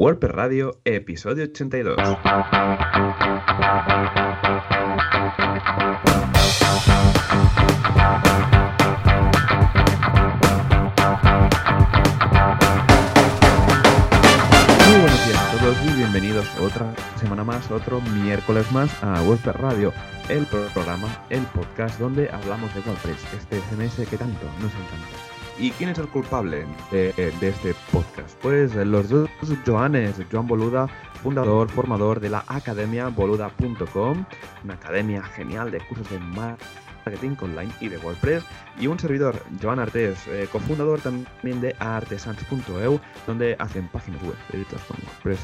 WordPress 0.00 0.32
Radio, 0.32 0.80
episodio 0.86 1.44
82. 1.44 1.98
Muy 1.98 2.08
buenos 15.02 15.26
días 15.26 15.36
a 15.36 15.58
todos 15.60 15.76
y 15.84 15.96
bienvenidos 15.98 16.46
otra 16.60 16.94
semana 17.16 17.44
más, 17.44 17.70
otro 17.70 18.00
miércoles 18.00 18.72
más 18.72 18.90
a 19.04 19.20
WordPress 19.20 19.56
Radio, 19.56 19.92
el 20.30 20.46
programa, 20.46 21.26
el 21.28 21.42
podcast 21.42 22.00
donde 22.00 22.30
hablamos 22.30 22.74
de 22.74 22.80
WordPress, 22.80 23.22
este 23.34 23.60
CMS 23.68 24.08
que 24.08 24.16
tanto 24.16 24.46
nos 24.62 24.72
encanta. 24.72 25.29
¿Y 25.60 25.72
quién 25.72 25.90
es 25.90 25.98
el 25.98 26.08
culpable 26.08 26.64
de, 26.90 27.12
de 27.12 27.48
este 27.48 27.74
podcast? 27.92 28.34
Pues 28.40 28.74
los 28.74 29.10
dos 29.10 29.28
Joanes, 29.66 30.16
Joan 30.32 30.46
Boluda, 30.46 30.88
fundador, 31.22 31.68
formador 31.68 32.18
de 32.18 32.30
la 32.30 32.42
academia 32.46 33.08
boluda.com, 33.08 34.24
una 34.64 34.74
academia 34.74 35.22
genial 35.22 35.70
de 35.70 35.80
cursos 35.80 36.08
de 36.08 36.18
marketing 36.18 37.36
online 37.42 37.70
y 37.80 37.88
de 37.88 37.98
WordPress, 37.98 38.42
y 38.78 38.86
un 38.86 38.98
servidor, 38.98 39.44
Joan 39.60 39.80
Artés, 39.80 40.26
eh, 40.28 40.48
cofundador 40.50 40.98
también 41.00 41.60
de 41.60 41.76
artesans.eu, 41.78 42.98
donde 43.26 43.54
hacen 43.58 43.86
páginas 43.88 44.22
web 44.22 44.36
editadas 44.54 44.84
con 44.86 44.96
WordPress. 45.04 45.40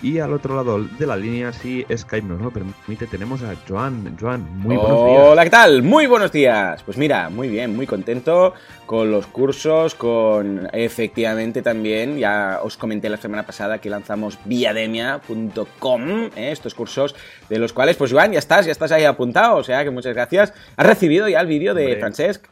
Y 0.00 0.20
al 0.20 0.32
otro 0.32 0.54
lado 0.54 0.84
de 0.84 1.06
la 1.06 1.16
línea, 1.16 1.52
si 1.52 1.84
Skype 1.94 2.26
nos 2.26 2.40
lo 2.40 2.52
permite, 2.52 3.06
tenemos 3.08 3.42
a 3.42 3.54
Joan. 3.68 4.16
Joan, 4.18 4.46
muy 4.58 4.76
buenos 4.76 5.06
días. 5.06 5.22
Hola, 5.26 5.44
¿qué 5.44 5.50
tal? 5.50 5.82
Muy 5.82 6.06
buenos 6.06 6.30
días. 6.30 6.82
Pues 6.84 6.96
mira, 6.96 7.28
muy 7.30 7.48
bien, 7.48 7.74
muy 7.74 7.86
contento 7.86 8.54
con 8.86 9.10
los 9.10 9.26
cursos, 9.26 9.96
con 9.96 10.68
efectivamente 10.72 11.62
también, 11.62 12.16
ya 12.16 12.60
os 12.62 12.76
comenté 12.76 13.08
la 13.08 13.16
semana 13.16 13.44
pasada 13.44 13.78
que 13.78 13.90
lanzamos 13.90 14.38
viademia.com, 14.44 16.30
¿eh? 16.36 16.52
estos 16.52 16.74
cursos 16.74 17.16
de 17.48 17.58
los 17.58 17.72
cuales, 17.72 17.96
pues 17.96 18.12
Joan, 18.12 18.32
ya 18.32 18.38
estás, 18.38 18.66
ya 18.66 18.72
estás 18.72 18.92
ahí 18.92 19.04
apuntado, 19.04 19.56
o 19.56 19.64
sea 19.64 19.82
que 19.82 19.90
muchas 19.90 20.14
gracias. 20.14 20.54
¿Has 20.76 20.86
recibido 20.86 21.28
ya 21.28 21.40
el 21.40 21.48
vídeo 21.48 21.74
de. 21.74 21.96
Francesc? 21.96 22.46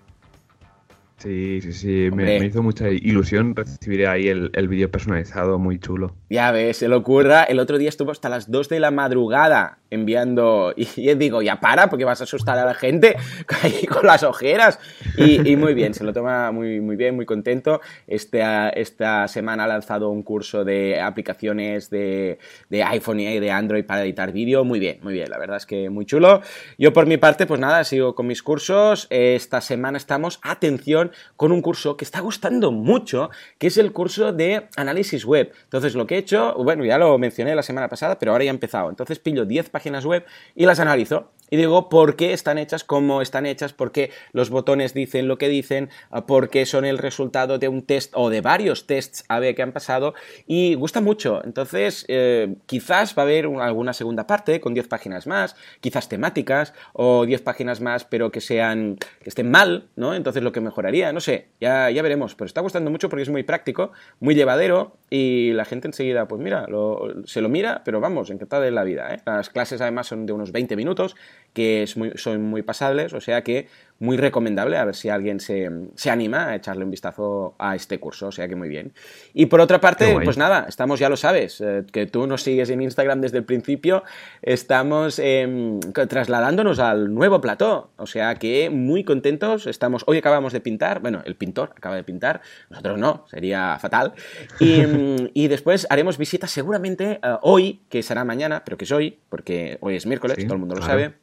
Sí, 1.18 1.62
sí, 1.62 1.72
sí, 1.72 2.10
me, 2.12 2.36
hizo 2.44 2.62
mucha 2.62 2.90
ilusión 2.90 3.56
recibir 3.56 4.06
ahí 4.06 4.28
el, 4.28 4.50
el 4.52 4.68
vídeo 4.68 4.90
personalizado, 4.90 5.58
muy 5.58 5.78
chulo. 5.78 6.14
Ya 6.28 6.52
ves, 6.52 6.76
se 6.76 6.88
lo 6.88 6.98
ocurra. 6.98 7.44
El 7.44 7.58
otro 7.58 7.78
día 7.78 7.88
estuvo 7.88 8.10
hasta 8.10 8.28
las 8.28 8.50
2 8.50 8.68
de 8.68 8.80
la 8.80 8.90
madrugada 8.90 9.78
enviando. 9.90 10.74
Y 10.76 11.02
yo 11.02 11.14
digo, 11.14 11.42
ya 11.42 11.60
para, 11.60 11.88
porque 11.88 12.04
vas 12.04 12.20
a 12.20 12.24
asustar 12.24 12.58
a 12.58 12.64
la 12.64 12.74
gente 12.74 13.16
ahí 13.62 13.86
con 13.86 14.06
las 14.06 14.22
ojeras. 14.22 14.78
Y, 15.16 15.50
y 15.50 15.56
muy 15.56 15.74
bien, 15.74 15.94
se 15.94 16.04
lo 16.04 16.12
toma 16.12 16.52
muy, 16.52 16.80
muy 16.80 16.96
bien, 16.96 17.16
muy 17.16 17.26
contento. 17.26 17.80
Esta, 18.06 18.68
esta 18.70 19.26
semana 19.28 19.64
ha 19.64 19.68
lanzado 19.68 20.10
un 20.10 20.22
curso 20.22 20.64
de 20.64 21.00
aplicaciones 21.00 21.90
de, 21.90 22.38
de 22.68 22.82
iPhone 22.84 23.20
y 23.20 23.40
de 23.40 23.50
Android 23.50 23.84
para 23.84 24.04
editar 24.04 24.32
vídeo. 24.32 24.64
Muy 24.64 24.78
bien, 24.78 24.98
muy 25.02 25.14
bien, 25.14 25.30
la 25.30 25.38
verdad 25.38 25.56
es 25.56 25.66
que 25.66 25.88
muy 25.90 26.04
chulo. 26.04 26.42
Yo 26.78 26.92
por 26.92 27.06
mi 27.06 27.16
parte, 27.16 27.46
pues 27.46 27.60
nada, 27.60 27.82
sigo 27.84 28.14
con 28.14 28.26
mis 28.26 28.42
cursos. 28.42 29.06
Esta 29.10 29.60
semana 29.60 29.98
estamos, 29.98 30.40
atención, 30.42 31.05
con 31.36 31.52
un 31.52 31.62
curso 31.62 31.96
que 31.96 32.04
está 32.04 32.20
gustando 32.20 32.72
mucho, 32.72 33.30
que 33.58 33.66
es 33.68 33.76
el 33.78 33.92
curso 33.92 34.32
de 34.32 34.68
análisis 34.76 35.24
web. 35.24 35.52
Entonces, 35.64 35.94
lo 35.94 36.06
que 36.06 36.16
he 36.16 36.18
hecho, 36.18 36.54
bueno, 36.58 36.84
ya 36.84 36.98
lo 36.98 37.16
mencioné 37.18 37.54
la 37.54 37.62
semana 37.62 37.88
pasada, 37.88 38.18
pero 38.18 38.32
ahora 38.32 38.44
ya 38.44 38.50
he 38.50 38.54
empezado. 38.54 38.88
Entonces, 38.90 39.18
pillo 39.18 39.44
10 39.44 39.70
páginas 39.70 40.04
web 40.04 40.24
y 40.54 40.66
las 40.66 40.80
analizo. 40.80 41.30
Y 41.48 41.56
digo 41.58 41.88
por 41.88 42.16
qué 42.16 42.32
están 42.32 42.58
hechas 42.58 42.82
como 42.82 43.22
están 43.22 43.46
hechas, 43.46 43.72
por 43.72 43.92
qué 43.92 44.10
los 44.32 44.50
botones 44.50 44.94
dicen 44.94 45.28
lo 45.28 45.38
que 45.38 45.48
dicen, 45.48 45.90
por 46.26 46.48
qué 46.50 46.66
son 46.66 46.84
el 46.84 46.98
resultado 46.98 47.58
de 47.60 47.68
un 47.68 47.82
test 47.82 48.10
o 48.16 48.30
de 48.30 48.40
varios 48.40 48.88
tests 48.88 49.24
AB 49.28 49.54
que 49.54 49.62
han 49.62 49.70
pasado. 49.70 50.14
Y 50.48 50.74
gusta 50.74 51.00
mucho. 51.00 51.40
Entonces, 51.44 52.04
eh, 52.08 52.56
quizás 52.66 53.14
va 53.16 53.22
a 53.22 53.26
haber 53.26 53.46
un- 53.46 53.60
alguna 53.60 53.92
segunda 53.92 54.26
parte 54.26 54.60
con 54.60 54.74
10 54.74 54.88
páginas 54.88 55.28
más, 55.28 55.54
quizás 55.80 56.08
temáticas, 56.08 56.74
o 56.92 57.24
10 57.26 57.42
páginas 57.42 57.80
más, 57.80 58.04
pero 58.04 58.32
que 58.32 58.40
sean 58.40 58.96
que 59.22 59.28
estén 59.28 59.48
mal, 59.48 59.86
¿no? 59.94 60.14
Entonces 60.16 60.42
lo 60.42 60.50
que 60.50 60.60
mejoraría, 60.60 60.95
no 61.12 61.20
sé, 61.20 61.48
ya, 61.60 61.90
ya 61.90 62.02
veremos. 62.02 62.34
Pero 62.34 62.46
está 62.46 62.60
gustando 62.60 62.90
mucho 62.90 63.08
porque 63.08 63.22
es 63.22 63.28
muy 63.28 63.42
práctico, 63.42 63.92
muy 64.20 64.34
llevadero, 64.34 64.96
y 65.10 65.52
la 65.52 65.64
gente 65.64 65.88
enseguida, 65.88 66.26
pues 66.28 66.40
mira, 66.42 66.66
lo- 66.68 67.26
se 67.26 67.40
lo 67.40 67.48
mira, 67.48 67.82
pero 67.84 68.00
vamos, 68.00 68.30
encantada 68.30 68.64
de 68.64 68.70
la 68.70 68.84
vida. 68.84 69.14
¿eh? 69.14 69.20
Las 69.26 69.50
clases 69.50 69.80
además 69.80 70.06
son 70.06 70.26
de 70.26 70.32
unos 70.32 70.52
20 70.52 70.76
minutos, 70.76 71.16
que 71.52 71.82
es 71.82 71.96
muy- 71.96 72.12
son 72.16 72.42
muy 72.42 72.62
pasables, 72.62 73.12
o 73.12 73.20
sea 73.20 73.42
que 73.42 73.68
muy 73.98 74.16
recomendable, 74.16 74.76
a 74.76 74.84
ver 74.84 74.94
si 74.94 75.08
alguien 75.08 75.40
se, 75.40 75.70
se 75.94 76.10
anima 76.10 76.48
a 76.48 76.56
echarle 76.56 76.84
un 76.84 76.90
vistazo 76.90 77.54
a 77.58 77.74
este 77.74 77.98
curso, 77.98 78.28
o 78.28 78.32
sea 78.32 78.46
que 78.46 78.56
muy 78.56 78.68
bien. 78.68 78.92
Y 79.32 79.46
por 79.46 79.60
otra 79.60 79.80
parte, 79.80 80.18
pues 80.22 80.36
nada, 80.36 80.66
estamos, 80.68 81.00
ya 81.00 81.08
lo 81.08 81.16
sabes, 81.16 81.60
eh, 81.60 81.84
que 81.90 82.06
tú 82.06 82.26
nos 82.26 82.42
sigues 82.42 82.68
en 82.70 82.82
Instagram 82.82 83.20
desde 83.20 83.38
el 83.38 83.44
principio, 83.44 84.04
estamos 84.42 85.18
em, 85.18 85.80
trasladándonos 85.80 86.78
al 86.78 87.14
nuevo 87.14 87.40
plató, 87.40 87.90
o 87.96 88.06
sea 88.06 88.34
que 88.34 88.68
muy 88.68 89.02
contentos, 89.02 89.66
estamos, 89.66 90.04
hoy 90.06 90.18
acabamos 90.18 90.52
de 90.52 90.60
pintar, 90.60 91.00
bueno, 91.00 91.22
el 91.24 91.34
pintor 91.34 91.72
acaba 91.74 91.96
de 91.96 92.04
pintar, 92.04 92.42
nosotros 92.68 92.98
no, 92.98 93.24
sería 93.30 93.78
fatal, 93.78 94.12
y, 94.60 94.82
y 95.32 95.48
después 95.48 95.86
haremos 95.88 96.18
visita 96.18 96.46
seguramente 96.46 97.18
eh, 97.22 97.36
hoy, 97.42 97.80
que 97.88 98.02
será 98.02 98.24
mañana, 98.24 98.62
pero 98.64 98.76
que 98.76 98.84
es 98.84 98.92
hoy, 98.92 99.18
porque 99.30 99.78
hoy 99.80 99.96
es 99.96 100.04
miércoles, 100.06 100.36
Sí, 100.36 100.44
todo 100.44 100.54
el 100.54 100.60
mundo 100.60 100.74
lo 100.74 100.82
sabe, 100.82 101.14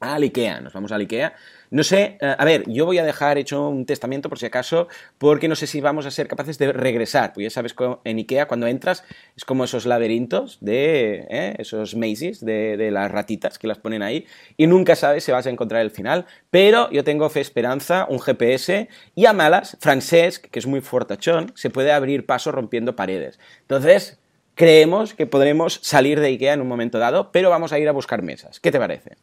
al 0.00 0.22
IKEA, 0.22 0.60
nos 0.60 0.72
vamos 0.72 0.92
al 0.92 1.00
IKEA. 1.00 1.34
No 1.70 1.82
sé, 1.82 2.18
eh, 2.20 2.34
a 2.38 2.44
ver, 2.44 2.64
yo 2.68 2.86
voy 2.86 2.98
a 2.98 3.04
dejar 3.04 3.38
hecho 3.38 3.68
un 3.68 3.86
testamento 3.86 4.28
por 4.28 4.38
si 4.38 4.46
acaso, 4.46 4.88
porque 5.18 5.48
no 5.48 5.56
sé 5.56 5.66
si 5.66 5.80
vamos 5.80 6.06
a 6.06 6.10
ser 6.10 6.28
capaces 6.28 6.58
de 6.58 6.72
regresar. 6.72 7.32
Pues 7.32 7.44
ya 7.44 7.50
sabes, 7.50 7.74
en 8.04 8.18
IKEA 8.18 8.46
cuando 8.46 8.66
entras 8.66 9.04
es 9.36 9.44
como 9.44 9.64
esos 9.64 9.86
laberintos 9.86 10.58
de 10.60 11.26
¿eh? 11.30 11.54
esos 11.58 11.96
mazes 11.96 12.44
de, 12.44 12.76
de 12.76 12.90
las 12.90 13.10
ratitas 13.10 13.58
que 13.58 13.66
las 13.66 13.78
ponen 13.78 14.02
ahí 14.02 14.26
y 14.56 14.66
nunca 14.66 14.94
sabes 14.96 15.24
si 15.24 15.32
vas 15.32 15.46
a 15.46 15.50
encontrar 15.50 15.82
el 15.82 15.90
final. 15.90 16.26
Pero 16.50 16.90
yo 16.90 17.02
tengo 17.04 17.28
fe, 17.30 17.40
esperanza, 17.40 18.06
un 18.08 18.20
GPS 18.20 18.88
y 19.14 19.26
a 19.26 19.32
malas, 19.32 19.76
Francesc, 19.80 20.46
que 20.46 20.58
es 20.58 20.66
muy 20.66 20.80
fortachón, 20.80 21.52
se 21.54 21.70
puede 21.70 21.92
abrir 21.92 22.26
paso 22.26 22.52
rompiendo 22.52 22.94
paredes. 22.96 23.38
Entonces, 23.62 24.18
creemos 24.54 25.14
que 25.14 25.26
podremos 25.26 25.80
salir 25.82 26.20
de 26.20 26.28
IKEA 26.28 26.52
en 26.54 26.60
un 26.60 26.68
momento 26.68 26.98
dado, 26.98 27.32
pero 27.32 27.50
vamos 27.50 27.72
a 27.72 27.78
ir 27.78 27.88
a 27.88 27.92
buscar 27.92 28.22
mesas. 28.22 28.60
¿Qué 28.60 28.70
te 28.70 28.78
parece? 28.78 29.16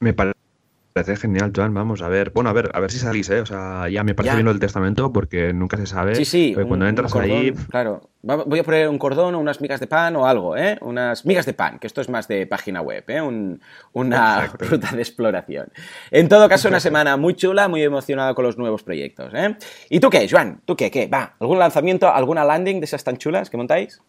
Me 0.00 0.12
pare- 0.12 0.33
parece 0.94 1.16
genial, 1.16 1.52
Joan, 1.54 1.74
vamos 1.74 2.02
a 2.02 2.08
ver. 2.08 2.30
Bueno, 2.30 2.50
a 2.50 2.52
ver, 2.52 2.70
a 2.72 2.78
ver 2.78 2.88
si 2.92 2.98
salís, 3.00 3.28
¿eh? 3.28 3.40
O 3.40 3.46
sea, 3.46 3.88
ya 3.88 4.04
me 4.04 4.14
parece 4.14 4.30
Ya. 4.30 4.34
bien 4.36 4.44
lo 4.46 4.52
del 4.52 4.60
testamento 4.60 5.12
porque 5.12 5.52
nunca 5.52 5.76
se 5.76 5.86
sabe. 5.86 6.14
Sí, 6.14 6.24
sí. 6.24 6.54
Cuando 6.54 6.86
entras 6.86 7.12
cordón, 7.12 7.30
ahí... 7.32 7.52
Claro. 7.68 8.08
Voy 8.22 8.60
a 8.60 8.62
poner 8.62 8.88
un 8.88 8.96
cordón 8.96 9.34
o 9.34 9.40
unas 9.40 9.60
migas 9.60 9.80
de 9.80 9.88
pan 9.88 10.14
o 10.14 10.26
algo, 10.26 10.56
¿eh? 10.56 10.78
Unas 10.82 11.26
migas 11.26 11.46
de 11.46 11.52
pan, 11.52 11.80
que 11.80 11.88
esto 11.88 12.00
es 12.00 12.08
más 12.08 12.28
de 12.28 12.46
página 12.46 12.80
web, 12.80 13.02
¿eh? 13.08 13.20
Un- 13.20 13.60
una 13.92 14.44
Exacto. 14.44 14.64
ruta 14.70 14.92
de 14.92 15.02
exploración. 15.02 15.66
En 16.12 16.28
todo 16.28 16.48
caso, 16.48 16.68
una 16.68 16.78
semana 16.80 17.16
muy 17.16 17.34
chula, 17.34 17.66
muy 17.66 17.82
emocionado 17.82 18.34
con 18.36 18.44
los 18.44 18.56
nuevos 18.56 18.84
proyectos, 18.84 19.32
¿eh? 19.34 19.56
¿Y 19.90 19.98
tú 19.98 20.08
qué, 20.10 20.28
Joan? 20.30 20.60
¿Tú 20.64 20.76
qué? 20.76 20.92
¿Qué? 20.92 21.08
¿Va? 21.08 21.34
¿Algún 21.40 21.58
lanzamiento, 21.58 22.08
alguna 22.08 22.44
landing 22.44 22.78
de 22.78 22.84
esas 22.84 23.02
tan 23.02 23.16
chulas 23.16 23.50
que 23.50 23.56
montáis? 23.56 24.00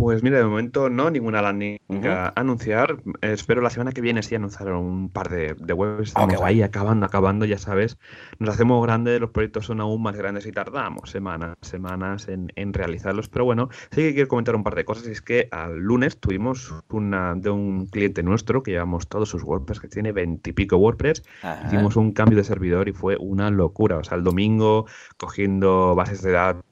Pues 0.00 0.22
mira, 0.22 0.38
de 0.38 0.44
momento 0.44 0.88
no, 0.88 1.10
ninguna 1.10 1.42
landing 1.42 1.78
a 2.06 2.32
anunciar. 2.34 3.02
Espero 3.20 3.60
la 3.60 3.68
semana 3.68 3.92
que 3.92 4.00
viene 4.00 4.22
sí 4.22 4.34
anunciar 4.34 4.72
un 4.72 5.10
par 5.10 5.28
de, 5.28 5.54
de 5.58 5.72
webs. 5.74 6.08
Estamos 6.08 6.36
guay. 6.36 6.54
ahí 6.54 6.62
acabando, 6.62 7.04
acabando, 7.04 7.44
ya 7.44 7.58
sabes. 7.58 7.98
Nos 8.38 8.54
hacemos 8.54 8.82
grandes, 8.82 9.20
los 9.20 9.28
proyectos 9.28 9.66
son 9.66 9.78
aún 9.82 10.02
más 10.02 10.16
grandes 10.16 10.46
y 10.46 10.52
tardamos 10.52 11.10
semanas, 11.10 11.58
semanas 11.60 12.28
en, 12.28 12.50
en 12.56 12.72
realizarlos. 12.72 13.28
Pero 13.28 13.44
bueno, 13.44 13.68
sí 13.90 14.00
que 14.00 14.14
quiero 14.14 14.28
comentar 14.28 14.56
un 14.56 14.64
par 14.64 14.74
de 14.74 14.86
cosas. 14.86 15.06
Es 15.06 15.20
que 15.20 15.48
al 15.50 15.76
lunes 15.76 16.18
tuvimos 16.18 16.74
una 16.88 17.34
de 17.34 17.50
un 17.50 17.84
cliente 17.86 18.22
nuestro 18.22 18.62
que 18.62 18.70
llevamos 18.70 19.06
todos 19.06 19.28
sus 19.28 19.42
WordPress, 19.42 19.80
que 19.80 19.88
tiene 19.88 20.12
veintipico 20.12 20.78
WordPress. 20.78 21.22
Ajá. 21.42 21.66
Hicimos 21.66 21.96
un 21.96 22.12
cambio 22.12 22.38
de 22.38 22.44
servidor 22.44 22.88
y 22.88 22.92
fue 22.92 23.18
una 23.20 23.50
locura. 23.50 23.98
O 23.98 24.04
sea, 24.04 24.16
el 24.16 24.24
domingo 24.24 24.86
cogiendo 25.18 25.94
bases 25.94 26.22
de 26.22 26.32
datos, 26.32 26.64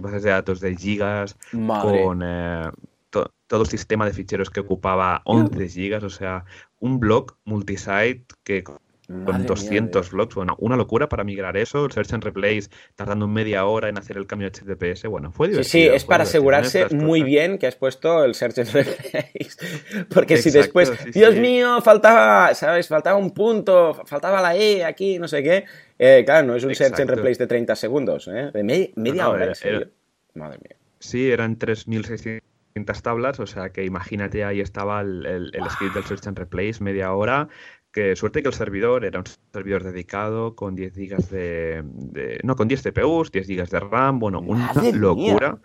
bases 0.00 0.22
de 0.22 0.30
datos 0.30 0.60
de 0.60 0.76
gigas, 0.76 1.36
Madre. 1.52 2.02
con 2.04 2.20
eh, 2.24 2.70
to- 3.10 3.30
todo 3.46 3.62
el 3.62 3.68
sistema 3.68 4.06
de 4.06 4.12
ficheros 4.12 4.50
que 4.50 4.60
ocupaba 4.60 5.22
11 5.24 5.68
gigas, 5.68 6.02
o 6.02 6.10
sea, 6.10 6.44
un 6.80 6.98
blog 7.00 7.36
multisite 7.44 8.26
que 8.42 8.64
Madre 9.08 9.24
con 9.26 9.36
mía, 9.36 9.46
200 9.48 10.10
blogs, 10.12 10.34
bueno, 10.34 10.56
una 10.60 10.76
locura 10.76 11.08
para 11.08 11.24
migrar 11.24 11.56
eso, 11.56 11.84
el 11.84 11.92
Search 11.92 12.14
and 12.14 12.24
Replace 12.24 12.68
tardando 12.94 13.28
media 13.28 13.66
hora 13.66 13.88
en 13.90 13.98
hacer 13.98 14.16
el 14.16 14.26
cambio 14.26 14.48
a 14.48 14.50
HTTPS, 14.50 15.06
bueno, 15.08 15.30
fue 15.30 15.48
Sí, 15.48 15.52
divertido. 15.52 15.70
sí, 15.70 15.82
es 15.96 16.04
fue 16.04 16.08
para 16.08 16.24
divertido, 16.24 16.56
asegurarse 16.56 16.94
muy 16.96 17.22
bien 17.22 17.58
que 17.58 17.66
has 17.66 17.76
puesto 17.76 18.24
el 18.24 18.34
Search 18.34 18.58
and 18.60 18.68
Replace. 18.72 20.04
Porque 20.14 20.38
si 20.38 20.50
después, 20.50 20.90
sí, 21.04 21.10
Dios 21.12 21.34
sí. 21.34 21.40
mío, 21.40 21.80
faltaba, 21.82 22.54
¿sabes? 22.54 22.88
Faltaba 22.88 23.18
un 23.18 23.32
punto, 23.32 24.02
faltaba 24.06 24.40
la 24.40 24.56
E 24.56 24.84
aquí, 24.84 25.18
no 25.18 25.28
sé 25.28 25.42
qué. 25.42 25.64
Eh, 25.98 26.22
claro, 26.24 26.46
no 26.46 26.56
es 26.56 26.64
un 26.64 26.74
Search 26.74 26.98
and. 26.98 27.10
Replace 27.10 27.38
de 27.38 27.46
30 27.46 27.76
segundos, 27.76 28.26
¿eh? 28.28 28.50
De 28.52 28.62
me- 28.64 28.90
media 28.96 29.24
no, 29.24 29.30
hora, 29.30 29.42
era- 29.44 29.52
¿en 29.52 29.56
serio? 29.56 29.78
era- 29.80 29.90
Madre 30.34 30.58
mía. 30.62 30.76
Sí, 30.98 31.30
eran 31.30 31.58
3.600 31.58 33.02
tablas, 33.02 33.38
o 33.38 33.46
sea 33.46 33.68
que 33.70 33.84
imagínate, 33.84 34.44
ahí 34.44 34.60
estaba 34.60 35.00
el, 35.02 35.26
el- 35.26 35.50
el 35.54 35.70
script 35.70 35.94
del 35.94 36.04
Search 36.04 36.26
and 36.26 36.38
Replace, 36.38 36.82
media 36.82 37.12
hora. 37.12 37.48
Que 37.94 38.16
suerte 38.16 38.42
que 38.42 38.48
el 38.48 38.54
servidor 38.54 39.04
era 39.04 39.20
un 39.20 39.24
servidor 39.52 39.84
dedicado 39.84 40.56
con 40.56 40.74
10 40.74 40.94
gigas 40.94 41.30
de, 41.30 41.82
de- 41.84 42.40
No, 42.42 42.56
con 42.56 42.66
10 42.66 42.82
CPUs, 42.82 43.30
10 43.30 43.46
gigas 43.46 43.70
de 43.70 43.78
RAM, 43.80 44.18
bueno, 44.18 44.40
una 44.40 44.66
Madre 44.66 44.90
mía. 44.92 45.00
locura. 45.00 45.58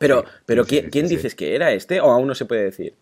Pero, 0.00 0.24
pero 0.44 0.64
sí, 0.64 0.70
¿quién, 0.70 0.84
sí, 0.86 0.90
quién 0.90 1.08
sí. 1.08 1.14
dices 1.16 1.34
que 1.36 1.54
era 1.54 1.70
este? 1.72 2.00
¿O 2.00 2.10
aún 2.10 2.26
no 2.26 2.34
se 2.34 2.46
puede 2.46 2.64
decir? 2.64 2.94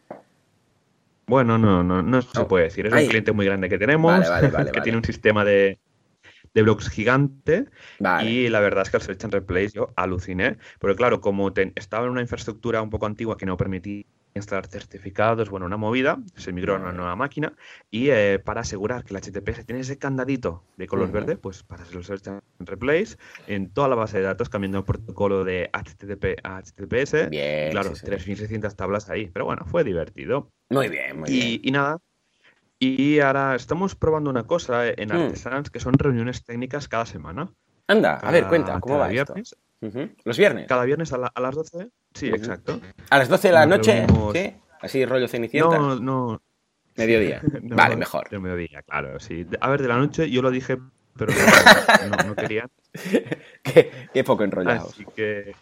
Bueno, 1.26 1.56
no, 1.56 1.82
no, 1.82 2.02
no 2.02 2.20
se 2.20 2.40
Oh. 2.40 2.48
puede 2.48 2.64
decir. 2.64 2.86
Es 2.86 2.92
Ay. 2.92 3.04
un 3.04 3.08
cliente 3.10 3.32
muy 3.32 3.46
grande 3.46 3.68
que 3.70 3.78
tenemos, 3.78 4.12
Vale, 4.12 4.28
vale, 4.28 4.48
vale, 4.52 4.70
que 4.72 4.80
tiene 4.82 4.98
un 4.98 5.04
sistema 5.04 5.44
de, 5.44 5.78
de 6.52 6.62
blogs 6.62 6.90
gigante. 6.90 7.66
Vale. 7.98 8.30
Y 8.30 8.48
la 8.50 8.60
verdad 8.60 8.82
es 8.82 8.90
que 8.90 8.96
al 8.98 9.02
Search 9.02 9.24
and 9.24 9.32
Replace 9.32 9.70
yo 9.70 9.88
aluciné. 9.96 10.58
Porque 10.78 10.96
claro, 10.96 11.22
como 11.22 11.50
estaba 11.76 12.04
en 12.04 12.12
una 12.12 12.20
infraestructura 12.20 12.82
un 12.82 12.90
poco 12.90 13.06
antigua 13.06 13.38
que 13.38 13.46
no 13.46 13.56
permitía 13.56 14.04
instalar 14.34 14.66
certificados, 14.66 15.50
bueno, 15.50 15.66
una 15.66 15.76
movida, 15.76 16.18
se 16.36 16.52
migró 16.52 16.74
a 16.74 16.78
una 16.78 16.92
nueva 16.92 17.16
máquina. 17.16 17.52
Y 17.90 18.08
eh, 18.10 18.38
para 18.38 18.62
asegurar 18.62 19.04
que 19.04 19.14
el 19.14 19.20
HTTPS 19.20 19.64
tiene 19.64 19.80
ese 19.80 19.98
candadito 19.98 20.64
de 20.76 20.86
color 20.86 21.10
verde, 21.12 21.36
pues 21.36 21.62
para 21.62 21.82
hacer 21.82 21.96
el 21.96 22.04
Search 22.04 22.28
and 22.28 22.42
Replace 22.60 23.16
en 23.46 23.70
toda 23.70 23.88
la 23.88 23.94
base 23.94 24.18
de 24.18 24.24
datos, 24.24 24.48
cambiando 24.48 24.78
el 24.78 24.84
protocolo 24.84 25.44
de 25.44 25.68
HTTP 25.72 26.38
a 26.42 26.58
HTTPS. 26.62 27.28
Bien, 27.30 27.68
Y 27.68 27.70
claro, 27.72 27.90
sí, 27.90 27.96
sí. 27.96 28.06
3.600 28.06 28.74
tablas 28.76 29.10
ahí. 29.10 29.26
Pero 29.28 29.44
bueno, 29.44 29.64
fue 29.66 29.84
divertido. 29.84 30.50
Muy 30.70 30.88
bien, 30.88 31.20
muy 31.20 31.30
bien. 31.30 31.42
Y, 31.62 31.68
y 31.68 31.70
nada. 31.70 31.98
Y 32.78 33.20
ahora 33.20 33.54
estamos 33.54 33.94
probando 33.94 34.30
una 34.30 34.44
cosa 34.44 34.88
en 34.88 35.10
Mm. 35.10 35.12
Artesans 35.12 35.70
que 35.70 35.78
son 35.78 35.94
reuniones 35.94 36.42
técnicas 36.44 36.88
cada 36.88 37.06
semana. 37.06 37.52
Anda, 37.86 38.16
a 38.18 38.30
ver, 38.32 38.48
cuenta, 38.48 38.80
¿cómo 38.80 38.98
va 38.98 39.10
esto? 39.12 39.34
viernes. 39.34 39.56
¿Los 40.24 40.38
viernes? 40.38 40.66
Cada 40.68 40.84
viernes 40.84 41.12
a, 41.12 41.18
la- 41.18 41.32
a 41.34 41.40
las 41.40 41.54
12. 41.54 41.90
Sí, 42.14 42.28
exacto. 42.28 42.80
¿A 43.10 43.18
las 43.18 43.28
12 43.28 43.48
de 43.48 43.54
la 43.54 43.66
Nos 43.66 43.78
noche? 43.78 44.06
reunimos- 44.06 44.32
¿Sí? 44.32 44.52
¿Así 44.80 45.04
rollo 45.06 45.28
cenicienta? 45.28 45.78
No, 45.78 45.96
no. 46.00 46.42
Mediodía. 46.96 47.40
no, 47.62 47.76
vale, 47.76 47.96
mejor. 47.96 48.28
De 48.28 48.38
mediodía, 48.38 48.82
claro, 48.82 49.18
sí. 49.20 49.46
A 49.60 49.70
ver, 49.70 49.80
de 49.82 49.88
la 49.88 49.96
noche 49.96 50.28
yo 50.30 50.42
lo 50.42 50.50
dije, 50.50 50.76
pero 51.16 51.32
no, 52.26 52.34
querían. 52.34 52.68
qué, 53.62 53.90
qué 54.12 54.24
poco 54.24 54.44
enrollado. 54.44 54.88
Así 54.88 55.04
que, 55.16 55.54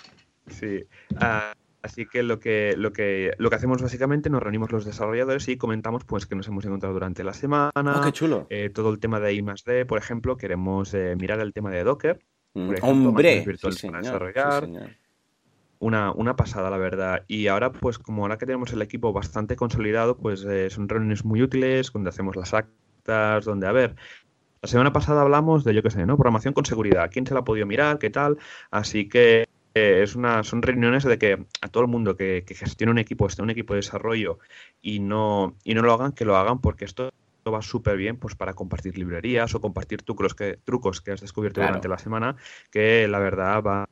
sí. 0.48 0.84
Ah, 1.18 1.52
así 1.82 2.06
que 2.06 2.22
lo 2.22 2.38
que, 2.40 2.74
lo 2.76 2.92
que 2.92 3.32
lo 3.38 3.48
que 3.50 3.56
hacemos 3.56 3.80
básicamente 3.82 4.28
nos 4.30 4.42
reunimos 4.42 4.72
los 4.72 4.84
desarrolladores 4.84 5.48
y 5.48 5.56
comentamos 5.56 6.04
pues 6.04 6.26
que 6.26 6.34
nos 6.34 6.48
hemos 6.48 6.64
encontrado 6.64 6.92
durante 6.94 7.22
la 7.24 7.32
semana. 7.32 7.70
Oh, 7.76 8.00
qué 8.02 8.12
chulo. 8.12 8.46
eh, 8.50 8.70
todo 8.70 8.90
el 8.90 8.98
tema 8.98 9.20
de 9.20 9.32
I 9.34 9.42
más 9.42 9.64
D, 9.64 9.86
por 9.86 9.98
ejemplo, 9.98 10.36
queremos 10.36 10.92
eh, 10.94 11.14
mirar 11.16 11.40
el 11.40 11.52
tema 11.52 11.70
de 11.70 11.84
Docker. 11.84 12.18
Mm, 12.54 12.66
por 12.66 12.74
ejemplo, 12.78 13.08
Hombre, 13.10 13.40
sí, 13.40 13.46
virtuales 13.46 13.78
señor, 13.78 13.92
para 14.02 14.02
desarrollar. 14.32 14.90
Una, 15.80 16.12
una 16.12 16.36
pasada, 16.36 16.70
la 16.70 16.76
verdad. 16.76 17.24
Y 17.26 17.48
ahora, 17.48 17.72
pues 17.72 17.98
como 17.98 18.22
ahora 18.22 18.38
que 18.38 18.46
tenemos 18.46 18.72
el 18.72 18.82
equipo 18.82 19.12
bastante 19.12 19.56
consolidado, 19.56 20.16
pues 20.16 20.44
eh, 20.44 20.70
son 20.70 20.88
reuniones 20.88 21.24
muy 21.24 21.42
útiles, 21.42 21.90
donde 21.92 22.10
hacemos 22.10 22.36
las 22.36 22.54
actas, 22.54 23.44
donde, 23.44 23.66
a 23.66 23.72
ver, 23.72 23.96
la 24.62 24.68
semana 24.68 24.92
pasada 24.92 25.22
hablamos 25.22 25.64
de, 25.64 25.74
yo 25.74 25.82
qué 25.82 25.90
sé, 25.90 26.04
¿no? 26.04 26.16
Programación 26.16 26.54
con 26.54 26.66
seguridad. 26.66 27.10
¿Quién 27.10 27.26
se 27.26 27.34
la 27.34 27.40
ha 27.40 27.44
podido 27.44 27.66
mirar? 27.66 27.98
¿Qué 27.98 28.10
tal? 28.10 28.36
Así 28.70 29.08
que 29.08 29.48
eh, 29.74 30.00
es 30.02 30.16
una, 30.16 30.42
son 30.44 30.60
reuniones 30.60 31.04
de 31.04 31.16
que 31.18 31.46
a 31.62 31.68
todo 31.68 31.82
el 31.84 31.88
mundo 31.88 32.14
que, 32.14 32.44
que 32.46 32.54
gestione 32.54 32.92
un 32.92 32.98
equipo, 32.98 33.26
esté 33.26 33.42
un 33.42 33.50
equipo 33.50 33.72
de 33.72 33.78
desarrollo 33.78 34.38
y 34.82 35.00
no, 35.00 35.56
y 35.64 35.74
no 35.74 35.82
lo 35.82 35.94
hagan, 35.94 36.12
que 36.12 36.26
lo 36.26 36.36
hagan 36.36 36.60
porque 36.60 36.84
esto 36.84 37.10
va 37.50 37.62
súper 37.62 37.96
bien 37.96 38.18
pues 38.18 38.34
para 38.34 38.52
compartir 38.52 38.98
librerías 38.98 39.54
o 39.54 39.60
compartir 39.60 40.02
trucos 40.02 40.34
que, 40.34 40.58
trucos 40.62 41.00
que 41.00 41.12
has 41.12 41.20
descubierto 41.20 41.60
Claro. 41.60 41.70
durante 41.70 41.88
la 41.88 41.98
semana 41.98 42.36
que 42.70 43.08
la 43.08 43.18
verdad 43.18 43.62
va 43.62 43.88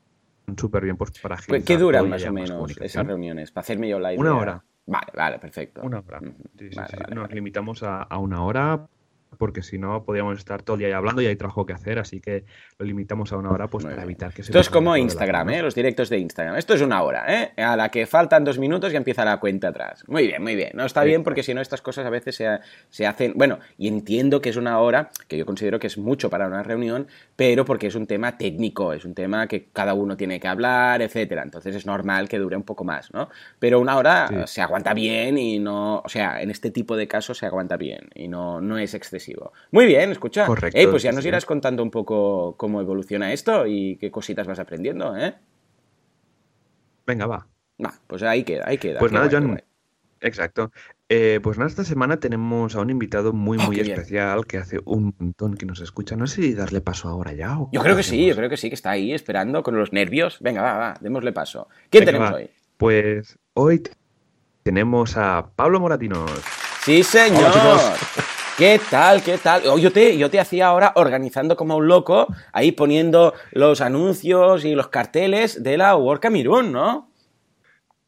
súper 0.56 0.84
bien 0.84 0.96
pues 0.96 1.10
para 1.20 1.36
¿Qué- 1.36 1.42
agilizar 1.42 1.66
¿Qué 1.66 1.76
duran 1.78 2.08
más 2.08 2.24
o 2.26 2.32
menos 2.32 2.76
esas 2.80 3.06
reuniones? 3.06 3.50
Para 3.50 3.62
hacerme 3.62 3.88
yo 3.88 3.98
la 3.98 4.12
idea. 4.12 4.20
Una 4.20 4.36
hora. 4.36 4.64
Vale, 4.86 5.06
vale, 5.14 5.38
perfecto. 5.38 5.82
Una 5.82 5.98
hora. 5.98 6.20
Sí, 6.20 6.70
sí, 6.70 6.76
Vale, 6.76 6.88
sí. 6.88 6.96
vale, 6.98 7.14
Nos 7.14 7.22
vale. 7.24 7.34
limitamos 7.34 7.82
a, 7.82 8.02
a 8.02 8.18
una 8.18 8.42
hora 8.42 8.88
porque 9.36 9.62
si 9.62 9.78
no 9.78 10.04
podríamos 10.04 10.38
estar 10.38 10.62
todo 10.62 10.74
el 10.74 10.78
día 10.80 10.88
ahí 10.88 10.94
hablando 10.94 11.20
y 11.22 11.26
hay 11.26 11.36
trabajo 11.36 11.66
que 11.66 11.72
hacer, 11.72 11.98
así 11.98 12.20
que 12.20 12.44
lo 12.78 12.86
limitamos 12.86 13.32
a 13.32 13.36
una 13.36 13.50
hora 13.50 13.68
pues 13.68 13.84
para 13.84 14.02
evitar 14.02 14.32
que 14.32 14.42
se 14.42 14.50
Esto 14.50 14.60
es 14.60 14.70
como 14.70 14.96
Instagram. 14.96 15.50
¿eh? 15.50 15.62
Los 15.62 15.74
directos 15.74 16.08
de 16.08 16.18
Instagram. 16.18 16.56
Esto 16.56 16.74
es 16.74 16.80
una 16.80 17.02
hora, 17.02 17.24
¿eh? 17.28 17.52
A 17.62 17.76
la 17.76 17.90
que 17.90 18.06
faltan 18.06 18.44
dos 18.44 18.58
minutos 18.58 18.90
ya 18.92 18.98
empieza 18.98 19.24
la 19.24 19.38
cuenta 19.38 19.68
atrás. 19.68 20.02
Muy 20.08 20.26
bien, 20.26 20.42
muy 20.42 20.56
bien. 20.56 20.70
No 20.74 20.84
está 20.86 21.04
bien 21.04 21.22
porque 21.24 21.42
si 21.42 21.52
no 21.54 21.60
estas 21.60 21.82
cosas 21.82 22.06
a 22.06 22.10
veces 22.10 22.36
se, 22.36 22.58
se 22.88 23.06
hacen... 23.06 23.34
Bueno, 23.36 23.58
y 23.76 23.88
entiendo 23.88 24.40
que 24.40 24.48
es 24.48 24.56
una 24.56 24.78
hora, 24.80 25.10
que 25.28 25.36
yo 25.36 25.44
considero 25.44 25.78
que 25.78 25.88
es 25.88 25.98
mucho 25.98 26.30
para 26.30 26.46
una 26.46 26.62
reunión, 26.62 27.06
pero 27.36 27.64
porque 27.64 27.88
es 27.88 27.94
un 27.94 28.06
tema 28.06 28.38
técnico, 28.38 28.92
es 28.92 29.04
un 29.04 29.14
tema 29.14 29.46
que 29.46 29.66
cada 29.72 29.94
uno 29.94 30.16
tiene 30.16 30.40
que 30.40 30.48
hablar, 30.48 31.02
etcétera. 31.02 31.42
Entonces 31.42 31.74
es 31.76 31.86
normal 31.86 32.28
que 32.28 32.38
dure 32.38 32.56
un 32.56 32.62
poco 32.64 32.84
más, 32.84 33.12
¿no? 33.12 33.28
Pero 33.58 33.78
una 33.80 33.96
hora 33.96 34.28
Sí. 34.28 34.34
se 34.46 34.60
aguanta 34.62 34.94
bien 34.94 35.36
y 35.38 35.58
no... 35.58 36.00
O 36.04 36.08
sea, 36.08 36.40
en 36.40 36.50
este 36.50 36.70
tipo 36.70 36.96
de 36.96 37.06
casos 37.06 37.38
se 37.38 37.46
aguanta 37.46 37.76
bien 37.76 38.08
y 38.14 38.28
no, 38.28 38.60
no 38.60 38.78
es 38.78 38.94
excesivo. 38.94 39.17
Muy 39.70 39.86
bien, 39.86 40.10
escucha. 40.10 40.46
Correcto, 40.46 40.90
pues 40.90 41.02
ya 41.02 41.12
nos 41.12 41.24
irás 41.26 41.44
contando 41.46 41.82
un 41.82 41.90
poco 41.90 42.56
cómo 42.56 42.80
evoluciona 42.80 43.32
esto 43.32 43.66
y 43.66 43.96
qué 43.96 44.10
cositas 44.10 44.46
vas 44.46 44.58
aprendiendo, 44.58 45.16
¿eh? 45.16 45.34
Venga, 47.06 47.26
va. 47.26 47.46
Va, 47.84 47.94
pues 48.06 48.22
ahí 48.22 48.42
queda, 48.44 48.64
ahí 48.66 48.78
queda. 48.78 48.98
Pues 48.98 49.10
Qué 49.12 49.18
nada, 49.18 49.28
guay, 49.30 49.42
John. 49.42 49.62
Exacto. 50.20 50.72
Eh, 51.08 51.38
pues 51.42 51.56
nada, 51.58 51.70
esta 51.70 51.84
semana 51.84 52.18
tenemos 52.18 52.74
a 52.74 52.80
un 52.80 52.90
invitado 52.90 53.32
muy, 53.32 53.56
Oh, 53.60 53.66
muy 53.66 53.76
bien. 53.76 53.90
especial 53.92 54.44
que 54.46 54.58
hace 54.58 54.78
un 54.84 55.14
montón 55.18 55.54
que 55.56 55.64
nos 55.64 55.80
escucha. 55.80 56.16
No 56.16 56.26
sé 56.26 56.42
si 56.42 56.54
darle 56.54 56.80
paso 56.80 57.08
ahora 57.08 57.32
ya 57.32 57.58
o 57.58 57.70
Yo 57.72 57.80
creo 57.82 57.96
que 57.96 58.02
sí, 58.02 58.26
yo 58.26 58.34
creo 58.34 58.50
que 58.50 58.56
sí, 58.56 58.68
que 58.68 58.74
está 58.74 58.90
ahí 58.90 59.12
esperando 59.14 59.62
con 59.62 59.78
los 59.78 59.92
nervios. 59.92 60.38
Venga, 60.40 60.60
va, 60.60 60.76
va, 60.76 60.94
démosle 61.00 61.32
paso. 61.32 61.68
¿Quién 61.88 62.04
Venga, 62.04 62.12
tenemos 62.18 62.32
va. 62.32 62.36
hoy? 62.38 62.50
Pues 62.76 63.38
hoy 63.54 63.82
tenemos 64.64 65.16
a 65.16 65.50
Pablo 65.54 65.78
Moratinos. 65.80 66.30
Sí, 66.82 67.02
señor. 67.04 67.50
Hola. 67.52 67.94
¿Qué 68.58 68.80
tal? 68.90 69.22
¿Qué 69.22 69.38
tal? 69.38 69.62
Oh, 69.68 69.78
yo, 69.78 69.92
te, 69.92 70.18
yo 70.18 70.30
te 70.30 70.40
hacía 70.40 70.66
ahora 70.66 70.92
organizando 70.96 71.56
como 71.56 71.76
un 71.76 71.86
loco, 71.86 72.26
ahí 72.52 72.72
poniendo 72.72 73.32
los 73.52 73.80
anuncios 73.80 74.64
y 74.64 74.74
los 74.74 74.88
carteles 74.88 75.62
de 75.62 75.76
la 75.78 75.94
World 75.96 76.20
Camerún, 76.20 76.72
¿no? 76.72 77.08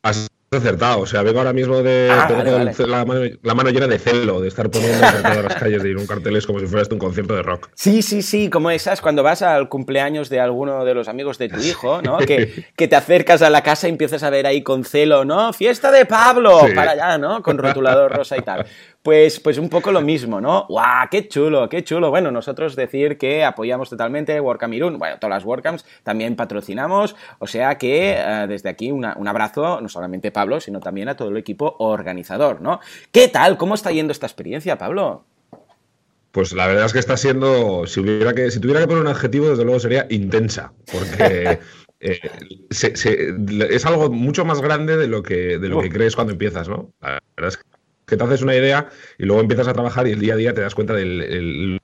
Has 0.03 0.29
acertado, 0.53 1.01
o 1.03 1.07
sea, 1.07 1.23
vengo 1.23 1.39
ahora 1.39 1.53
mismo 1.53 1.81
de 1.81 2.09
Ah, 2.11 2.25
tengo 2.27 2.39
vale, 2.39 2.51
el 2.51 2.57
vale. 2.59 2.75
ce- 2.75 2.87
La, 2.89 3.05
mano, 3.05 3.21
la 3.41 3.55
mano 3.55 3.71
llena 3.71 3.87
de 3.87 4.01
celo, 4.01 4.41
de 4.41 4.49
estar 4.49 4.69
poniendo 4.69 4.99
por 4.99 5.23
todas 5.23 5.45
las 5.45 5.55
calles, 5.55 5.81
de 5.85 5.91
ir 5.91 5.97
a 5.97 6.01
un 6.01 6.09
carteles 6.09 6.45
como 6.45 6.59
si 6.59 6.67
fuera 6.67 6.83
esto 6.83 6.97
un 6.97 6.99
concierto 6.99 7.37
de 7.37 7.43
rock. 7.45 7.69
Sí, 7.77 8.03
sí, 8.03 8.21
sí, 8.23 8.51
como 8.51 8.69
esas 8.73 9.01
cuando 9.01 9.23
vas 9.23 9.43
al 9.43 9.69
cumpleaños 9.69 10.29
de 10.29 10.41
alguno 10.41 10.85
de 10.85 10.95
los 10.95 11.07
amigos 11.07 11.39
de 11.39 11.51
tu 11.51 11.61
hijo, 11.61 12.03
¿no? 12.03 12.19
Que, 12.27 12.65
que 12.75 12.89
te 12.89 12.97
acercas 12.97 13.43
a 13.43 13.51
la 13.51 13.63
casa 13.63 13.87
y 13.87 13.91
empiezas 13.91 14.25
a 14.25 14.31
ver 14.31 14.45
ahí 14.47 14.63
con 14.65 14.83
celo, 14.85 15.25
¿no? 15.25 15.53
Fiesta 15.53 15.93
de 15.93 16.05
Pablo, 16.07 16.63
Sí. 16.67 16.75
para 16.75 16.93
allá, 16.93 17.19
¿no? 17.19 17.43
Con 17.45 17.57
rotulador 17.57 18.11
rosa 18.11 18.37
y 18.37 18.43
tal. 18.43 18.67
Pues, 19.03 19.41
pues 19.41 19.57
un 19.57 19.71
poco 19.71 19.93
lo 19.93 20.03
mismo, 20.03 20.43
¿no? 20.43 20.67
¡Guau! 20.69 21.09
¡Qué 21.11 21.27
chulo, 21.27 21.71
qué 21.71 21.83
chulo! 21.83 22.11
Bueno, 22.11 22.31
nosotros 22.31 22.77
decir 22.77 23.17
que 23.17 23.43
apoyamos 23.45 23.89
totalmente 23.89 24.39
WordCamp 24.39 24.75
Bueno, 24.99 25.17
todas 25.19 25.31
las 25.37 25.45
WordCamps 25.47 25.87
también 26.03 26.37
patrocinamos, 26.37 27.17
o 27.39 27.47
sea 27.47 27.79
que 27.79 28.13
eh, 28.19 28.47
desde 28.47 28.69
aquí 28.69 28.91
una- 28.93 29.15
un 29.17 29.27
abrazo, 29.27 29.81
no 29.81 29.89
solamente 29.89 30.31
Pablo, 30.33 30.61
sino 30.61 30.81
también 30.81 31.09
a 31.09 31.17
todo 31.17 31.31
el 31.31 31.39
equipo 31.39 31.77
organizador, 31.79 32.61
¿no? 32.61 32.81
¿Qué 33.11 33.29
tal? 33.29 33.57
¿Cómo 33.57 33.75
está 33.75 33.91
yendo 33.91 34.13
esta 34.13 34.27
experiencia, 34.27 34.77
Pablo? 34.77 35.25
Pues 36.33 36.53
la 36.53 36.67
verdad 36.67 36.85
es 36.85 36.93
que 36.93 36.99
está 36.99 37.17
siendo, 37.17 37.87
si, 37.87 38.01
hubiera 38.01 38.35
que, 38.35 38.51
si 38.51 38.61
tuviera 38.61 38.81
que 38.81 38.87
poner 38.87 39.03
un 39.03 39.09
adjetivo, 39.09 39.49
desde 39.49 39.65
luego 39.65 39.81
sería 39.81 40.07
intensa, 40.11 40.73
porque 40.93 41.59
eh, 42.01 42.21
se- 42.69 42.95
se- 42.97 43.35
es 43.71 43.87
algo 43.87 44.11
mucho 44.11 44.45
más 44.45 44.61
grande 44.61 44.99
de 44.99 45.07
lo 45.09 45.23
que, 45.23 45.57
de 45.59 45.69
lo 45.71 45.81
que 45.81 45.89
crees 45.89 46.15
cuando 46.15 46.35
empiezas, 46.35 46.69
¿no? 46.69 46.91
La 47.01 47.19
verdad 47.37 47.49
es 47.49 47.57
que 48.11 48.17
te 48.17 48.25
haces 48.25 48.43
una 48.43 48.55
idea 48.55 48.91
y 49.19 49.25
luego 49.25 49.41
empiezas 49.41 49.69
a 49.69 49.73
trabajar 49.73 50.07
y 50.07 50.11
el 50.11 50.21
día 50.21 50.35
a 50.35 50.37
día 50.37 50.53
te 50.53 50.61
das 50.61 50.75
cuenta 50.75 50.93
de 50.95 51.81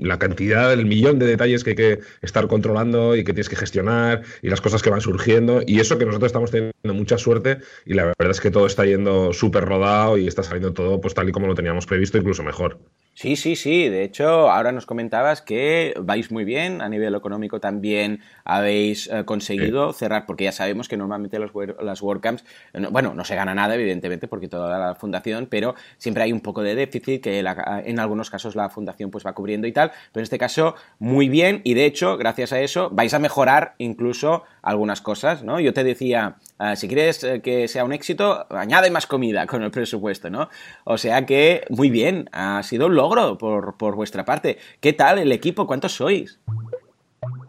la 0.00 0.18
cantidad, 0.18 0.72
el 0.72 0.86
millón 0.86 1.18
de 1.18 1.26
detalles 1.26 1.64
que 1.64 1.70
hay 1.70 1.76
que 1.76 1.98
estar 2.22 2.46
controlando 2.48 3.16
y 3.16 3.24
que 3.24 3.32
tienes 3.32 3.48
que 3.48 3.56
gestionar 3.56 4.22
y 4.42 4.48
las 4.48 4.60
cosas 4.60 4.82
que 4.82 4.90
van 4.90 5.00
surgiendo. 5.00 5.62
Y 5.66 5.80
eso 5.80 5.98
que 5.98 6.06
nosotros 6.06 6.28
estamos 6.28 6.50
teniendo 6.50 6.94
mucha 6.94 7.18
suerte 7.18 7.58
y 7.84 7.94
la 7.94 8.04
verdad 8.04 8.30
es 8.30 8.40
que 8.40 8.50
todo 8.50 8.66
está 8.66 8.84
yendo 8.86 9.32
súper 9.32 9.64
rodado 9.64 10.18
y 10.18 10.26
está 10.26 10.42
saliendo 10.42 10.72
todo 10.72 11.00
pues 11.00 11.14
tal 11.14 11.28
y 11.28 11.32
como 11.32 11.46
lo 11.46 11.54
teníamos 11.54 11.86
previsto, 11.86 12.18
incluso 12.18 12.42
mejor. 12.42 12.78
Sí, 13.18 13.36
sí, 13.36 13.56
sí. 13.56 13.88
De 13.88 14.04
hecho, 14.04 14.50
ahora 14.50 14.72
nos 14.72 14.84
comentabas 14.84 15.40
que 15.40 15.94
vais 15.98 16.30
muy 16.30 16.44
bien. 16.44 16.82
A 16.82 16.88
nivel 16.90 17.14
económico 17.14 17.60
también 17.60 18.20
habéis 18.44 19.06
eh, 19.06 19.24
conseguido 19.24 19.94
cerrar, 19.94 20.26
porque 20.26 20.44
ya 20.44 20.52
sabemos 20.52 20.86
que 20.86 20.98
normalmente 20.98 21.38
los, 21.38 21.50
las 21.80 22.02
WordCamps, 22.02 22.44
eh, 22.74 22.80
no- 22.80 22.90
bueno, 22.90 23.14
no 23.14 23.24
se 23.24 23.34
gana 23.34 23.54
nada, 23.54 23.74
evidentemente, 23.74 24.28
porque 24.28 24.48
toda 24.48 24.78
la 24.78 24.94
fundación, 24.96 25.46
pero 25.46 25.74
siempre 25.96 26.24
hay 26.24 26.32
un 26.32 26.42
poco 26.42 26.62
de 26.62 26.74
déficit 26.74 27.22
que 27.22 27.42
la- 27.42 27.82
en 27.86 27.98
algunos 28.00 28.28
casos 28.28 28.54
la 28.54 28.68
fundación 28.68 29.10
pues 29.10 29.24
va 29.26 29.32
cubriendo 29.32 29.66
y 29.66 29.72
tal. 29.72 29.92
Pero 30.12 30.20
en 30.20 30.24
este 30.24 30.36
caso, 30.38 30.74
muy 30.98 31.30
bien. 31.30 31.62
Y 31.64 31.72
de 31.72 31.86
hecho, 31.86 32.18
gracias 32.18 32.52
a 32.52 32.60
eso, 32.60 32.90
vais 32.92 33.14
a 33.14 33.18
mejorar 33.18 33.76
incluso 33.78 34.42
algunas 34.60 35.00
cosas, 35.00 35.42
¿no? 35.42 35.58
Yo 35.58 35.72
te 35.72 35.84
decía, 35.84 36.36
eh, 36.60 36.76
si 36.76 36.88
quieres 36.88 37.22
eh, 37.24 37.40
que 37.42 37.68
sea 37.68 37.84
un 37.84 37.92
éxito, 37.92 38.46
añade 38.50 38.90
más 38.90 39.06
comida 39.06 39.46
con 39.46 39.62
el 39.62 39.70
presupuesto, 39.70 40.30
¿no? 40.30 40.48
O 40.84 40.98
sea 40.98 41.26
que, 41.26 41.64
muy 41.70 41.90
bien, 41.90 42.28
ha 42.32 42.62
sido 42.62 42.86
un 42.86 42.94
logro 42.94 43.38
por, 43.38 43.76
por 43.76 43.94
vuestra 43.94 44.24
parte. 44.24 44.58
¿Qué 44.80 44.92
tal 44.92 45.18
el 45.18 45.32
equipo? 45.32 45.66
¿Cuántos 45.66 45.92
sois? 45.92 46.38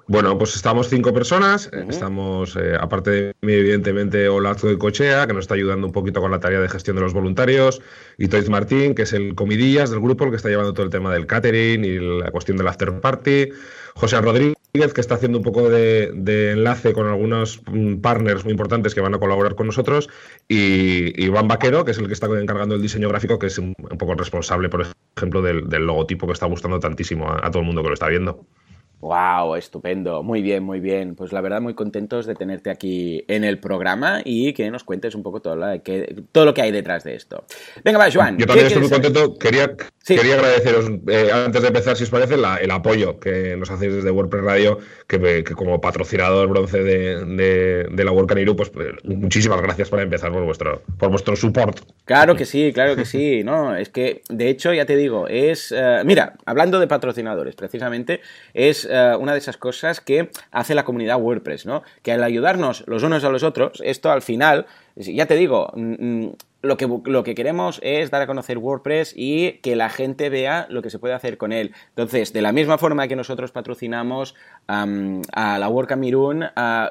Bueno, 0.09 0.37
pues 0.37 0.55
estamos 0.55 0.87
cinco 0.87 1.13
personas. 1.13 1.69
eh. 1.73 1.85
Estamos, 1.89 2.55
eh, 2.55 2.77
aparte 2.79 3.11
de 3.11 3.33
mí, 3.41 3.51
evidentemente, 3.51 4.29
Olazo 4.29 4.67
de 4.67 4.77
Cochea, 4.77 5.27
que 5.27 5.33
nos 5.33 5.43
está 5.43 5.55
ayudando 5.55 5.85
un 5.85 5.91
poquito 5.91 6.21
con 6.21 6.31
la 6.31 6.39
tarea 6.39 6.61
de 6.61 6.69
gestión 6.69 6.95
de 6.95 7.01
los 7.01 7.13
voluntarios, 7.13 7.81
y 8.17 8.29
Toys 8.29 8.49
Martín, 8.49 8.95
que 8.95 9.01
es 9.01 9.11
el 9.11 9.35
comidillas 9.35 9.89
del 9.89 9.99
grupo, 9.99 10.23
el 10.23 10.29
que 10.29 10.37
está 10.37 10.47
llevando 10.47 10.73
todo 10.73 10.85
el 10.85 10.91
tema 10.91 11.13
del 11.13 11.27
catering 11.27 11.83
y 11.83 11.99
la 11.99 12.31
cuestión 12.31 12.57
del 12.57 12.69
after 12.69 13.01
party. 13.01 13.49
José 13.95 14.21
Rodríguez, 14.21 14.55
que 14.93 15.01
está 15.01 15.15
haciendo 15.15 15.39
un 15.39 15.43
poco 15.43 15.69
de, 15.69 16.51
enlace 16.51 16.93
con 16.93 17.07
algunos 17.07 17.62
mm, 17.65 17.96
partners 17.98 18.43
muy 18.43 18.51
importantes 18.51 18.93
que 18.93 19.01
van 19.01 19.15
a 19.15 19.19
colaborar 19.19 19.55
con 19.55 19.67
nosotros, 19.67 20.10
y 20.48 21.24
Iván 21.24 21.48
Vaquero, 21.48 21.84
que 21.86 21.91
es 21.91 21.98
el 21.98 22.07
que 22.07 22.13
está 22.13 22.27
encargando 22.39 22.75
el 22.75 22.81
diseño 22.81 23.10
gráfico, 23.10 23.39
que 23.39 23.48
es 23.48 23.57
un, 23.57 23.74
poco 23.74 24.15
responsable, 24.15 24.69
por 24.69 24.86
ejemplo, 25.15 25.41
del, 25.41 25.65
logotipo 25.86 26.27
que 26.27 26.34
está 26.34 26.46
gustando 26.46 26.79
tantísimo 26.79 27.31
a 27.31 27.50
todo 27.51 27.62
el 27.62 27.65
mundo 27.65 27.81
que 27.81 27.89
lo 27.89 27.93
está 27.93 28.07
viendo. 28.07 28.46
Wow, 29.00 29.56
estupendo, 29.56 30.24
muy 30.24 30.42
bien, 30.42 30.63
muy 30.63 30.80
bien. 30.80 31.16
Pues 31.16 31.32
la 31.32 31.42
verdad 31.42 31.62
muy 31.62 31.75
contentos 31.75 32.25
de 32.25 32.34
tenerte 32.34 32.72
aquí 32.72 33.24
en 33.27 33.44
el 33.44 33.60
programa 33.60 34.22
y 34.25 34.54
que 34.54 34.72
nos 34.72 34.84
cuentes 34.84 35.13
un 35.13 35.22
poco 35.22 35.39
todo, 35.39 35.56
todo 36.32 36.46
lo 36.46 36.54
que 36.54 36.62
hay 36.63 36.72
detrás 36.72 37.04
de 37.04 37.13
esto. 37.13 37.46
Venga, 37.84 38.00
va, 38.00 38.10
Joan. 38.12 38.39
Yo 38.39 38.48
también 38.48 38.68
estoy 38.68 38.82
muy 38.82 38.89
contento. 38.89 39.38
Quería, 39.38 39.75
quería 40.04 40.34
agradeceros, 40.36 40.89
eh, 41.10 41.30
antes 41.32 41.62
de 41.62 41.68
empezar, 41.68 41.96
si 41.96 42.06
os 42.06 42.10
parece, 42.10 42.36
el 42.36 42.72
apoyo 42.72 43.20
que 43.20 43.56
nos 43.56 43.70
hacéis 43.70 43.94
desde 43.94 44.10
WordPress 44.10 44.44
Radio, 44.44 44.80
que, 45.06 45.44
como 45.56 45.80
patrocinador 45.80 46.48
bronce 46.48 46.82
de, 46.82 47.86
de, 47.92 48.04
la 48.04 48.12
WordCaniru, 48.12 48.56
pues, 48.56 48.72
pues 48.72 48.88
muchísimas 49.04 49.62
gracias 49.62 49.89
por 49.89 50.00
empezar 50.00 50.32
por 50.32 50.44
vuestro, 50.44 50.82
por 50.98 51.10
vuestro 51.10 51.36
support. 51.36 51.82
Claro 52.06 52.36
que 52.36 52.46
sí, 52.46 52.72
claro 52.74 52.96
que 52.96 53.06
sí. 53.06 53.44
No, 53.44 53.75
es 53.75 53.89
que, 53.89 54.24
de 54.27 54.50
hecho, 54.50 54.74
ya 54.74 54.86
te 54.86 54.96
digo, 54.96 55.27
es... 55.27 55.72
Eh, 55.72 56.01
mira, 56.04 56.34
hablando 56.46 56.80
de 56.80 56.88
patrocinadores, 56.88 57.56
precisamente, 57.56 58.22
es 58.56 58.87
eh, 58.89 59.15
una 59.20 59.34
de 59.34 59.39
esas 59.39 59.58
cosas 59.58 60.01
que 60.01 60.29
hace 60.51 60.75
la 60.75 60.86
comunidad 60.86 61.20
WordPress, 61.22 61.65
¿no? 61.65 61.84
Que 62.01 62.12
al 62.12 62.24
ayudarnos 62.24 62.84
los 62.88 63.03
unos 63.03 63.24
a 63.24 63.29
los 63.29 63.44
otros, 63.44 63.82
esto 63.84 64.12
al 64.12 64.22
final, 64.22 64.65
ya 64.96 65.25
te 65.25 65.36
digo, 65.36 65.72
mm, 65.75 66.24
mm, 66.25 66.36
lo 66.67 66.77
que, 66.77 66.88
lo 67.05 67.24
que, 67.24 67.36
queremos 67.36 67.79
es 67.83 68.12
dar 68.12 68.21
a 68.21 68.27
conocer 68.27 68.57
WordPress 68.57 69.13
y 69.15 69.53
que 69.63 69.75
la 69.75 69.89
gente 69.89 70.29
vea 70.29 70.67
lo 70.69 70.81
que 70.81 70.89
se 70.89 71.00
puede 71.00 71.13
hacer 71.13 71.38
con 71.38 71.51
él. 71.51 71.74
Entonces, 71.89 72.33
de 72.33 72.41
la 72.41 72.51
misma 72.51 72.77
forma 72.77 73.07
que 73.07 73.15
nosotros 73.15 73.51
patrocinamos 73.51 74.36
a 74.67 75.57
la 75.59 75.69
WordCamp 75.69 76.03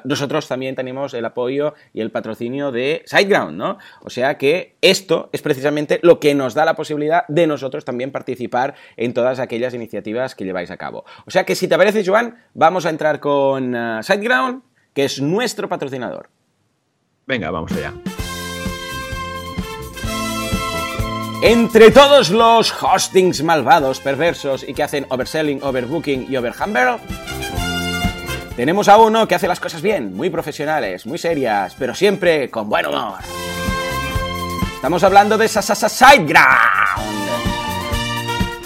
nosotros 0.03 0.47
también 0.47 0.75
tenemos 0.75 1.13
el 1.13 1.25
apoyo 1.25 1.73
y 1.93 2.01
el 2.01 2.11
patrocinio 2.11 2.71
de 2.71 3.03
SiteGround, 3.05 3.57
¿no? 3.57 3.77
O 4.01 4.09
sea 4.09 4.37
que 4.37 4.75
esto 4.81 5.29
es 5.31 5.41
precisamente 5.41 5.99
lo 6.03 6.19
que 6.19 6.35
nos 6.35 6.53
da 6.53 6.65
la 6.65 6.75
posibilidad 6.75 7.25
de 7.27 7.47
nosotros 7.47 7.85
también 7.85 8.11
participar 8.11 8.75
en 8.95 9.13
todas 9.13 9.39
aquellas 9.39 9.73
iniciativas 9.73 10.35
que 10.35 10.45
lleváis 10.45 10.71
a 10.71 10.77
cabo. 10.77 11.05
O 11.25 11.31
sea 11.31 11.45
que 11.45 11.55
si 11.55 11.67
te 11.67 11.77
parece, 11.77 12.05
Joan, 12.05 12.37
vamos 12.53 12.85
a 12.85 12.89
entrar 12.89 13.19
con 13.19 13.75
uh, 13.75 14.03
SiteGround, 14.03 14.63
que 14.93 15.05
es 15.05 15.21
nuestro 15.21 15.69
patrocinador. 15.69 16.29
Venga, 17.25 17.51
vamos 17.51 17.71
allá. 17.73 17.93
Entre 21.43 21.91
todos 21.91 22.31
los 22.31 22.73
hostings 22.81 23.43
malvados, 23.43 23.99
perversos 23.99 24.67
y 24.67 24.73
que 24.73 24.81
hacen 24.81 25.05
overselling, 25.09 25.61
overbooking 25.61 26.25
y 26.27 26.35
overhammer, 26.35 26.97
tenemos 28.55 28.87
a 28.87 28.97
uno 28.97 29.27
que 29.27 29.35
hace 29.35 29.47
las 29.47 29.59
cosas 29.59 29.83
bien, 29.83 30.15
muy 30.15 30.31
profesionales, 30.31 31.05
muy 31.05 31.19
serias, 31.19 31.75
pero 31.77 31.93
siempre 31.93 32.49
con 32.49 32.67
buen 32.67 32.87
humor. 32.87 33.19
Estamos 34.73 35.03
hablando 35.03 35.37
de 35.37 35.47
SideGround. 35.47 36.37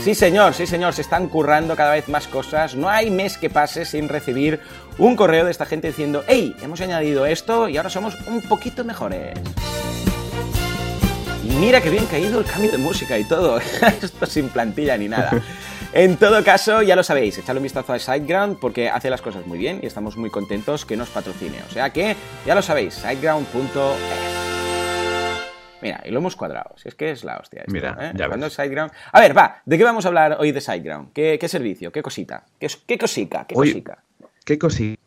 Sí, 0.02 0.16
señor, 0.16 0.54
sí, 0.54 0.66
señor, 0.66 0.94
se 0.94 1.02
están 1.02 1.28
currando 1.28 1.76
cada 1.76 1.92
vez 1.92 2.08
más 2.08 2.28
cosas. 2.28 2.76
No 2.76 2.90
hay 2.90 3.12
mes 3.12 3.38
que 3.38 3.50
pase 3.50 3.84
sin 3.84 4.08
recibir 4.08 4.62
un 4.98 5.18
correo 5.18 5.44
de 5.44 5.52
esta 5.52 5.66
gente 5.66 5.90
diciendo, 5.90 6.24
hey, 6.26 6.56
hemos 6.62 6.80
añadido 6.80 7.26
esto 7.26 7.68
y 7.68 7.76
ahora 7.76 7.90
somos 7.90 8.18
un 8.28 8.42
poquito 8.42 8.86
mejores. 8.86 9.38
Mira 11.60 11.82
que 11.82 11.90
bien 11.90 12.06
caído 12.06 12.40
el 12.40 12.46
cambio 12.46 12.72
de 12.72 12.78
música 12.78 13.18
y 13.18 13.24
todo. 13.24 13.60
Esto 14.02 14.26
sin 14.26 14.50
plantilla 14.50 14.98
ni 14.98 15.08
nada. 15.08 15.32
En 15.94 16.18
todo 16.18 16.44
caso, 16.44 16.82
ya 16.82 16.96
lo 16.96 17.04
sabéis, 17.04 17.38
echadle 17.38 17.60
un 17.60 17.64
vistazo 17.64 17.94
a 17.94 18.00
SiteGround 18.00 18.60
porque 18.60 18.90
hace 18.90 19.10
las 19.10 19.22
cosas 19.22 19.46
muy 19.46 19.58
bien 19.58 19.80
y 19.84 19.88
estamos 19.88 20.16
muy 20.16 20.30
contentos 20.30 20.86
que 20.86 20.96
nos 20.96 21.10
patrocine. 21.10 21.62
O 21.68 21.72
sea 21.72 21.92
que, 21.92 22.16
ya 22.46 22.56
lo 22.56 22.62
sabéis, 22.62 22.94
siteground.es. 22.96 24.42
Mira, 25.82 26.02
y 26.06 26.12
lo 26.12 26.20
hemos 26.20 26.36
cuadrado. 26.36 26.76
Si 26.78 26.88
es 26.88 26.96
que 26.96 27.12
es 27.12 27.24
la 27.24 27.38
hostia. 27.38 27.64
Mira, 27.68 27.98
¿eh? 28.00 28.14
ya 28.16 28.30
SiteGround. 28.50 28.92
A 29.12 29.20
ver, 29.20 29.38
va, 29.38 29.62
¿de 29.66 29.78
qué 29.78 29.84
vamos 29.84 30.06
a 30.06 30.08
hablar 30.08 30.38
hoy 30.40 30.52
de 30.52 30.62
SiteGround? 30.62 31.12
¿Qué, 31.12 31.48
servicio? 31.48 31.92
¿Qué 31.92 32.02
cosita? 32.02 32.46
¿Qué, 32.60 32.68
qué 32.88 32.98
cosica? 32.98 33.46
¿Qué 33.46 33.56
cosica? 33.56 34.04
¿Qué 34.46 34.58
cosita? 34.58 35.02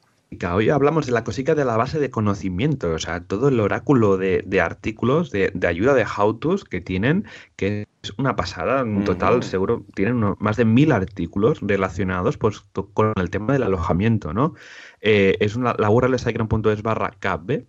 Hoy 0.52 0.68
hablamos 0.68 1.06
de 1.06 1.12
la 1.12 1.24
cosica 1.24 1.54
de 1.54 1.64
la 1.64 1.76
base 1.76 1.98
de 2.00 2.10
conocimiento, 2.10 2.90
o 2.90 2.98
sea, 2.98 3.20
todo 3.20 3.48
el 3.48 3.60
oráculo 3.60 4.16
de, 4.16 4.60
artículos, 4.60 5.30
de, 5.30 5.52
ayuda 5.66 5.94
de 5.94 6.04
how-tos 6.04 6.64
que 6.64 6.80
tienen, 6.80 7.24
que 7.56 7.86
es 8.02 8.12
una 8.18 8.34
pasada, 8.34 8.80
en 8.80 9.04
total, 9.04 9.42
seguro, 9.42 9.84
tienen 9.94 10.34
más 10.38 10.56
de 10.56 10.64
mil 10.64 10.92
artículos 10.92 11.60
relacionados 11.60 12.36
pues, 12.36 12.60
con 12.92 13.12
el 13.16 13.30
tema 13.30 13.52
del 13.52 13.62
alojamiento, 13.62 14.34
¿no? 14.34 14.54
Eh, 15.00 15.36
es 15.40 15.56
una, 15.56 15.74
la 15.78 15.90
URL 15.90 16.14
es 16.14 16.26
es 16.26 16.82
barra 16.82 17.12
KB 17.20 17.66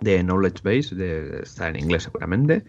de 0.00 0.22
Knowledge 0.22 0.62
Base, 0.62 0.94
de, 0.94 1.40
está 1.42 1.68
en 1.68 1.76
inglés 1.76 2.04
seguramente, 2.04 2.64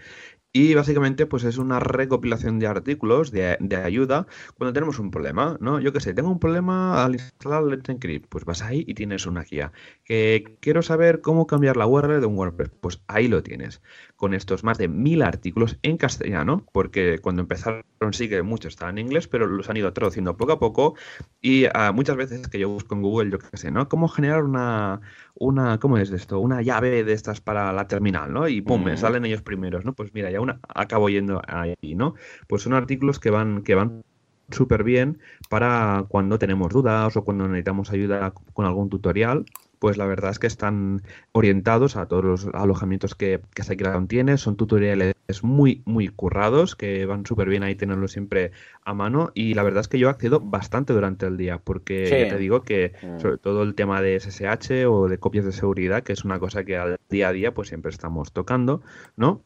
y 0.52 0.74
básicamente, 0.74 1.28
pues 1.28 1.44
es 1.44 1.60
una 1.60 1.80
recopilación 1.80 2.58
de 2.58 2.66
artículos 2.66 3.32
de, 3.32 3.58
ayuda 3.84 4.26
cuando 4.58 4.74
tenemos 4.74 4.98
un 4.98 5.12
problema, 5.12 5.58
¿no? 5.60 5.80
Yo 5.80 5.94
qué 5.94 6.00
sé, 6.00 6.16
tengo 6.16 6.32
un 6.32 6.40
problema 6.40 7.06
al 7.06 7.14
instalar 7.14 7.64
Let's 7.64 7.88
Encrypt, 7.88 8.28
pues 8.30 8.46
vas 8.46 8.64
ahí 8.64 8.84
y 8.88 8.96
tienes 8.96 9.28
una 9.28 9.44
guía. 9.44 9.72
Que 10.04 10.58
quiero 10.60 10.82
saber 10.82 11.22
cómo 11.22 11.46
cambiar 11.46 11.78
la 11.78 11.86
URL 11.86 12.20
de 12.20 12.26
un 12.26 12.36
WordPress, 12.36 12.72
pues 12.82 13.02
ahí 13.08 13.28
lo 13.28 13.44
tienes. 13.44 13.84
Con 14.16 14.34
estos 14.34 14.64
más 14.64 14.80
de 14.80 14.88
mil 14.88 15.22
artículos 15.22 15.78
en 15.84 15.98
castellano, 15.98 16.66
porque 16.74 17.20
cuando 17.20 17.44
empezaron 17.44 17.84
sí 18.12 18.28
que 18.28 18.42
muchos 18.42 18.74
estaban 18.74 18.98
en 18.98 19.06
inglés, 19.06 19.28
pero 19.28 19.46
los 19.46 19.70
han 19.70 19.78
ido 19.78 19.94
traduciendo 19.94 20.36
poco 20.36 20.54
a 20.54 20.60
poco. 20.60 20.96
Y 21.42 21.66
ah, 21.74 21.92
muchas 21.94 22.16
veces 22.18 22.48
que 22.48 22.58
yo 22.58 22.70
busco 22.70 22.96
en 22.96 23.04
Google, 23.04 23.32
yo 23.32 23.38
qué 23.38 23.56
sé, 23.56 23.70
¿no? 23.70 23.88
¿Cómo 23.88 24.08
generar 24.08 24.44
una, 24.44 25.02
una, 25.36 25.80
¿cómo 25.80 25.98
es 25.98 26.12
esto? 26.12 26.40
Una 26.40 26.62
llave 26.62 27.04
de 27.04 27.14
estas 27.14 27.40
para 27.40 27.72
la 27.72 27.88
terminal, 27.88 28.34
¿no? 28.34 28.48
Y 28.48 28.62
pum, 28.62 28.84
me 28.84 28.98
salen 28.98 29.26
ellos 29.26 29.42
primeros, 29.42 29.86
¿no? 29.86 29.94
Pues 29.94 30.14
mira, 30.14 30.32
ya 30.32 30.39
acabo 30.68 31.10
yendo 31.10 31.42
ahí, 31.48 31.96
¿no? 31.96 32.16
Pues 32.48 32.64
son 32.64 32.74
artículos 32.74 33.20
que 33.20 33.30
van, 33.30 33.64
que 33.64 33.76
van 33.76 34.04
súper 34.52 34.84
bien 34.84 35.20
para 35.50 36.06
cuando 36.08 36.40
tenemos 36.40 36.72
dudas 36.74 37.16
o 37.16 37.24
cuando 37.24 37.48
necesitamos 37.48 37.92
ayuda 37.92 38.34
con 38.54 38.66
algún 38.66 38.90
tutorial 38.90 39.46
pues 39.80 39.98
la 39.98 40.06
verdad 40.06 40.32
es 40.32 40.40
que 40.40 40.48
están 40.48 41.02
orientados 41.32 41.96
a 41.96 42.08
todos 42.08 42.24
los 42.24 42.48
alojamientos 42.54 43.16
que, 43.16 43.42
que 43.56 43.64
SiteGround 43.64 44.10
tiene. 44.10 44.38
Son 44.38 44.56
tutoriales 44.58 45.16
muy, 45.42 45.82
muy 45.86 46.10
currados 46.10 46.76
que 46.76 47.06
van 47.06 47.26
súper 47.26 47.50
bien 47.50 47.64
ahí 47.64 47.76
tenerlos 47.76 48.12
siempre 48.12 48.52
a 48.84 48.94
mano. 48.94 49.32
Y 49.34 49.54
la 49.54 49.64
verdad 49.64 49.82
es 49.82 49.88
que 49.88 49.98
yo 49.98 50.10
accedo 50.10 50.42
bastante 50.42 50.94
durante 50.94 51.26
el 51.26 51.38
día 51.38 51.60
porque 51.60 52.28
te 52.30 52.38
digo 52.38 52.62
que 52.62 52.94
mm. 53.02 53.20
sobre 53.22 53.38
todo 53.38 53.64
el 53.64 53.74
tema 53.74 54.02
de 54.02 54.20
SSH 54.20 54.86
o 54.88 55.08
de 55.08 55.18
copias 55.18 55.46
de 55.46 55.54
seguridad, 55.54 56.04
que 56.04 56.14
es 56.14 56.26
una 56.26 56.40
cosa 56.40 56.66
que 56.66 56.78
al 56.78 56.98
día 57.10 57.30
a 57.30 57.32
día 57.32 57.54
pues 57.54 57.70
siempre 57.70 57.90
estamos 57.90 58.34
tocando, 58.34 58.82
¿no? 59.16 59.44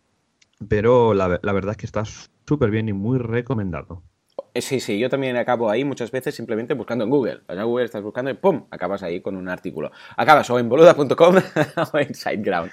Pero 0.67 1.13
la, 1.13 1.27
verdad 1.27 1.71
es 1.71 1.77
que 1.77 1.85
está 1.85 2.03
súper 2.05 2.71
bien 2.71 2.89
y 2.89 2.93
muy 2.93 3.19
recomendado. 3.19 4.03
Eh, 4.55 4.61
sí, 4.61 4.79
sí, 4.79 4.99
yo 4.99 5.09
también 5.09 5.35
acabo 5.35 5.69
ahí 5.69 5.83
muchas 5.83 6.11
veces 6.11 6.35
simplemente 6.35 6.75
buscando 6.75 7.03
en 7.03 7.09
Google. 7.09 7.39
Vas 7.47 7.57
a 7.57 7.63
Google, 7.63 7.85
estás 7.85 8.03
buscando 8.03 8.29
y 8.29 8.35
¡pum! 8.35 8.65
Acabas 8.69 9.01
ahí 9.01 9.19
con 9.19 9.35
un 9.35 9.49
artículo. 9.49 9.91
Acabas 10.15 10.47
o 10.51 10.59
en 10.59 10.69
boluda.com 10.69 11.35
o 11.93 11.97
en 11.97 12.13
SiteGround. 12.13 12.69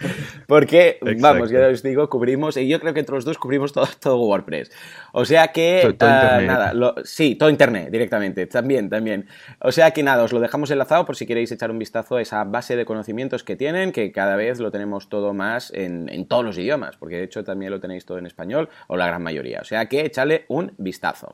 Porque, 0.46 0.98
vamos, 1.18 1.50
ya 1.50 1.68
os 1.68 1.82
digo, 1.82 2.10
cubrimos, 2.10 2.58
y 2.58 2.68
yo 2.68 2.80
creo 2.80 2.92
que 2.92 3.00
entre 3.00 3.14
los 3.14 3.24
dos 3.24 3.38
cubrimos 3.38 3.72
todo, 3.72 3.88
todo 3.98 4.18
WordPress. 4.18 4.70
O 5.12 5.24
sea 5.24 5.48
que, 5.48 5.96
ah, 6.00 6.40
nada, 6.42 6.94
sí, 7.04 7.34
todo 7.36 7.48
Internet 7.48 7.90
directamente, 7.90 8.46
también, 8.46 8.90
también. 8.90 9.26
O 9.60 9.72
sea 9.72 9.92
que 9.92 10.02
nada, 10.02 10.22
os 10.22 10.34
lo 10.34 10.40
dejamos 10.40 10.70
enlazado 10.70 11.06
por 11.06 11.16
si 11.16 11.26
queréis 11.26 11.50
echar 11.50 11.70
un 11.70 11.78
vistazo 11.78 12.16
a 12.16 12.22
esa 12.22 12.44
base 12.44 12.76
de 12.76 12.84
conocimientos 12.84 13.42
que 13.42 13.56
tienen, 13.56 13.92
que 13.92 14.12
cada 14.12 14.36
vez 14.36 14.60
lo 14.60 14.70
tenemos 14.70 15.08
todo 15.08 15.32
más 15.32 15.72
en, 15.72 16.10
en 16.10 16.26
todos 16.26 16.44
los 16.44 16.58
idiomas, 16.58 16.98
porque 16.98 17.16
de 17.16 17.24
hecho 17.24 17.42
también 17.42 17.70
lo 17.70 17.80
tenéis 17.80 18.04
todo 18.04 18.18
en 18.18 18.26
español, 18.26 18.68
o 18.86 18.98
la 18.98 19.06
gran 19.06 19.22
mayoría. 19.22 19.60
O 19.62 19.64
sea 19.64 19.86
que 19.86 20.04
échale 20.04 20.44
un 20.48 20.74
vistazo. 20.76 21.32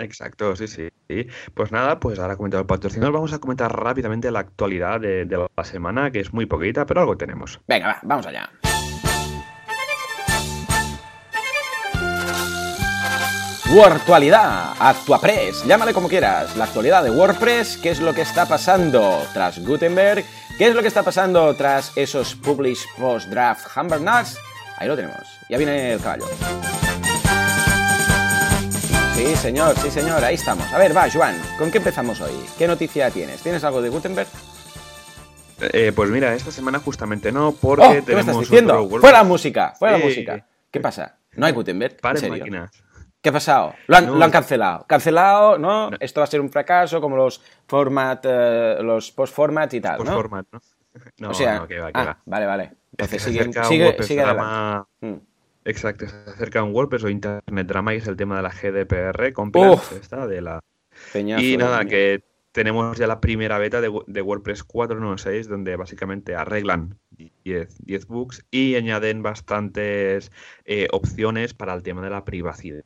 Exacto, 0.00 0.56
sí, 0.56 0.66
sí. 0.66 0.88
Pues 1.54 1.72
nada, 1.72 2.00
pues 2.00 2.18
ahora 2.18 2.36
comentado 2.36 2.62
el 2.62 2.66
patrocinador, 2.66 3.12
vamos 3.12 3.32
a 3.32 3.38
comentar 3.38 3.70
rápidamente 3.74 4.30
la 4.30 4.40
actualidad 4.40 5.00
de, 5.00 5.26
la 5.56 5.64
semana, 5.64 6.10
que 6.10 6.20
es 6.20 6.32
muy 6.32 6.46
poquita, 6.46 6.86
pero 6.86 7.00
algo 7.00 7.16
tenemos. 7.16 7.60
Venga, 7.68 7.88
va, 7.88 7.98
vamos 8.02 8.26
allá. 8.26 8.50
Actualidad, 13.84 14.74
Actuapress, 14.80 15.64
llámale 15.64 15.94
como 15.94 16.08
quieras. 16.08 16.56
La 16.56 16.64
actualidad 16.64 17.04
de 17.04 17.10
WordPress, 17.10 17.76
qué 17.76 17.90
es 17.90 18.00
lo 18.00 18.12
que 18.12 18.22
está 18.22 18.46
pasando 18.46 19.22
tras 19.32 19.64
Gutenberg, 19.64 20.24
qué 20.58 20.68
es 20.68 20.74
lo 20.74 20.82
que 20.82 20.88
está 20.88 21.04
pasando 21.04 21.54
tras 21.54 21.96
esos 21.96 22.34
Publish 22.34 22.84
Post 22.98 23.28
Draft 23.28 23.68
Nuts. 23.76 24.38
Ahí 24.76 24.88
lo 24.88 24.96
tenemos. 24.96 25.22
Ya 25.48 25.56
viene 25.56 25.92
el 25.92 26.00
caballo. 26.00 26.24
Sí, 29.20 29.36
señor, 29.36 29.76
sí, 29.76 29.90
señor, 29.90 30.24
ahí 30.24 30.36
estamos. 30.36 30.72
A 30.72 30.78
ver, 30.78 30.96
va, 30.96 31.06
Juan, 31.10 31.36
¿con 31.58 31.70
qué 31.70 31.76
empezamos 31.76 32.18
hoy? 32.22 32.32
¿Qué 32.56 32.66
noticia 32.66 33.10
tienes? 33.10 33.42
¿Tienes 33.42 33.62
algo 33.64 33.82
de 33.82 33.90
Gutenberg? 33.90 34.26
Eh, 35.60 35.92
pues 35.94 36.08
mira, 36.08 36.32
esta 36.34 36.50
semana 36.50 36.78
justamente 36.78 37.30
no, 37.30 37.52
porque 37.52 37.84
oh, 38.00 38.04
¿qué 38.06 38.14
me 38.14 38.20
estás 38.20 38.38
diciendo? 38.40 38.88
¡Fuera 38.88 39.18
la 39.18 39.24
música! 39.24 39.74
¡Fuera 39.78 39.98
la 39.98 40.04
música! 40.06 40.46
¿Qué 40.70 40.80
pasa? 40.80 41.18
¿No 41.34 41.44
hay 41.44 41.52
Gutenberg? 41.52 42.00
Paren 42.00 42.30
máquinas. 42.30 42.70
¿Qué 43.20 43.28
ha 43.28 43.32
pasado? 43.32 43.74
Lo 43.88 43.98
han, 43.98 44.18
lo 44.18 44.24
han 44.24 44.30
cancelado. 44.30 44.86
Cancelado, 44.88 45.58
¿no? 45.58 45.90
Esto 46.00 46.22
va 46.22 46.24
a 46.24 46.26
ser 46.26 46.40
un 46.40 46.48
fracaso, 46.48 47.02
como 47.02 47.14
los 47.16 47.42
format, 47.66 48.24
eh, 48.26 48.78
los 48.80 49.12
post-formats 49.12 49.74
y 49.74 49.82
tal, 49.82 49.98
¿no? 49.98 50.04
Post-format, 50.04 50.46
¿no? 50.50 50.60
No, 51.18 51.30
o 51.30 51.34
sea, 51.34 51.58
no, 51.58 51.68
que 51.68 51.78
va, 51.78 51.92
que 51.92 52.00
ah, 52.00 52.04
va. 52.04 52.18
vale, 52.24 52.46
vale. 52.46 52.72
Entonces 52.92 53.22
sigue, 53.22 53.50
sigue, 53.64 54.02
sigue 54.02 54.24
Mm. 55.02 55.29
Exacto, 55.70 56.08
se 56.08 56.16
acerca 56.30 56.62
un 56.62 56.74
WordPress 56.74 57.04
o 57.04 57.08
Internet 57.08 57.66
Drama 57.66 57.94
y 57.94 57.98
es 57.98 58.06
el 58.08 58.16
tema 58.16 58.36
de 58.36 58.42
la 58.42 58.50
GDPR 58.50 59.32
completa 59.32 59.72
Uf. 59.72 59.92
esta 59.92 60.26
de 60.26 60.40
la 60.40 60.60
Peñazo, 61.12 61.42
y 61.42 61.56
Dios 61.56 61.60
nada, 61.60 61.84
que 61.84 62.24
tenemos 62.52 62.98
ya 62.98 63.06
la 63.06 63.20
primera 63.20 63.58
beta 63.58 63.80
de, 63.80 63.90
de 64.06 64.22
WordPress 64.22 64.66
4.9.6 64.66 65.46
donde 65.46 65.76
básicamente 65.76 66.34
arreglan 66.34 66.98
10, 67.44 67.86
10 67.86 68.06
bugs 68.06 68.44
y 68.50 68.74
añaden 68.74 69.22
bastantes 69.22 70.32
eh, 70.64 70.88
opciones 70.90 71.54
para 71.54 71.74
el 71.74 71.82
tema 71.82 72.02
de 72.02 72.10
la 72.10 72.24
privacidad. 72.24 72.82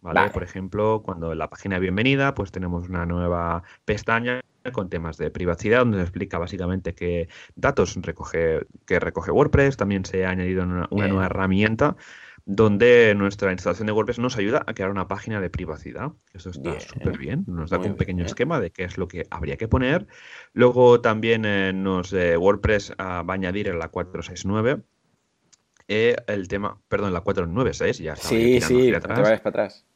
¿vale? 0.00 0.20
Vale. 0.20 0.30
Por 0.30 0.44
ejemplo, 0.44 1.02
cuando 1.04 1.32
en 1.32 1.38
la 1.38 1.50
página 1.50 1.76
de 1.76 1.80
bienvenida, 1.80 2.34
pues 2.34 2.52
tenemos 2.52 2.88
una 2.88 3.04
nueva 3.04 3.64
pestaña 3.84 4.42
con 4.70 4.88
temas 4.88 5.16
de 5.16 5.30
privacidad 5.30 5.80
donde 5.80 5.98
se 5.98 6.02
explica 6.04 6.38
básicamente 6.38 6.94
qué 6.94 7.28
datos 7.56 7.96
recoge, 8.00 8.66
que 8.86 9.00
recoge 9.00 9.30
WordPress. 9.30 9.76
También 9.76 10.04
se 10.04 10.24
ha 10.24 10.30
añadido 10.30 10.64
una, 10.64 10.86
nueva 10.90 11.26
herramienta 11.26 11.96
donde 12.44 13.14
nuestra 13.16 13.52
instalación 13.52 13.86
de 13.86 13.92
WordPress 13.92 14.18
nos 14.18 14.36
ayuda 14.36 14.64
a 14.66 14.74
crear 14.74 14.90
una 14.90 15.06
página 15.06 15.40
de 15.40 15.48
privacidad. 15.48 16.12
Eso 16.32 16.50
está 16.50 16.78
súper 16.80 17.16
bien. 17.16 17.44
Nos 17.46 17.70
da 17.70 17.78
Muy 17.78 17.88
un 17.88 17.96
pequeño 17.96 18.18
bien. 18.18 18.26
esquema 18.26 18.60
de 18.60 18.70
qué 18.70 18.84
es 18.84 18.98
lo 18.98 19.06
que 19.08 19.26
habría 19.30 19.56
que 19.56 19.68
poner. 19.68 20.06
Luego 20.52 21.00
también 21.00 21.44
eh, 21.44 21.72
nos 21.72 22.12
eh, 22.12 22.36
WordPress 22.36 22.94
ah, 22.98 23.22
va 23.22 23.34
a 23.34 23.36
añadir 23.36 23.68
en 23.68 23.78
la 23.78 23.88
469 23.88 24.82
eh, 25.88 26.16
el 26.26 26.48
tema, 26.48 26.80
perdón, 26.88 27.12
la 27.12 27.20
496, 27.20 27.98
ya 27.98 28.14
yo 28.14 28.22
Sí, 28.22 28.60
sí, 28.60 28.74
hacia 28.74 28.90
te 28.90 28.96
atrás. 28.96 29.20
vayas 29.22 29.40
para 29.40 29.64
atrás. 29.64 29.86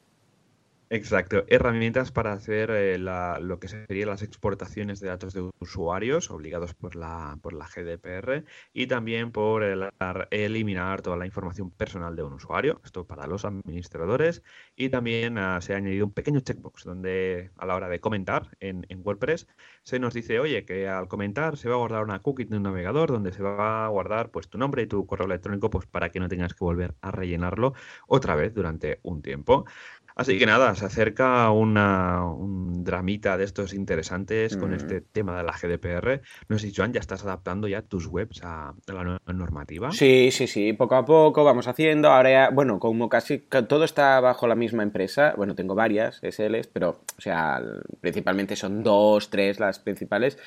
Exacto, 0.88 1.42
herramientas 1.48 2.12
para 2.12 2.32
hacer 2.32 2.70
eh, 2.70 2.96
lo 2.98 3.58
que 3.58 3.66
serían 3.66 4.08
las 4.08 4.22
exportaciones 4.22 5.00
de 5.00 5.08
datos 5.08 5.34
de 5.34 5.50
usuarios 5.58 6.30
obligados 6.30 6.74
por 6.74 6.94
la, 6.94 7.36
por 7.42 7.54
la 7.54 7.66
GDPR 7.66 8.44
y 8.72 8.86
también 8.86 9.32
por 9.32 9.64
el- 9.64 9.88
eliminar 10.30 11.02
toda 11.02 11.16
la 11.16 11.26
información 11.26 11.72
personal 11.72 12.14
de 12.14 12.22
un 12.22 12.34
usuario, 12.34 12.80
esto 12.84 13.04
para 13.04 13.26
los 13.26 13.44
administradores 13.44 14.44
y 14.76 14.88
también 14.88 15.38
ah, 15.38 15.60
se 15.60 15.74
ha 15.74 15.78
añadido 15.78 16.06
un 16.06 16.12
pequeño 16.12 16.38
checkbox 16.38 16.84
donde 16.84 17.50
a 17.56 17.66
la 17.66 17.74
hora 17.74 17.88
de 17.88 17.98
comentar 18.00 18.56
en, 18.60 18.86
en 18.88 19.00
WordPress 19.04 19.48
se 19.82 19.98
nos 19.98 20.14
dice, 20.14 20.38
oye, 20.38 20.64
que 20.64 20.86
al 20.88 21.08
comentar 21.08 21.56
se 21.56 21.68
va 21.68 21.74
a 21.74 21.78
guardar 21.78 22.04
una 22.04 22.20
cookie 22.22 22.44
de 22.44 22.56
un 22.58 22.62
navegador 22.62 23.10
donde 23.10 23.32
se 23.32 23.42
va 23.42 23.86
a 23.86 23.88
guardar 23.88 24.30
pues 24.30 24.48
tu 24.48 24.56
nombre 24.56 24.82
y 24.82 24.86
tu 24.86 25.04
correo 25.04 25.26
electrónico 25.26 25.68
pues 25.68 25.86
para 25.86 26.10
que 26.10 26.20
no 26.20 26.28
tengas 26.28 26.54
que 26.54 26.64
volver 26.64 26.94
a 27.00 27.10
rellenarlo 27.10 27.72
otra 28.06 28.36
vez 28.36 28.54
durante 28.54 29.00
un 29.02 29.20
tiempo. 29.22 29.64
Así 30.18 30.38
que 30.38 30.46
nada, 30.46 30.74
se 30.74 30.86
acerca 30.86 31.50
una, 31.50 32.24
un 32.24 32.82
dramita 32.84 33.36
de 33.36 33.44
estos 33.44 33.74
interesantes 33.74 34.56
con 34.56 34.70
Mm. 34.70 34.74
este 34.74 35.00
tema 35.02 35.36
de 35.36 35.42
la 35.44 35.52
GDPR. 35.52 36.22
No 36.48 36.58
sé 36.58 36.68
si, 36.70 36.74
Joan, 36.74 36.94
ya 36.94 37.00
estás 37.00 37.22
adaptando 37.22 37.68
ya 37.68 37.82
tus 37.82 38.06
webs 38.06 38.42
a, 38.42 38.70
a 38.70 38.92
la 38.94 39.04
nueva 39.04 39.20
normativa. 39.34 39.92
Sí, 39.92 40.30
sí, 40.32 40.46
sí, 40.46 40.72
poco 40.72 40.94
a 40.94 41.04
poco 41.04 41.44
vamos 41.44 41.68
haciendo. 41.68 42.08
Ahora, 42.10 42.30
ya- 42.30 42.50
bueno, 42.50 42.78
como 42.78 43.10
casi 43.10 43.40
ca- 43.40 43.68
todo 43.68 43.84
está 43.84 44.18
bajo 44.20 44.46
la 44.46 44.54
misma 44.54 44.82
empresa, 44.82 45.34
bueno, 45.36 45.54
tengo 45.54 45.74
varias 45.74 46.18
SLs, 46.22 46.68
pero, 46.68 47.02
o 47.18 47.20
sea, 47.20 47.60
principalmente 48.00 48.56
son 48.56 48.82
dos, 48.82 49.28
tres 49.28 49.60
las 49.60 49.78
principales. 49.80 50.38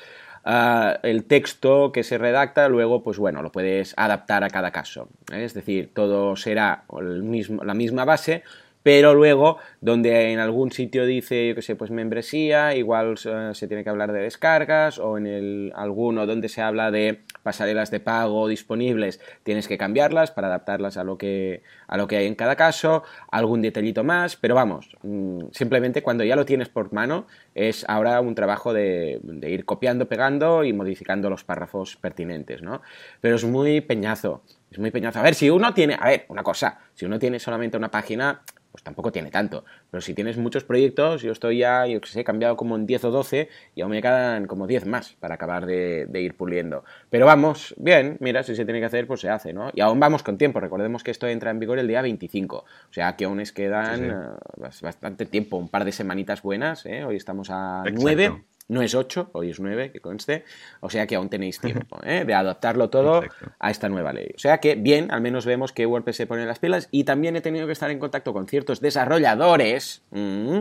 Ah, 0.44 0.98
el 1.04 1.24
texto 1.26 1.92
que 1.92 2.02
se 2.02 2.18
redacta, 2.18 2.68
luego, 2.68 3.02
pues 3.04 3.18
bueno, 3.18 3.40
lo 3.40 3.52
puedes 3.52 3.94
adaptar 3.96 4.42
a 4.42 4.50
cada 4.50 4.72
caso. 4.72 5.08
¿eh? 5.32 5.44
Es 5.44 5.54
decir, 5.54 5.92
todo 5.94 6.34
será 6.34 6.84
el 6.98 7.22
mismo, 7.22 7.62
la 7.62 7.74
misma 7.74 8.04
base, 8.04 8.42
pero 8.82 9.14
luego, 9.14 9.58
donde 9.80 10.32
en 10.32 10.38
algún 10.38 10.72
sitio 10.72 11.04
dice, 11.04 11.48
yo 11.48 11.54
qué 11.54 11.62
sé, 11.62 11.76
pues 11.76 11.90
membresía, 11.90 12.74
igual 12.74 13.16
eh, 13.24 13.50
se 13.52 13.68
tiene 13.68 13.84
que 13.84 13.90
hablar 13.90 14.12
de 14.12 14.20
descargas, 14.20 14.98
o 14.98 15.18
en 15.18 15.26
el 15.26 15.72
alguno 15.74 16.26
donde 16.26 16.48
se 16.48 16.62
habla 16.62 16.90
de 16.90 17.20
pasarelas 17.42 17.90
de 17.90 18.00
pago 18.00 18.48
disponibles, 18.48 19.20
tienes 19.42 19.68
que 19.68 19.76
cambiarlas 19.76 20.30
para 20.30 20.46
adaptarlas 20.46 20.96
a 20.96 21.04
lo 21.04 21.18
que, 21.18 21.62
a 21.88 21.96
lo 21.96 22.06
que 22.06 22.16
hay 22.16 22.26
en 22.26 22.34
cada 22.34 22.56
caso, 22.56 23.02
algún 23.30 23.60
detallito 23.60 24.02
más, 24.02 24.36
pero 24.36 24.54
vamos, 24.54 24.96
mm, 25.02 25.46
simplemente 25.52 26.02
cuando 26.02 26.24
ya 26.24 26.36
lo 26.36 26.46
tienes 26.46 26.68
por 26.68 26.92
mano, 26.92 27.26
es 27.54 27.84
ahora 27.88 28.20
un 28.20 28.34
trabajo 28.34 28.72
de, 28.72 29.20
de 29.22 29.50
ir 29.50 29.64
copiando, 29.66 30.08
pegando 30.08 30.64
y 30.64 30.72
modificando 30.72 31.28
los 31.28 31.44
párrafos 31.44 31.96
pertinentes, 31.96 32.62
¿no? 32.62 32.80
Pero 33.20 33.36
es 33.36 33.44
muy 33.44 33.80
peñazo, 33.82 34.42
es 34.70 34.78
muy 34.78 34.90
peñazo. 34.90 35.18
A 35.18 35.22
ver, 35.22 35.34
si 35.34 35.50
uno 35.50 35.74
tiene, 35.74 35.96
a 36.00 36.06
ver, 36.06 36.24
una 36.28 36.42
cosa, 36.42 36.78
si 36.94 37.04
uno 37.04 37.18
tiene 37.18 37.38
solamente 37.38 37.76
una 37.76 37.90
página, 37.90 38.42
pues 38.72 38.84
tampoco 38.84 39.10
tiene 39.12 39.30
tanto. 39.30 39.64
Pero 39.90 40.00
si 40.00 40.14
tienes 40.14 40.36
muchos 40.36 40.64
proyectos, 40.64 41.22
yo 41.22 41.32
estoy 41.32 41.58
ya, 41.58 41.86
yo 41.86 42.00
que 42.00 42.08
sé, 42.08 42.20
he 42.20 42.24
cambiado 42.24 42.56
como 42.56 42.76
en 42.76 42.86
10 42.86 43.04
o 43.04 43.10
12 43.10 43.48
y 43.74 43.80
aún 43.80 43.90
me 43.90 44.00
quedan 44.00 44.46
como 44.46 44.66
10 44.66 44.86
más 44.86 45.14
para 45.20 45.34
acabar 45.34 45.66
de, 45.66 46.06
de 46.06 46.20
ir 46.20 46.36
puliendo. 46.36 46.84
Pero 47.10 47.26
vamos, 47.26 47.74
bien, 47.78 48.16
mira, 48.20 48.42
si 48.42 48.54
se 48.54 48.64
tiene 48.64 48.80
que 48.80 48.86
hacer, 48.86 49.06
pues 49.06 49.20
se 49.20 49.28
hace, 49.28 49.52
¿no? 49.52 49.70
Y 49.74 49.80
aún 49.80 49.98
vamos 49.98 50.22
con 50.22 50.38
tiempo. 50.38 50.60
Recordemos 50.60 51.02
que 51.02 51.10
esto 51.10 51.26
entra 51.26 51.50
en 51.50 51.58
vigor 51.58 51.78
el 51.78 51.88
día 51.88 52.02
25. 52.02 52.56
O 52.58 52.92
sea 52.92 53.16
que 53.16 53.24
aún 53.24 53.38
les 53.38 53.52
quedan 53.52 53.96
Sí, 53.96 54.02
sí. 54.04 54.10
eh, 54.10 54.60
bas- 54.60 54.80
bastante 54.82 55.26
tiempo, 55.26 55.56
un 55.56 55.68
par 55.68 55.84
de 55.84 55.92
semanitas 55.92 56.42
buenas, 56.42 56.86
¿eh? 56.86 57.04
Hoy 57.04 57.16
estamos 57.16 57.48
a 57.50 57.82
Exacto. 57.84 58.00
9. 58.02 58.44
No 58.70 58.82
es 58.82 58.94
8, 58.94 59.30
hoy 59.32 59.50
es 59.50 59.58
9, 59.58 59.90
que 59.90 59.98
conste. 60.00 60.44
O 60.78 60.90
sea 60.90 61.08
que 61.08 61.16
aún 61.16 61.28
tenéis 61.28 61.58
tiempo 61.58 61.98
¿eh? 62.04 62.24
de 62.24 62.34
adaptarlo 62.34 62.88
todo 62.88 63.24
a 63.58 63.70
esta 63.70 63.88
nueva 63.88 64.12
ley. 64.12 64.28
O 64.36 64.38
sea 64.38 64.58
que, 64.58 64.76
bien, 64.76 65.10
al 65.10 65.20
menos 65.20 65.44
vemos 65.44 65.72
que 65.72 65.86
WordPress 65.86 66.16
se 66.16 66.26
pone 66.28 66.46
las 66.46 66.60
pilas 66.60 66.88
y 66.92 67.02
también 67.02 67.34
he 67.34 67.40
tenido 67.40 67.66
que 67.66 67.72
estar 67.72 67.90
en 67.90 67.98
contacto 67.98 68.32
con 68.32 68.46
ciertos 68.46 68.80
desarrolladores 68.80 70.02
mm, 70.12 70.60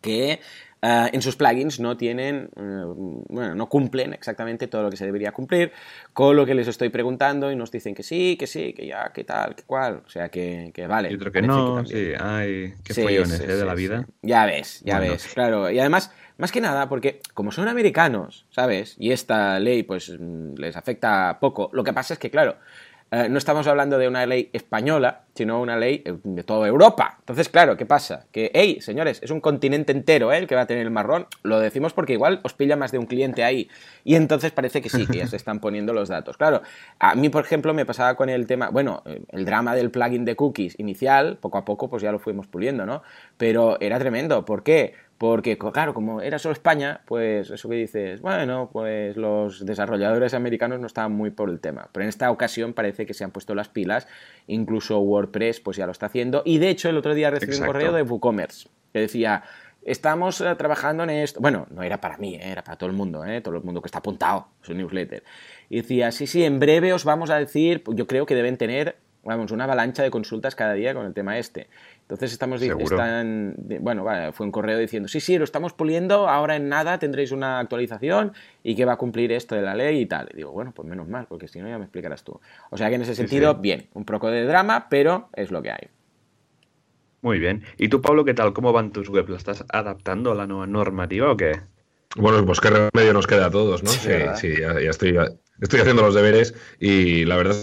que 0.00 0.38
eh, 0.82 1.10
en 1.12 1.22
sus 1.22 1.36
plugins 1.36 1.78
no 1.80 1.96
tienen, 1.96 2.50
eh, 2.56 2.84
bueno, 3.28 3.54
no 3.54 3.68
cumplen 3.68 4.12
exactamente 4.12 4.66
todo 4.66 4.82
lo 4.82 4.90
que 4.90 4.96
se 4.96 5.06
debería 5.06 5.30
cumplir, 5.32 5.72
con 6.12 6.36
lo 6.36 6.44
que 6.44 6.54
les 6.54 6.66
estoy 6.68 6.88
preguntando 6.88 7.50
y 7.52 7.56
nos 7.56 7.70
dicen 7.70 7.94
que 7.94 8.02
sí, 8.02 8.36
que 8.36 8.46
sí, 8.46 8.72
que 8.72 8.86
ya, 8.86 9.12
que 9.14 9.24
tal, 9.24 9.54
que 9.54 9.62
cual. 9.62 10.02
O 10.04 10.08
sea 10.10 10.28
que, 10.28 10.70
que 10.74 10.86
vale. 10.86 11.10
Y 11.10 11.14
otro 11.14 11.30
que 11.32 11.40
no, 11.42 11.76
también. 11.76 11.86
sí, 11.86 12.12
ay, 12.20 12.74
qué 12.84 12.94
Sí, 12.94 13.02
follones 13.02 13.38
sí, 13.38 13.44
eh, 13.44 13.54
de 13.54 13.64
la 13.64 13.74
vida. 13.74 14.06
Ya 14.22 14.44
ves, 14.44 14.80
ya 14.84 14.98
Bueno. 14.98 15.12
ves, 15.12 15.26
claro. 15.32 15.70
Y 15.70 15.78
además, 15.78 16.12
más 16.38 16.50
que 16.50 16.60
nada, 16.60 16.88
porque 16.88 17.20
como 17.34 17.52
son 17.52 17.68
americanos, 17.68 18.46
¿sabes? 18.50 18.96
Y 18.98 19.12
esta 19.12 19.60
ley, 19.60 19.84
pues, 19.84 20.10
mm, 20.18 20.54
les 20.56 20.76
afecta 20.76 21.38
poco. 21.40 21.70
Lo 21.72 21.84
que 21.84 21.92
pasa 21.92 22.14
es 22.14 22.18
que, 22.18 22.30
claro, 22.30 22.56
eh, 23.12 23.28
no 23.28 23.36
estamos 23.36 23.66
hablando 23.66 23.98
de 23.98 24.08
una 24.08 24.24
ley 24.24 24.48
española, 24.54 25.20
sino 25.34 25.60
una 25.60 25.76
ley 25.76 26.02
eh, 26.06 26.14
de 26.24 26.42
toda 26.44 26.66
Europa. 26.66 27.16
Entonces, 27.18 27.50
claro, 27.50 27.76
¿qué 27.76 27.84
pasa? 27.84 28.24
Que, 28.32 28.50
hey, 28.54 28.78
señores, 28.80 29.22
es 29.22 29.30
un 29.30 29.42
continente 29.42 29.92
entero 29.92 30.32
¿eh? 30.32 30.38
el 30.38 30.46
que 30.46 30.54
va 30.54 30.62
a 30.62 30.66
tener 30.66 30.82
el 30.82 30.90
marrón. 30.90 31.26
Lo 31.42 31.60
decimos 31.60 31.92
porque 31.92 32.14
igual 32.14 32.40
os 32.42 32.54
pilla 32.54 32.74
más 32.74 32.90
de 32.90 32.96
un 32.96 33.04
cliente 33.04 33.44
ahí. 33.44 33.68
Y 34.02 34.14
entonces 34.14 34.50
parece 34.50 34.80
que 34.80 34.88
sí, 34.88 35.06
que 35.06 35.18
ya 35.18 35.26
se 35.26 35.36
están 35.36 35.60
poniendo 35.60 35.92
los 35.92 36.08
datos. 36.08 36.38
Claro, 36.38 36.62
a 36.98 37.14
mí, 37.14 37.28
por 37.28 37.44
ejemplo, 37.44 37.74
me 37.74 37.84
pasaba 37.84 38.14
con 38.14 38.30
el 38.30 38.46
tema, 38.46 38.70
bueno, 38.70 39.02
eh, 39.04 39.22
el 39.28 39.44
drama 39.44 39.74
del 39.74 39.90
plugin 39.90 40.24
de 40.24 40.34
cookies 40.34 40.78
inicial, 40.78 41.36
poco 41.36 41.58
a 41.58 41.66
poco, 41.66 41.90
pues 41.90 42.02
ya 42.02 42.12
lo 42.12 42.18
fuimos 42.18 42.46
puliendo, 42.46 42.86
¿no? 42.86 43.02
Pero 43.36 43.78
era 43.80 43.98
tremendo. 43.98 44.46
¿Por 44.46 44.62
qué? 44.62 44.94
Porque, 45.22 45.56
claro, 45.56 45.94
como 45.94 46.20
era 46.20 46.40
solo 46.40 46.52
España, 46.52 47.02
pues 47.06 47.48
eso 47.48 47.68
que 47.68 47.76
dices, 47.76 48.20
bueno, 48.20 48.70
pues 48.72 49.16
los 49.16 49.64
desarrolladores 49.64 50.34
americanos 50.34 50.80
no 50.80 50.88
estaban 50.88 51.12
muy 51.12 51.30
por 51.30 51.48
el 51.48 51.60
tema. 51.60 51.88
Pero 51.92 52.02
en 52.02 52.08
esta 52.08 52.28
ocasión 52.32 52.72
parece 52.72 53.06
que 53.06 53.14
se 53.14 53.22
han 53.22 53.30
puesto 53.30 53.54
las 53.54 53.68
pilas, 53.68 54.08
incluso 54.48 54.98
WordPress 54.98 55.60
pues 55.60 55.76
ya 55.76 55.86
lo 55.86 55.92
está 55.92 56.06
haciendo. 56.06 56.42
Y 56.44 56.58
de 56.58 56.70
hecho 56.70 56.88
el 56.88 56.96
otro 56.96 57.14
día 57.14 57.30
recibí 57.30 57.52
Exacto. 57.52 57.70
un 57.70 57.72
correo 57.72 57.92
de 57.92 58.02
WooCommerce 58.02 58.68
que 58.92 58.98
decía, 58.98 59.44
estamos 59.84 60.40
eh, 60.40 60.56
trabajando 60.56 61.04
en 61.04 61.10
esto. 61.10 61.38
Bueno, 61.40 61.68
no 61.70 61.84
era 61.84 62.00
para 62.00 62.16
mí, 62.16 62.34
eh, 62.34 62.50
era 62.50 62.64
para 62.64 62.76
todo 62.76 62.90
el 62.90 62.96
mundo, 62.96 63.24
eh, 63.24 63.40
todo 63.42 63.54
el 63.54 63.62
mundo 63.62 63.80
que 63.80 63.86
está 63.86 63.98
apuntado, 63.98 64.48
su 64.60 64.74
newsletter. 64.74 65.22
Y 65.70 65.76
decía, 65.76 66.10
sí, 66.10 66.26
sí, 66.26 66.42
en 66.42 66.58
breve 66.58 66.92
os 66.92 67.04
vamos 67.04 67.30
a 67.30 67.36
decir, 67.36 67.84
yo 67.94 68.08
creo 68.08 68.26
que 68.26 68.34
deben 68.34 68.56
tener, 68.56 68.96
vamos, 69.22 69.52
una 69.52 69.64
avalancha 69.64 70.02
de 70.02 70.10
consultas 70.10 70.56
cada 70.56 70.72
día 70.72 70.94
con 70.94 71.06
el 71.06 71.14
tema 71.14 71.38
este. 71.38 71.68
Entonces 72.12 72.34
estamos, 72.34 72.60
están, 72.60 73.54
bueno, 73.80 74.04
vale, 74.04 74.32
fue 74.32 74.44
un 74.44 74.52
correo 74.52 74.78
diciendo, 74.78 75.08
sí, 75.08 75.18
sí, 75.18 75.38
lo 75.38 75.44
estamos 75.44 75.72
puliendo, 75.72 76.28
ahora 76.28 76.56
en 76.56 76.68
nada 76.68 76.98
tendréis 76.98 77.32
una 77.32 77.58
actualización 77.58 78.34
y 78.62 78.76
que 78.76 78.84
va 78.84 78.92
a 78.92 78.96
cumplir 78.96 79.32
esto 79.32 79.54
de 79.54 79.62
la 79.62 79.74
ley 79.74 80.00
y 80.00 80.06
tal. 80.06 80.28
Y 80.34 80.36
digo, 80.36 80.52
bueno, 80.52 80.72
pues 80.74 80.86
menos 80.86 81.08
mal, 81.08 81.26
porque 81.26 81.48
si 81.48 81.60
no 81.60 81.68
ya 81.68 81.78
me 81.78 81.84
explicarás 81.84 82.22
tú. 82.22 82.38
O 82.68 82.76
sea 82.76 82.90
que 82.90 82.96
en 82.96 83.02
ese 83.02 83.14
sentido, 83.14 83.54
sí. 83.54 83.58
bien, 83.62 83.88
un 83.94 84.04
poco 84.04 84.30
de 84.30 84.44
drama, 84.44 84.88
pero 84.90 85.30
es 85.32 85.50
lo 85.50 85.62
que 85.62 85.70
hay. 85.70 85.88
Muy 87.22 87.38
bien. 87.38 87.64
¿Y 87.78 87.88
tú, 87.88 88.02
Pablo, 88.02 88.26
qué 88.26 88.34
tal? 88.34 88.52
¿Cómo 88.52 88.74
van 88.74 88.92
tus 88.92 89.08
webs? 89.08 89.30
¿La 89.30 89.38
estás 89.38 89.64
adaptando 89.72 90.32
a 90.32 90.34
la 90.34 90.46
nueva 90.46 90.66
normativa 90.66 91.32
o 91.32 91.36
qué? 91.38 91.60
Bueno, 92.16 92.44
pues 92.44 92.60
qué 92.60 92.68
remedio 92.68 93.14
nos 93.14 93.26
queda 93.26 93.46
a 93.46 93.50
todos, 93.50 93.82
¿no? 93.82 93.88
Sí, 93.88 94.10
sí, 94.34 94.60
ya, 94.60 94.78
ya 94.78 94.90
estoy, 94.90 95.16
estoy 95.62 95.80
haciendo 95.80 96.02
los 96.02 96.14
deberes 96.14 96.54
y 96.78 97.24
la 97.24 97.36
verdad 97.36 97.56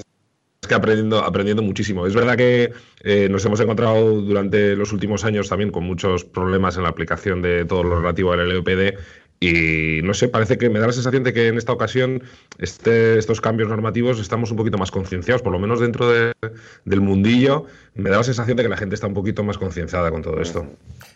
es 0.61 0.67
que 0.67 0.75
aprendiendo, 0.75 1.19
aprendiendo 1.19 1.63
muchísimo. 1.63 2.05
Es 2.05 2.13
verdad 2.13 2.35
que 2.35 2.71
eh, 3.01 3.29
nos 3.29 3.45
hemos 3.45 3.59
encontrado 3.61 4.21
durante 4.21 4.75
los 4.75 4.91
últimos 4.91 5.23
años 5.23 5.47
también 5.49 5.71
con 5.71 5.85
muchos 5.85 6.25
problemas 6.25 6.75
en 6.77 6.83
la 6.83 6.89
aplicación 6.89 7.41
de 7.41 7.65
todo 7.65 7.83
lo 7.83 7.99
relativo 8.01 8.33
al 8.33 8.49
LOPD 8.49 8.97
y 9.39 10.01
no 10.03 10.13
sé, 10.13 10.27
parece 10.27 10.57
que 10.57 10.69
me 10.69 10.79
da 10.79 10.87
la 10.87 10.93
sensación 10.93 11.23
de 11.23 11.33
que 11.33 11.47
en 11.47 11.57
esta 11.57 11.71
ocasión 11.71 12.23
este, 12.57 13.17
estos 13.17 13.39
cambios 13.39 13.69
normativos 13.69 14.19
estamos 14.19 14.51
un 14.51 14.57
poquito 14.57 14.77
más 14.77 14.91
concienciados, 14.91 15.41
por 15.41 15.53
lo 15.53 15.59
menos 15.59 15.79
dentro 15.79 16.09
del 16.09 17.01
mundillo, 17.01 17.65
me 17.95 18.09
da 18.09 18.17
la 18.17 18.23
sensación 18.23 18.57
de 18.57 18.63
que 18.63 18.69
la 18.69 18.77
gente 18.77 18.95
está 18.95 19.07
un 19.07 19.13
poquito 19.13 19.43
más 19.43 19.57
concienciada 19.57 20.11
con 20.11 20.21
todo 20.21 20.41
esto. 20.41 20.65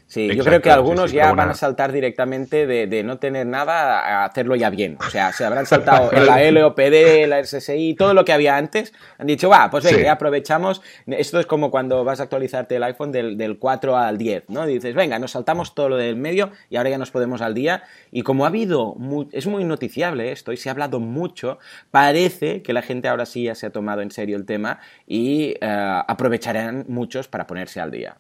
Sí, 0.08 0.30
yo 0.36 0.44
creo 0.44 0.62
que 0.62 0.70
algunos 0.70 1.12
ya 1.12 1.34
van 1.34 1.50
a 1.50 1.54
saltar 1.56 1.92
directamente 1.92 2.68
de, 2.68 3.04
no 3.04 3.18
tener 3.18 3.48
nada 3.48 4.00
a 4.00 4.26
hacerlo 4.26 4.56
ya 4.56 4.70
bien. 4.70 4.98
O 5.00 5.10
sea, 5.10 5.34
se 5.34 5.44
habrán 5.44 5.66
saltado 5.66 6.12
en 6.14 6.28
la 6.28 6.52
LOPD, 6.52 7.28
la 7.28 7.44
SSI, 7.44 7.96
todo 7.96 8.14
lo 8.14 8.24
que 8.24 8.32
había 8.32 8.56
antes. 8.56 8.94
Han 9.18 9.26
dicho, 9.26 9.50
va, 9.50 9.72
pues 9.72 9.84
venga, 9.86 10.04
ya 10.04 10.12
aprovechamos. 10.12 10.84
Esto 11.08 11.40
es 11.40 11.48
como 11.48 11.72
cuando 11.72 12.04
vas 12.04 12.20
a 12.20 12.24
actualizarte 12.24 12.76
el 12.76 12.84
iPhone 12.84 13.12
del, 13.12 13.38
del 13.38 13.58
4 13.58 13.98
al 13.98 14.20
10, 14.20 14.50
¿no? 14.50 14.68
Dices, 14.68 14.94
venga, 14.94 15.18
nos 15.18 15.32
saltamos 15.32 15.74
todo 15.74 15.90
lo 15.90 15.98
del 15.98 16.16
medio 16.16 16.52
y 16.70 16.76
ahora 16.76 16.92
ya 16.92 17.00
nos 17.00 17.10
podemos 17.10 17.42
al 17.42 17.56
día. 17.56 17.84
Y 18.16 18.22
como 18.22 18.46
ha 18.46 18.50
habido, 18.50 18.96
es 19.32 19.48
muy 19.48 19.64
noticiable 19.64 20.32
esto 20.32 20.54
y 20.54 20.58
se 20.58 20.70
ha 20.70 20.74
hablado 20.74 21.00
mucho, 21.00 21.58
parece 21.90 22.62
que 22.62 22.72
la 22.72 22.84
gente 22.84 23.08
ahora 23.08 23.26
sí 23.26 23.46
ya 23.46 23.56
se 23.56 23.66
ha 23.66 23.72
tomado 23.72 24.02
en 24.02 24.12
serio 24.12 24.38
el 24.38 24.46
tema 24.46 24.80
y 25.08 25.56
eh, 25.60 26.02
aprovecharán 26.08 26.86
muchos 26.88 27.28
para 27.28 27.48
ponerse 27.48 27.82
al 27.82 27.90
día. 27.90 28.18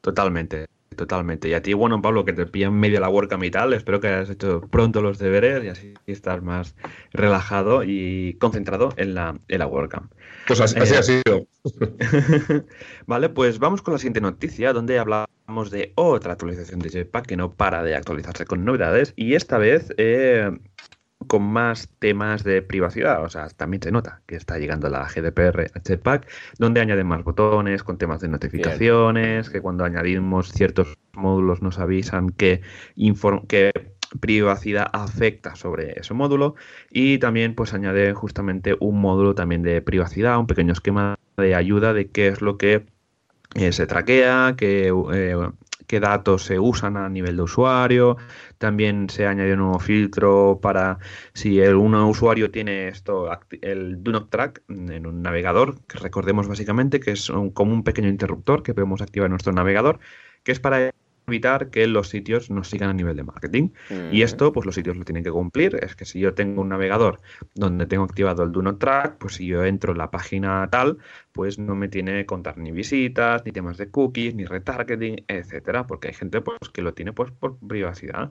Totalmente, 0.00 0.66
totalmente. 0.94 1.48
Y 1.48 1.54
a 1.54 1.62
ti, 1.62 1.72
bueno, 1.72 2.00
Pablo, 2.00 2.24
que 2.24 2.32
te 2.32 2.46
pillan 2.46 2.74
media 2.74 3.00
la 3.00 3.08
WordCamp 3.08 3.42
y 3.42 3.50
tal, 3.50 3.72
espero 3.72 3.98
que 3.98 4.06
hayas 4.06 4.30
hecho 4.30 4.60
pronto 4.70 5.02
los 5.02 5.18
deberes 5.18 5.64
y 5.64 5.68
así 5.68 5.94
estás 6.06 6.42
más 6.42 6.76
relajado 7.12 7.82
y 7.82 8.34
concentrado 8.34 8.90
en 8.98 9.16
la, 9.16 9.34
en 9.48 9.58
la 9.58 9.66
WordCamp. 9.66 10.12
Pues 10.46 10.60
así, 10.60 10.78
ha 10.78 10.82
eh, 10.82 11.02
sido. 11.02 11.46
vale, 13.06 13.28
pues 13.28 13.58
vamos 13.58 13.82
con 13.82 13.92
la 13.92 13.98
siguiente 13.98 14.20
noticia, 14.20 14.72
donde 14.72 14.98
hablamos 14.98 15.70
de 15.70 15.92
otra 15.94 16.32
actualización 16.32 16.80
de 16.80 16.90
Jetpack 16.90 17.26
que 17.26 17.36
no 17.36 17.54
para 17.54 17.82
de 17.82 17.94
actualizarse 17.94 18.44
con 18.44 18.64
novedades 18.64 19.12
y 19.16 19.34
esta 19.34 19.58
vez 19.58 19.92
eh, 19.96 20.50
con 21.26 21.42
más 21.42 21.88
temas 21.98 22.44
de 22.44 22.62
privacidad. 22.62 23.22
O 23.24 23.28
sea, 23.28 23.48
también 23.50 23.82
se 23.82 23.92
nota 23.92 24.22
que 24.26 24.36
está 24.36 24.58
llegando 24.58 24.88
la 24.88 25.06
GDPR 25.06 25.70
a 25.74 25.80
Jetpack, 25.80 26.28
donde 26.58 26.80
añaden 26.80 27.06
más 27.06 27.22
botones 27.22 27.82
con 27.82 27.98
temas 27.98 28.20
de 28.20 28.28
notificaciones, 28.28 29.50
que 29.50 29.60
cuando 29.60 29.84
añadimos 29.84 30.52
ciertos 30.52 30.98
módulos 31.12 31.62
nos 31.62 31.78
avisan 31.78 32.30
que, 32.30 32.62
que 33.48 33.72
privacidad 34.20 34.88
afecta 34.92 35.54
sobre 35.56 35.98
ese 35.98 36.14
módulo 36.14 36.54
y 36.90 37.18
también 37.18 37.54
pues 37.54 37.74
añade 37.74 38.12
justamente 38.14 38.76
un 38.80 39.00
módulo 39.00 39.34
también 39.34 39.62
de 39.62 39.82
privacidad, 39.82 40.38
un 40.38 40.46
pequeño 40.46 40.72
esquema 40.72 41.16
de 41.36 41.54
ayuda 41.54 41.92
de 41.92 42.10
qué 42.10 42.28
es 42.28 42.42
lo 42.42 42.58
que 42.58 42.86
eh, 43.54 43.72
se 43.72 43.86
traquea, 43.86 44.54
que 44.56 44.92
eh, 45.12 45.36
qué 45.86 46.00
datos 46.00 46.44
se 46.44 46.58
usan 46.58 46.96
a 46.96 47.08
nivel 47.08 47.36
de 47.36 47.42
usuario. 47.42 48.16
También 48.58 49.10
se 49.10 49.26
añadió 49.26 49.54
un 49.54 49.60
nuevo 49.60 49.78
filtro 49.78 50.58
para 50.62 50.98
si 51.34 51.60
el, 51.60 51.74
un 51.74 51.94
usuario 51.94 52.50
tiene 52.50 52.88
esto, 52.88 53.28
el 53.60 54.02
Do 54.02 54.12
Not 54.12 54.30
Track 54.30 54.62
en 54.68 55.06
un 55.06 55.22
navegador, 55.22 55.80
que 55.86 55.98
recordemos 55.98 56.48
básicamente 56.48 57.00
que 57.00 57.10
es 57.10 57.30
como 57.52 57.74
un 57.74 57.84
pequeño 57.84 58.08
interruptor 58.08 58.62
que 58.62 58.72
podemos 58.72 59.02
activar 59.02 59.26
en 59.26 59.32
nuestro 59.32 59.52
navegador, 59.52 59.98
que 60.44 60.52
es 60.52 60.60
para 60.60 60.92
evitar 61.26 61.70
que 61.70 61.86
los 61.86 62.08
sitios 62.08 62.50
nos 62.50 62.68
sigan 62.68 62.90
a 62.90 62.92
nivel 62.92 63.16
de 63.16 63.22
marketing. 63.22 63.70
Y 64.10 64.22
esto, 64.22 64.52
pues 64.52 64.66
los 64.66 64.74
sitios 64.74 64.96
lo 64.96 65.04
tienen 65.04 65.24
que 65.24 65.30
cumplir. 65.30 65.78
Es 65.82 65.96
que 65.96 66.04
si 66.04 66.20
yo 66.20 66.34
tengo 66.34 66.62
un 66.62 66.68
navegador 66.68 67.20
donde 67.54 67.86
tengo 67.86 68.04
activado 68.04 68.42
el 68.42 68.52
Do 68.52 68.62
Not 68.62 68.78
Track, 68.78 69.16
pues 69.18 69.34
si 69.34 69.46
yo 69.46 69.64
entro 69.64 69.92
en 69.92 69.98
la 69.98 70.10
página 70.10 70.68
tal, 70.70 70.98
pues 71.32 71.58
no 71.58 71.74
me 71.74 71.88
tiene 71.88 72.12
que 72.12 72.26
contar 72.26 72.58
ni 72.58 72.72
visitas, 72.72 73.44
ni 73.44 73.52
temas 73.52 73.76
de 73.76 73.90
cookies, 73.90 74.34
ni 74.34 74.44
retargeting, 74.44 75.24
etcétera, 75.28 75.86
porque 75.86 76.08
hay 76.08 76.14
gente 76.14 76.40
pues 76.40 76.58
que 76.72 76.82
lo 76.82 76.94
tiene 76.94 77.12
pues 77.12 77.30
por 77.32 77.56
privacidad. 77.58 78.30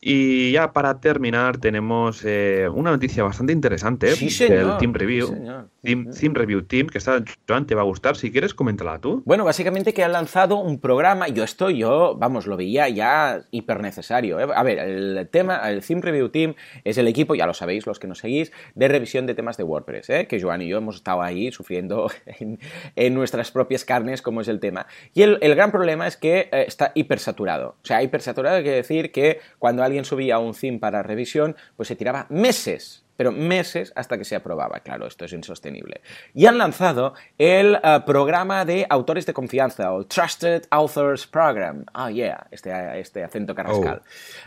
Y 0.00 0.52
ya 0.52 0.72
para 0.72 1.00
terminar 1.00 1.58
tenemos 1.58 2.22
eh, 2.24 2.68
una 2.72 2.90
noticia 2.90 3.24
bastante 3.24 3.52
interesante 3.52 4.14
del 4.14 4.76
Team 4.78 4.92
Review. 4.92 5.68
Team, 5.86 6.34
Review 6.34 6.62
Team, 6.62 6.88
que 6.88 6.98
está, 6.98 7.22
Joan, 7.48 7.66
te 7.66 7.74
va 7.74 7.82
a 7.82 7.84
gustar. 7.84 8.16
Si 8.16 8.32
quieres, 8.32 8.54
coméntala 8.54 8.98
tú. 8.98 9.22
Bueno, 9.24 9.44
básicamente 9.44 9.94
que 9.94 10.04
han 10.04 10.12
lanzado 10.12 10.56
un 10.56 10.80
programa, 10.80 11.28
yo 11.28 11.44
esto, 11.44 11.70
yo, 11.70 12.16
vamos, 12.18 12.46
lo 12.46 12.56
veía 12.56 12.88
ya 12.88 13.42
hiper 13.50 13.80
necesario. 13.80 14.40
¿eh? 14.40 14.46
A 14.54 14.62
ver, 14.62 14.78
el 14.78 15.28
tema, 15.30 15.70
el 15.70 15.84
Team 15.84 16.02
Review 16.02 16.28
Team 16.28 16.54
es 16.84 16.98
el 16.98 17.08
equipo, 17.08 17.34
ya 17.34 17.46
lo 17.46 17.54
sabéis 17.54 17.86
los 17.86 17.98
que 17.98 18.06
nos 18.06 18.18
seguís, 18.18 18.52
de 18.74 18.88
revisión 18.88 19.26
de 19.26 19.34
temas 19.34 19.56
de 19.56 19.62
WordPress, 19.62 20.10
¿eh? 20.10 20.26
que 20.26 20.40
Joan 20.40 20.62
y 20.62 20.68
yo 20.68 20.78
hemos 20.78 20.96
estado 20.96 21.22
ahí 21.22 21.52
sufriendo 21.52 22.10
en, 22.96 23.14
nuestras 23.14 23.50
propias 23.50 23.84
carnes 23.84 24.20
como 24.22 24.40
es 24.40 24.48
el 24.48 24.60
tema. 24.60 24.86
Y 25.14 25.22
el, 25.22 25.38
el 25.40 25.54
gran 25.54 25.70
problema 25.70 26.06
es 26.06 26.16
que 26.16 26.48
está 26.52 26.92
hiper 26.94 27.18
saturado. 27.18 27.76
O 27.82 27.86
sea, 27.86 28.02
hiper 28.02 28.20
saturado 28.20 28.60
quiere 28.62 28.76
decir 28.76 29.12
que 29.12 29.40
cuando 29.58 29.82
alguien 29.82 30.04
subía 30.04 30.38
un 30.38 30.54
theme 30.54 30.78
para 30.78 31.02
revisión, 31.02 31.56
pues 31.76 31.88
se 31.88 31.96
tiraba 31.96 32.26
meses 32.28 33.05
pero 33.16 33.32
meses 33.32 33.92
hasta 33.96 34.18
que 34.18 34.24
se 34.24 34.36
aprobaba. 34.36 34.80
Claro, 34.80 35.06
esto 35.06 35.24
es 35.24 35.32
insostenible. 35.32 36.00
Y 36.34 36.46
han 36.46 36.58
lanzado 36.58 37.14
el 37.38 37.78
eh, 37.82 38.00
programa 38.04 38.64
de 38.64 38.86
autores 38.88 39.26
de 39.26 39.32
confianza, 39.32 39.92
o 39.92 40.04
Trusted 40.04 40.64
Authors 40.70 41.26
Program. 41.26 41.84
Oh, 41.94 42.08
yeah, 42.08 42.46
este, 42.50 43.00
este 43.00 43.24
acento 43.24 43.54
carrascal. 43.54 44.02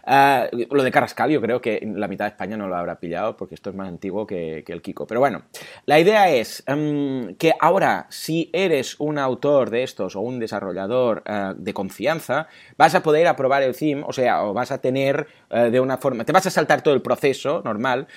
Oh. 0.06 0.12
Eh, 0.12 0.68
lo 0.70 0.84
de 0.84 0.92
carrascal 0.92 1.32
yo 1.32 1.42
creo 1.42 1.62
que 1.62 1.82
la 1.96 2.08
mitad 2.08 2.26
de 2.26 2.30
España 2.30 2.58
no 2.58 2.68
lo 2.68 2.76
habrá 2.76 3.00
pillado 3.00 3.36
porque 3.36 3.56
esto 3.56 3.70
es 3.70 3.76
más 3.76 3.88
antiguo 3.88 4.26
que, 4.26 4.64
el 4.66 4.82
Kiko. 4.82 5.08
Pero 5.08 5.20
bueno, 5.20 5.44
la 5.86 6.00
idea 6.00 6.30
es 6.30 6.64
em, 6.68 7.36
que 7.36 7.54
ahora, 7.60 8.06
si 8.10 8.50
eres 8.54 9.00
un 9.00 9.18
autor 9.18 9.72
de 9.72 9.84
estos 9.84 10.16
o 10.16 10.22
un 10.22 10.40
desarrollador 10.40 11.24
eh, 11.26 11.54
de 11.56 11.74
confianza, 11.74 12.48
vas 12.78 12.94
a 12.94 13.02
poder 13.02 13.28
aprobar 13.28 13.64
el 13.64 13.76
theme, 13.76 14.04
o 14.06 14.14
sea, 14.14 14.44
o 14.44 14.54
vas 14.54 14.72
a 14.72 14.80
tener 14.80 15.28
de 15.50 15.80
una 15.80 15.98
forma, 15.98 16.24
te 16.26 16.32
vas 16.32 16.46
a 16.46 16.52
saltar 16.52 16.84
todo 16.84 16.94
el 16.94 17.02
proceso 17.02 17.64
normal, 17.66 18.08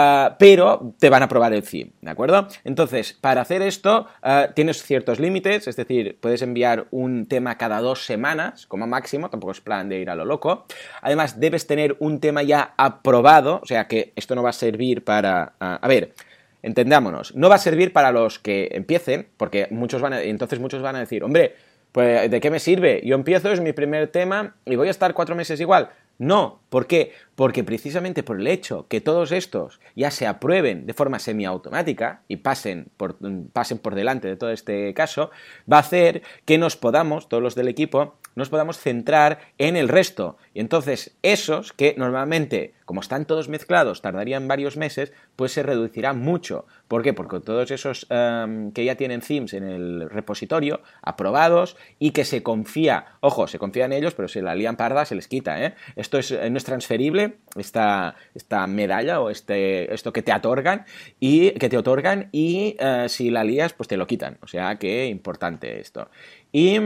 Ah, 0.00 0.36
pero 0.38 0.94
te 1.00 1.10
van 1.10 1.24
a 1.24 1.28
probar 1.28 1.52
el 1.52 1.64
theme, 1.64 1.90
¿de 2.00 2.10
acuerdo? 2.10 2.46
Entonces, 2.62 3.14
para 3.20 3.40
hacer 3.40 3.62
esto 3.62 4.06
ah, 4.22 4.50
tienes 4.54 4.80
ciertos 4.84 5.18
límites, 5.18 5.66
es 5.66 5.74
decir, 5.74 6.18
puedes 6.20 6.40
enviar 6.42 6.86
un 6.92 7.26
tema 7.26 7.58
cada 7.58 7.80
dos 7.80 8.04
semanas 8.04 8.66
como 8.66 8.86
máximo, 8.86 9.28
tampoco 9.28 9.50
es 9.50 9.60
plan 9.60 9.88
de 9.88 9.98
ir 9.98 10.08
a 10.08 10.14
lo 10.14 10.24
loco. 10.24 10.66
Además, 11.02 11.40
debes 11.40 11.66
tener 11.66 11.96
un 11.98 12.20
tema 12.20 12.44
ya 12.44 12.74
aprobado, 12.76 13.58
o 13.60 13.66
sea 13.66 13.88
que 13.88 14.12
esto 14.14 14.36
no 14.36 14.42
va 14.44 14.50
a 14.50 14.52
servir 14.52 15.02
para... 15.02 15.54
Ah, 15.58 15.80
a 15.82 15.88
ver, 15.88 16.14
entendámonos, 16.62 17.34
no 17.34 17.48
va 17.48 17.56
a 17.56 17.58
servir 17.58 17.92
para 17.92 18.12
los 18.12 18.38
que 18.38 18.68
empiecen, 18.70 19.26
porque 19.36 19.66
muchos 19.72 20.00
van 20.00 20.12
a, 20.12 20.22
entonces 20.22 20.60
muchos 20.60 20.80
van 20.80 20.94
a 20.94 21.00
decir, 21.00 21.24
hombre, 21.24 21.56
pues 21.90 22.30
¿de 22.30 22.40
qué 22.40 22.50
me 22.50 22.60
sirve? 22.60 23.02
Yo 23.04 23.16
empiezo, 23.16 23.50
es 23.50 23.60
mi 23.60 23.72
primer 23.72 24.06
tema 24.08 24.54
y 24.64 24.76
voy 24.76 24.86
a 24.86 24.92
estar 24.92 25.12
cuatro 25.12 25.34
meses 25.34 25.60
igual. 25.60 25.88
No, 26.18 26.60
¿por 26.68 26.88
qué? 26.88 27.12
Porque 27.36 27.62
precisamente 27.62 28.24
por 28.24 28.40
el 28.40 28.48
hecho 28.48 28.88
que 28.88 29.00
todos 29.00 29.30
estos 29.30 29.80
ya 29.94 30.10
se 30.10 30.26
aprueben 30.26 30.84
de 30.84 30.92
forma 30.92 31.20
semiautomática 31.20 32.22
y 32.26 32.38
pasen 32.38 32.88
por, 32.96 33.16
pasen 33.52 33.78
por 33.78 33.94
delante 33.94 34.26
de 34.26 34.36
todo 34.36 34.50
este 34.50 34.92
caso, 34.94 35.30
va 35.72 35.76
a 35.76 35.80
hacer 35.80 36.22
que 36.44 36.58
nos 36.58 36.76
podamos, 36.76 37.28
todos 37.28 37.42
los 37.42 37.54
del 37.54 37.68
equipo, 37.68 38.16
nos 38.38 38.48
podamos 38.48 38.78
centrar 38.78 39.40
en 39.58 39.76
el 39.76 39.88
resto. 39.88 40.38
Y 40.54 40.60
entonces 40.60 41.16
esos 41.22 41.72
que 41.72 41.94
normalmente, 41.98 42.72
como 42.84 43.00
están 43.00 43.26
todos 43.26 43.48
mezclados, 43.48 44.00
tardarían 44.00 44.48
varios 44.48 44.76
meses, 44.76 45.12
pues 45.36 45.52
se 45.52 45.62
reducirá 45.62 46.12
mucho. 46.14 46.64
¿Por 46.86 47.02
qué? 47.02 47.12
Porque 47.12 47.40
todos 47.40 47.70
esos 47.70 48.06
em, 48.08 48.72
que 48.72 48.84
ya 48.84 48.94
tienen 48.94 49.20
themes 49.20 49.52
en 49.52 49.64
el 49.64 50.08
repositorio, 50.08 50.80
aprobados, 51.02 51.76
y 51.98 52.12
que 52.12 52.24
se 52.24 52.42
confía, 52.42 53.06
ojo, 53.20 53.46
se 53.48 53.58
confía 53.58 53.84
en 53.84 53.92
ellos, 53.92 54.14
pero 54.14 54.28
si 54.28 54.40
la 54.40 54.54
lían 54.54 54.76
parda 54.76 55.04
se 55.04 55.16
les 55.16 55.28
quita. 55.28 55.62
¿eh? 55.62 55.74
Esto 55.96 56.18
es, 56.18 56.30
no 56.30 56.56
es 56.56 56.64
transferible, 56.64 57.38
esta, 57.56 58.14
esta 58.34 58.66
medalla 58.66 59.20
o 59.20 59.30
este, 59.30 59.92
esto 59.92 60.12
que 60.12 60.22
te 60.22 60.32
otorgan, 60.32 60.86
y, 61.18 61.50
que 61.52 61.68
te 61.68 61.76
otorgan, 61.76 62.28
y 62.30 62.76
eh, 62.78 63.06
si 63.08 63.30
la 63.30 63.42
lías, 63.42 63.72
pues 63.72 63.88
te 63.88 63.96
lo 63.96 64.06
quitan. 64.06 64.38
O 64.42 64.46
sea 64.46 64.76
que 64.76 65.06
importante 65.06 65.80
esto. 65.80 66.08
Y 66.52 66.78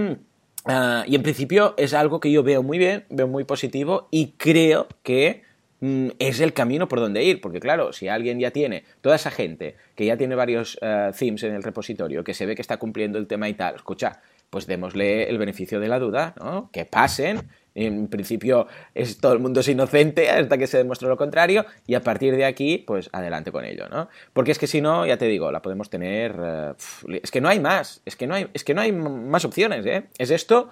Ah, 0.65 1.05
y 1.07 1.17
en 1.17 1.23
principio 1.23 1.75
es 1.77 1.93
algo 1.95 2.21
que 2.21 2.31
yo 2.31 2.43
veo 2.43 2.63
muy 2.63 2.79
bien, 2.79 3.05
veo 3.11 3.27
muy 3.27 3.45
positivo 3.45 4.07
y 4.11 4.33
creo 4.37 4.87
que 5.03 5.43
mm, 5.81 6.11
es 6.19 6.41
el 6.41 6.53
camino 6.53 6.87
por 6.89 7.01
donde 7.01 7.25
ir, 7.25 7.41
porque 7.41 7.59
claro, 7.59 7.93
si 7.93 8.09
alguien 8.09 8.39
ya 8.39 8.53
tiene, 8.53 8.85
toda 9.01 9.17
esa 9.17 9.31
gente 9.31 9.77
que 9.97 10.07
ya 10.07 10.17
tiene 10.17 10.35
varios 10.35 10.79
ah, 10.83 11.11
themes 11.19 11.43
en 11.43 11.55
el 11.55 11.63
repositorio, 11.63 12.23
que 12.23 12.35
se 12.35 12.47
ve 12.47 12.55
que 12.55 12.63
está 12.63 12.77
cumpliendo 12.77 13.19
el 13.19 13.27
tema 13.27 13.49
y 13.49 13.55
tal, 13.55 13.75
escucha, 13.75 14.21
pues 14.51 14.67
démosle 14.67 15.29
el 15.29 15.39
beneficio 15.39 15.81
de 15.81 15.89
la 15.89 15.99
duda, 15.99 16.35
¿no? 16.39 16.71
Que 16.73 16.85
pasen, 16.85 17.49
en 17.75 18.09
principio 18.09 18.67
es 18.95 19.19
todo 19.19 19.33
el 19.33 19.39
mundo 19.39 19.61
es 19.61 19.69
inocente 19.69 20.31
hasta 20.31 20.59
que 20.59 20.67
se 20.67 20.79
demuestre 20.79 21.09
lo 21.09 21.17
contrario 21.17 21.65
y 21.87 21.95
a 21.95 22.03
partir 22.03 22.37
de 22.37 22.45
aquí, 22.45 22.79
pues 22.79 23.09
adelante 23.13 23.53
con 23.53 23.65
ello, 23.65 23.89
¿no? 23.89 24.09
Porque 24.33 24.53
es 24.53 24.59
que 24.59 24.67
si 24.67 24.81
no, 24.81 25.07
ya 25.07 25.17
te 25.17 25.27
digo, 25.27 25.51
la 25.51 25.63
podemos 25.63 25.91
tener... 25.91 26.37
Eh, 26.43 27.21
es 27.23 27.31
que 27.31 27.41
no 27.41 27.49
hay 27.49 27.61
más, 27.61 28.03
es 28.05 28.17
que 28.17 28.27
no 28.27 28.35
hay, 28.35 28.49
es 28.53 28.65
que 28.65 28.75
no 28.75 28.81
hay 28.81 28.93
más 28.93 29.45
opciones, 29.45 29.87
¿eh? 29.87 30.05
Es 30.19 30.31
esto 30.31 30.69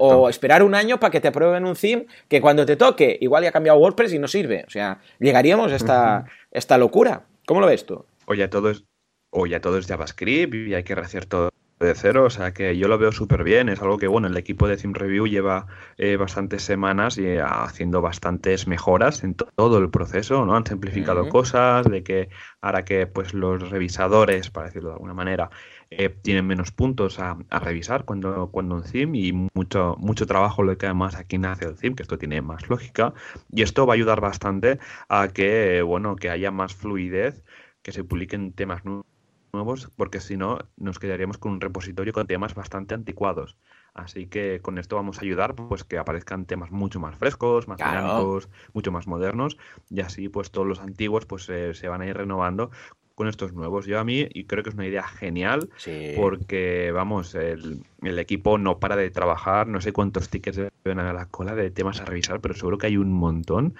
o, 0.00 0.28
esperar 0.28 0.62
un 0.62 0.74
año 0.74 0.98
para 1.00 1.10
que 1.10 1.20
te 1.20 1.28
aprueben 1.28 1.64
un 1.64 1.74
theme 1.74 2.06
que 2.28 2.40
cuando 2.40 2.64
te 2.66 2.76
toque 2.76 3.18
igual 3.20 3.42
ya 3.42 3.50
ha 3.50 3.52
cambiado 3.52 3.78
WordPress 3.78 4.12
y 4.12 4.18
no 4.18 4.28
sirve. 4.28 4.64
O 4.66 4.70
sea, 4.70 5.00
llegaríamos 5.18 5.72
a 5.72 5.76
esta, 5.76 6.24
esta 6.50 6.78
locura. 6.78 7.24
¿Cómo 7.46 7.60
lo 7.60 7.66
ves 7.66 7.84
tú? 7.86 8.04
O 8.26 8.34
ya 8.34 8.48
todo 8.48 8.70
es, 8.70 8.84
o 9.30 9.46
ya 9.46 9.60
todo 9.60 9.78
es 9.78 9.86
JavaScript 9.86 10.54
y 10.54 10.74
hay 10.74 10.84
que 10.84 10.94
rehacer 10.94 11.26
todo 11.26 11.50
de 11.84 11.94
cero, 11.94 12.24
o 12.24 12.30
sea 12.30 12.52
que 12.52 12.76
yo 12.76 12.88
lo 12.88 12.98
veo 12.98 13.12
súper 13.12 13.44
bien. 13.44 13.68
Es 13.68 13.80
algo 13.80 13.98
que, 13.98 14.08
bueno, 14.08 14.28
el 14.28 14.36
equipo 14.36 14.66
de 14.68 14.78
Sim 14.78 14.94
Review 14.94 15.26
lleva 15.26 15.66
eh, 15.96 16.16
bastantes 16.16 16.62
semanas 16.62 17.18
y, 17.18 17.36
haciendo 17.38 18.00
bastantes 18.00 18.66
mejoras 18.66 19.22
en 19.24 19.34
todo 19.34 19.78
el 19.78 19.90
proceso, 19.90 20.44
¿no? 20.44 20.56
Han 20.56 20.66
simplificado 20.66 21.28
cosas, 21.28 21.86
de 21.86 22.02
que 22.02 22.28
ahora 22.60 22.84
que 22.84 23.06
pues 23.06 23.34
los 23.34 23.70
revisadores, 23.70 24.50
para 24.50 24.66
decirlo 24.66 24.90
de 24.90 24.94
alguna 24.94 25.14
manera, 25.14 25.50
eh, 25.90 26.08
tienen 26.08 26.46
menos 26.46 26.72
puntos 26.72 27.18
a, 27.20 27.36
revisar 27.50 28.04
cuando, 28.04 28.48
cuando 28.50 28.74
un 28.74 28.84
CIM 28.84 29.14
y 29.14 29.32
mucho, 29.54 29.96
mucho 29.98 30.26
trabajo 30.26 30.62
lo 30.62 30.76
que 30.76 30.86
además 30.86 31.14
aquí 31.14 31.38
nace 31.38 31.66
el 31.66 31.76
CIM, 31.76 31.94
que 31.94 32.02
esto 32.02 32.18
tiene 32.18 32.40
más 32.42 32.68
lógica. 32.68 33.14
Y 33.52 33.62
esto 33.62 33.86
va 33.86 33.94
a 33.94 33.96
ayudar 33.96 34.20
bastante 34.20 34.78
a 35.08 35.28
que, 35.28 35.82
bueno, 35.82 36.16
que 36.16 36.30
haya 36.30 36.50
más 36.50 36.74
fluidez, 36.74 37.44
que 37.82 37.92
se 37.92 38.02
publiquen 38.02 38.52
temas 38.52 38.84
nuevos, 38.84 39.06
porque 39.96 40.20
si 40.20 40.36
no 40.36 40.58
nos 40.76 40.98
quedaríamos 40.98 41.38
con 41.38 41.52
un 41.52 41.60
repositorio 41.60 42.12
con 42.12 42.26
temas 42.26 42.54
bastante 42.54 42.94
anticuados. 42.94 43.56
Así 43.94 44.26
que 44.26 44.60
con 44.60 44.78
esto 44.78 44.96
vamos 44.96 45.18
a 45.18 45.22
ayudar 45.22 45.54
pues 45.54 45.84
que 45.84 45.98
aparezcan 45.98 46.46
temas 46.46 46.72
mucho 46.72 46.98
más 46.98 47.16
frescos, 47.16 47.68
más 47.68 47.78
dinámicos, 47.78 48.48
mucho 48.72 48.90
más 48.90 49.06
modernos 49.06 49.56
y 49.88 50.00
así 50.00 50.28
pues 50.28 50.50
todos 50.50 50.66
los 50.66 50.80
antiguos 50.80 51.26
pues 51.26 51.44
se 51.44 51.88
van 51.88 52.02
a 52.02 52.06
ir 52.06 52.16
renovando 52.16 52.70
con 53.14 53.28
estos 53.28 53.52
nuevos. 53.52 53.86
Yo 53.86 53.98
a 53.98 54.04
mí 54.04 54.26
y 54.30 54.44
creo 54.44 54.62
que 54.62 54.70
es 54.70 54.74
una 54.74 54.86
idea 54.86 55.04
genial 55.04 55.70
porque, 56.16 56.90
vamos, 56.92 57.34
el, 57.34 57.84
equipo 58.02 58.58
no 58.58 58.78
para 58.78 58.96
de 58.96 59.10
trabajar, 59.10 59.66
no 59.66 59.80
sé 59.80 59.92
cuántos 59.92 60.28
tickets 60.28 60.60
deben 60.84 60.98
a 60.98 61.12
la 61.12 61.26
cola 61.26 61.54
de 61.54 61.70
temas 61.70 62.00
a 62.00 62.04
revisar, 62.04 62.40
pero 62.40 62.54
seguro 62.54 62.78
que 62.78 62.88
hay 62.88 62.96
un 62.96 63.12
montón 63.12 63.74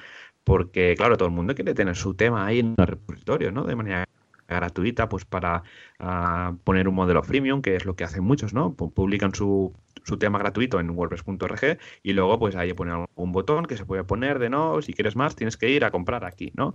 porque, 0.44 0.94
claro, 0.96 1.16
todo 1.16 1.28
el 1.28 1.34
mundo 1.34 1.54
quiere 1.54 1.74
tener 1.74 1.96
su 1.96 2.14
tema 2.14 2.46
ahí 2.46 2.60
en 2.60 2.74
el 2.76 2.86
repositorio, 2.86 3.50
¿no? 3.50 3.64
De 3.64 3.76
manera 3.76 4.06
gratuita, 4.48 5.08
pues 5.08 5.24
para 5.24 5.62
ah, 5.98 6.54
poner 6.64 6.88
un 6.88 6.94
modelo 6.94 7.22
freemium, 7.22 7.62
que 7.62 7.76
es 7.76 7.84
lo 7.84 7.96
que 7.96 8.04
hacen 8.04 8.24
muchos, 8.24 8.54
¿no? 8.54 8.74
Publican 8.74 9.34
su, 9.34 9.72
su 10.04 10.18
tema 10.18 10.38
gratuito 10.38 10.80
en 10.80 10.90
wordpress.org 10.90 11.78
y 12.02 12.12
luego 12.12 12.38
pues 12.38 12.56
ahí 12.56 12.72
ponen 12.72 13.06
un 13.14 13.32
botón 13.32 13.66
que 13.66 13.76
se 13.76 13.86
puede 13.86 14.04
poner 14.04 14.38
de 14.38 14.50
no, 14.50 14.80
si 14.82 14.92
quieres 14.92 15.16
más 15.16 15.36
tienes 15.36 15.56
que 15.56 15.70
ir 15.70 15.84
a 15.84 15.90
comprar 15.90 16.24
aquí, 16.24 16.52
¿no? 16.54 16.74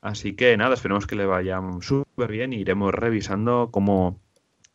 Así 0.00 0.36
que 0.36 0.56
nada, 0.56 0.74
esperemos 0.74 1.06
que 1.06 1.16
le 1.16 1.26
vaya 1.26 1.60
súper 1.80 2.30
bien 2.30 2.52
y 2.52 2.60
iremos 2.60 2.94
revisando 2.94 3.70
cómo, 3.72 4.20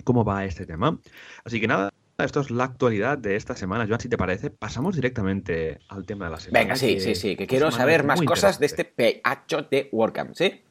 cómo 0.04 0.26
va 0.26 0.46
este 0.46 0.66
tema. 0.66 1.00
Así 1.46 1.62
que 1.62 1.68
nada, 1.68 1.92
esto 2.18 2.42
es 2.42 2.52
la 2.52 2.66
actualidad 2.66 3.18
de 3.18 3.36
esta 3.36 3.56
semana. 3.56 3.86
Joan, 3.88 4.00
si 4.00 4.10
te 4.10 4.18
parece, 4.18 4.50
pasamos 4.50 4.96
directamente 4.96 5.80
al 5.90 6.06
tema 6.06 6.26
de 6.26 6.32
la 6.32 6.40
semana. 6.40 6.60
Venga, 6.60 6.76
sí, 6.76 7.00
sí, 7.00 7.16
sí, 7.16 7.36
que 7.36 7.48
quiero 7.48 7.72
saber 7.72 8.04
más 8.04 8.22
cosas 8.22 8.60
de 8.60 8.66
este 8.66 8.84
PH 8.86 9.68
de 9.70 9.90
WordCamp, 9.92 10.34
¿sí? 10.34 10.62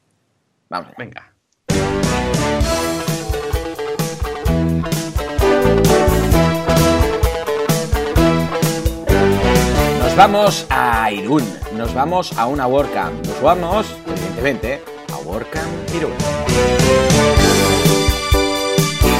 Vamos. 0.69 0.93
Venga. 0.97 1.30
Nos 9.99 10.15
vamos 10.15 10.65
a 10.69 11.11
Irún, 11.11 11.43
nos 11.75 11.93
vamos 11.93 12.37
a 12.37 12.45
una 12.45 12.67
WordCamp, 12.67 13.25
nos 13.25 13.41
vamos, 13.41 13.87
evidentemente, 14.05 14.83
a 15.11 15.17
WordCamp 15.17 15.95
Irún. 15.95 16.11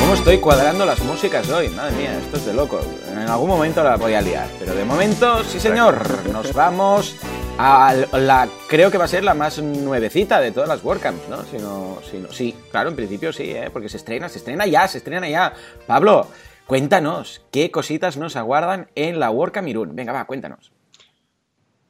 ¿Cómo 0.01 0.13
estoy 0.13 0.37
cuadrando 0.39 0.85
las 0.85 0.99
músicas 0.99 1.49
hoy? 1.49 1.69
Madre 1.69 1.95
mía, 1.95 2.19
esto 2.19 2.37
es 2.37 2.45
de 2.45 2.53
loco. 2.53 2.81
En 3.09 3.29
algún 3.29 3.49
momento 3.49 3.83
la 3.83 3.95
voy 3.95 4.13
a 4.13 4.21
liar, 4.21 4.47
pero 4.59 4.75
de 4.75 4.83
momento, 4.83 5.43
sí 5.43 5.59
señor, 5.59 6.05
nos 6.31 6.53
vamos 6.53 7.15
la, 7.57 8.49
creo 8.67 8.91
que 8.91 8.97
va 8.97 9.05
a 9.05 9.07
ser 9.07 9.23
la 9.23 9.33
más 9.33 9.61
nuevecita 9.61 10.39
de 10.39 10.51
todas 10.51 10.69
las 10.69 10.83
WordCamps, 10.83 11.29
¿no? 11.29 11.43
Si 11.45 11.57
no, 11.57 11.99
si 12.09 12.17
no 12.17 12.31
sí, 12.31 12.55
claro, 12.71 12.89
en 12.89 12.95
principio 12.95 13.33
sí, 13.33 13.51
¿eh? 13.51 13.69
porque 13.71 13.89
se 13.89 13.97
estrena, 13.97 14.29
se 14.29 14.39
estrena 14.39 14.65
ya, 14.65 14.87
se 14.87 14.97
estrena 14.97 15.29
ya. 15.29 15.53
Pablo, 15.87 16.27
cuéntanos, 16.65 17.41
¿qué 17.51 17.71
cositas 17.71 18.17
nos 18.17 18.35
aguardan 18.35 18.89
en 18.95 19.19
la 19.19 19.29
WordCamp 19.31 19.67
Irún? 19.67 19.95
Venga, 19.95 20.13
va, 20.13 20.25
cuéntanos. 20.25 20.71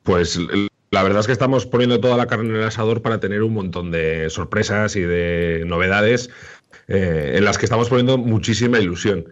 Pues 0.04 0.39
la 0.91 1.04
verdad 1.04 1.21
es 1.21 1.28
que 1.28 1.34
estamos 1.34 1.65
poniendo 1.65 2.00
toda 2.00 2.17
la 2.17 2.28
carne 2.28 2.50
en 2.50 2.56
el 2.56 2.63
asador 2.63 3.02
para 3.02 3.19
tener 3.19 3.43
un 3.43 3.54
montón 3.54 3.91
de 3.91 4.30
sorpresas 4.30 4.95
y 4.95 5.02
de 5.02 5.63
novedades 5.65 6.30
eh, 6.88 7.34
en 7.36 7.45
las 7.45 7.58
que 7.58 7.65
estamos 7.65 7.88
poniendo 7.88 8.17
muchísima 8.17 8.80
ilusión. 8.80 9.26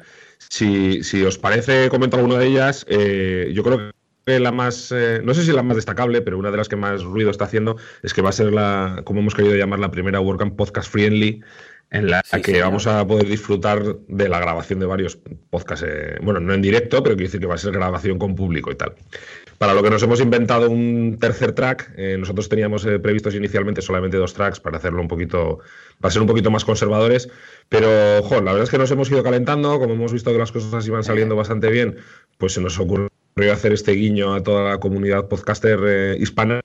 Si, 0.49 1.01
os 1.25 1.37
parece, 1.37 1.89
comento 1.89 2.15
alguna 2.15 2.39
de 2.39 2.47
ellas. 2.47 2.85
Eh, 2.87 3.51
yo 3.53 3.63
creo 3.63 3.77
que 3.77 3.98
la 4.37 4.51
más, 4.51 4.91
eh, 4.91 5.21
no 5.23 5.33
sé 5.33 5.45
si 5.45 5.53
la 5.53 5.63
más 5.63 5.77
destacable, 5.77 6.21
pero 6.21 6.37
una 6.37 6.51
de 6.51 6.57
las 6.57 6.67
que 6.67 6.75
más 6.75 7.03
ruido 7.03 7.31
está 7.31 7.45
haciendo 7.45 7.77
es 8.03 8.13
que 8.13 8.21
va 8.21 8.29
a 8.29 8.33
ser 8.33 8.51
la, 8.51 9.01
como 9.05 9.21
hemos 9.21 9.33
querido 9.33 9.55
llamar, 9.55 9.79
la 9.79 9.91
primera 9.91 10.19
WordCamp 10.19 10.57
Podcast 10.57 10.91
Friendly 10.91 11.41
en 11.91 12.09
la 12.09 12.21
que 12.43 12.61
vamos 12.61 12.85
a 12.85 13.05
poder 13.07 13.27
disfrutar 13.27 13.83
de 14.07 14.29
la 14.29 14.39
grabación 14.39 14.79
de 14.79 14.85
varios 14.85 15.17
podcasts, 15.49 15.85
bueno, 16.21 16.39
no 16.39 16.53
en 16.53 16.61
directo, 16.61 17.01
pero 17.01 17.15
quiero 17.15 17.27
decir 17.27 17.39
que 17.39 17.47
va 17.47 17.55
a 17.55 17.57
ser 17.57 17.71
grabación 17.71 18.19
con 18.19 18.35
público 18.35 18.71
y 18.71 18.75
tal. 18.75 18.93
Para 19.57 19.73
lo 19.73 19.81
que 19.81 19.89
nos 19.89 20.01
hemos 20.03 20.21
inventado 20.21 20.69
un 20.69 21.17
tercer 21.19 21.53
track, 21.53 21.91
eh, 21.97 22.15
nosotros 22.17 22.47
teníamos 22.47 22.85
eh, 22.85 22.99
previstos 22.99 23.35
inicialmente 23.35 23.81
solamente 23.81 24.17
dos 24.17 24.33
tracks 24.33 24.59
para 24.59 24.77
hacerlo 24.77 25.01
un 25.01 25.07
poquito, 25.07 25.59
para 25.99 26.11
ser 26.11 26.21
un 26.21 26.27
poquito 26.27 26.51
más 26.51 26.63
conservadores, 26.63 27.29
pero, 27.69 28.21
jo, 28.23 28.35
la 28.35 28.51
verdad 28.51 28.63
es 28.63 28.69
que 28.69 28.77
nos 28.77 28.91
hemos 28.91 29.09
ido 29.09 29.23
calentando, 29.23 29.79
como 29.79 29.93
hemos 29.93 30.13
visto 30.13 30.31
que 30.31 30.37
las 30.37 30.51
cosas 30.51 30.85
iban 30.87 31.03
saliendo 31.03 31.35
bastante 31.35 31.69
bien, 31.69 31.97
pues 32.37 32.53
se 32.53 32.61
nos 32.61 32.73
ocurrió 33.39 33.53
hacer 33.53 33.71
este 33.71 33.93
guiño 33.93 34.33
a 34.33 34.43
toda 34.43 34.69
la 34.69 34.79
comunidad 34.79 35.29
podcaster 35.29 35.79
eh, 35.87 36.17
hispana 36.19 36.59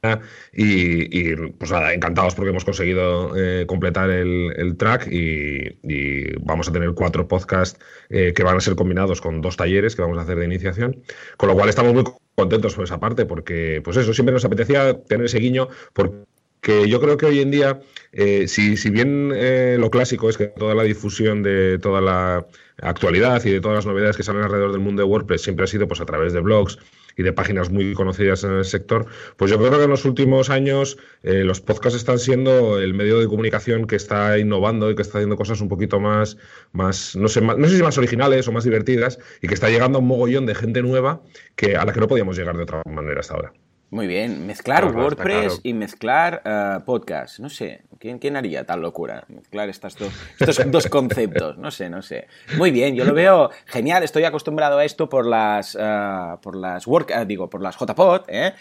y, 0.52 1.36
pues 1.52 1.70
nada, 1.70 1.94
encantados 1.94 2.34
porque 2.34 2.50
hemos 2.50 2.64
conseguido 2.64 3.32
completar 3.66 4.10
el, 4.10 4.74
track 4.76 5.06
y, 5.08 6.34
vamos 6.40 6.68
a 6.68 6.72
tener 6.72 6.92
cuatro 6.94 7.28
podcasts 7.28 7.78
que 8.08 8.42
van 8.42 8.56
a 8.56 8.60
ser 8.60 8.74
combinados 8.74 9.20
con 9.20 9.40
dos 9.40 9.56
talleres 9.56 9.94
que 9.94 10.02
vamos 10.02 10.18
a 10.18 10.22
hacer 10.22 10.36
de 10.36 10.46
iniciación, 10.46 11.02
con 11.36 11.48
lo 11.48 11.54
cual 11.54 11.68
estamos 11.68 11.94
muy 11.94 12.04
contentos 12.34 12.74
por 12.74 12.84
esa 12.84 12.98
parte, 12.98 13.24
porque 13.24 13.80
pues 13.84 13.96
eso, 13.96 14.12
siempre 14.12 14.32
nos 14.32 14.44
apetecía 14.44 15.00
tener 15.02 15.26
ese 15.26 15.38
guiño, 15.38 15.68
porque 15.92 16.88
yo 16.88 17.00
creo 17.00 17.16
que 17.16 17.26
hoy 17.26 17.40
en 17.40 17.50
día, 17.50 17.80
eh, 18.12 18.48
si, 18.48 18.76
si, 18.76 18.90
bien 18.90 19.32
eh, 19.34 19.76
lo 19.78 19.90
clásico 19.90 20.28
es 20.28 20.36
que 20.36 20.46
toda 20.46 20.74
la 20.74 20.82
difusión 20.82 21.42
de 21.42 21.78
toda 21.78 22.00
la 22.00 22.46
actualidad 22.82 23.44
y 23.44 23.50
de 23.50 23.60
todas 23.60 23.76
las 23.76 23.86
novedades 23.86 24.16
que 24.16 24.22
salen 24.22 24.42
alrededor 24.42 24.72
del 24.72 24.80
mundo 24.80 25.02
de 25.02 25.08
WordPress 25.08 25.42
siempre 25.42 25.64
ha 25.64 25.68
sido 25.68 25.86
pues 25.86 26.00
a 26.00 26.06
través 26.06 26.32
de 26.32 26.40
blogs, 26.40 26.78
y 27.16 27.22
de 27.22 27.32
páginas 27.32 27.70
muy 27.70 27.94
conocidas 27.94 28.44
en 28.44 28.52
el 28.52 28.64
sector, 28.64 29.06
pues 29.36 29.50
yo 29.50 29.58
creo 29.58 29.70
que 29.70 29.84
en 29.84 29.90
los 29.90 30.04
últimos 30.04 30.50
años 30.50 30.98
eh, 31.22 31.44
los 31.44 31.60
podcasts 31.60 31.96
están 31.96 32.18
siendo 32.18 32.78
el 32.80 32.94
medio 32.94 33.18
de 33.18 33.26
comunicación 33.26 33.86
que 33.86 33.96
está 33.96 34.38
innovando 34.38 34.90
y 34.90 34.94
que 34.94 35.02
está 35.02 35.18
haciendo 35.18 35.36
cosas 35.36 35.60
un 35.60 35.68
poquito 35.68 36.00
más, 36.00 36.36
más, 36.72 37.16
no 37.16 37.28
sé, 37.28 37.40
no 37.40 37.68
sé 37.68 37.76
si 37.76 37.82
más 37.82 37.98
originales 37.98 38.48
o 38.48 38.52
más 38.52 38.64
divertidas 38.64 39.18
y 39.40 39.48
que 39.48 39.54
está 39.54 39.68
llegando 39.68 39.98
a 39.98 40.00
un 40.00 40.08
mogollón 40.08 40.46
de 40.46 40.54
gente 40.54 40.82
nueva 40.82 41.22
que, 41.56 41.76
a 41.76 41.84
la 41.84 41.92
que 41.92 42.00
no 42.00 42.08
podíamos 42.08 42.36
llegar 42.36 42.56
de 42.56 42.62
otra 42.64 42.82
manera 42.86 43.20
hasta 43.20 43.34
ahora. 43.34 43.52
Muy 43.94 44.08
bien, 44.08 44.44
mezclar 44.44 44.92
WordPress 44.92 45.60
y 45.62 45.72
mezclar 45.72 46.42
uh, 46.44 46.84
podcast. 46.84 47.38
No 47.38 47.48
sé, 47.48 47.82
¿quién, 48.00 48.18
¿quién, 48.18 48.34
haría 48.34 48.66
tal 48.66 48.80
locura? 48.80 49.24
Mezclar 49.28 49.68
estas 49.68 49.96
dos, 49.96 50.12
estos 50.40 50.60
dos 50.72 50.88
conceptos. 50.88 51.58
No 51.58 51.70
sé, 51.70 51.88
no 51.88 52.02
sé. 52.02 52.26
Muy 52.58 52.72
bien, 52.72 52.96
yo 52.96 53.04
lo 53.04 53.14
veo 53.14 53.50
genial. 53.66 54.02
Estoy 54.02 54.24
acostumbrado 54.24 54.78
a 54.78 54.84
esto 54.84 55.08
por 55.08 55.24
las, 55.26 55.76
uh, 55.76 56.40
por 56.42 56.56
las 56.56 56.88
work, 56.88 57.12
uh, 57.16 57.24
digo, 57.24 57.48
por 57.48 57.62
las 57.62 57.76
JPod, 57.78 58.22
¿eh? 58.26 58.54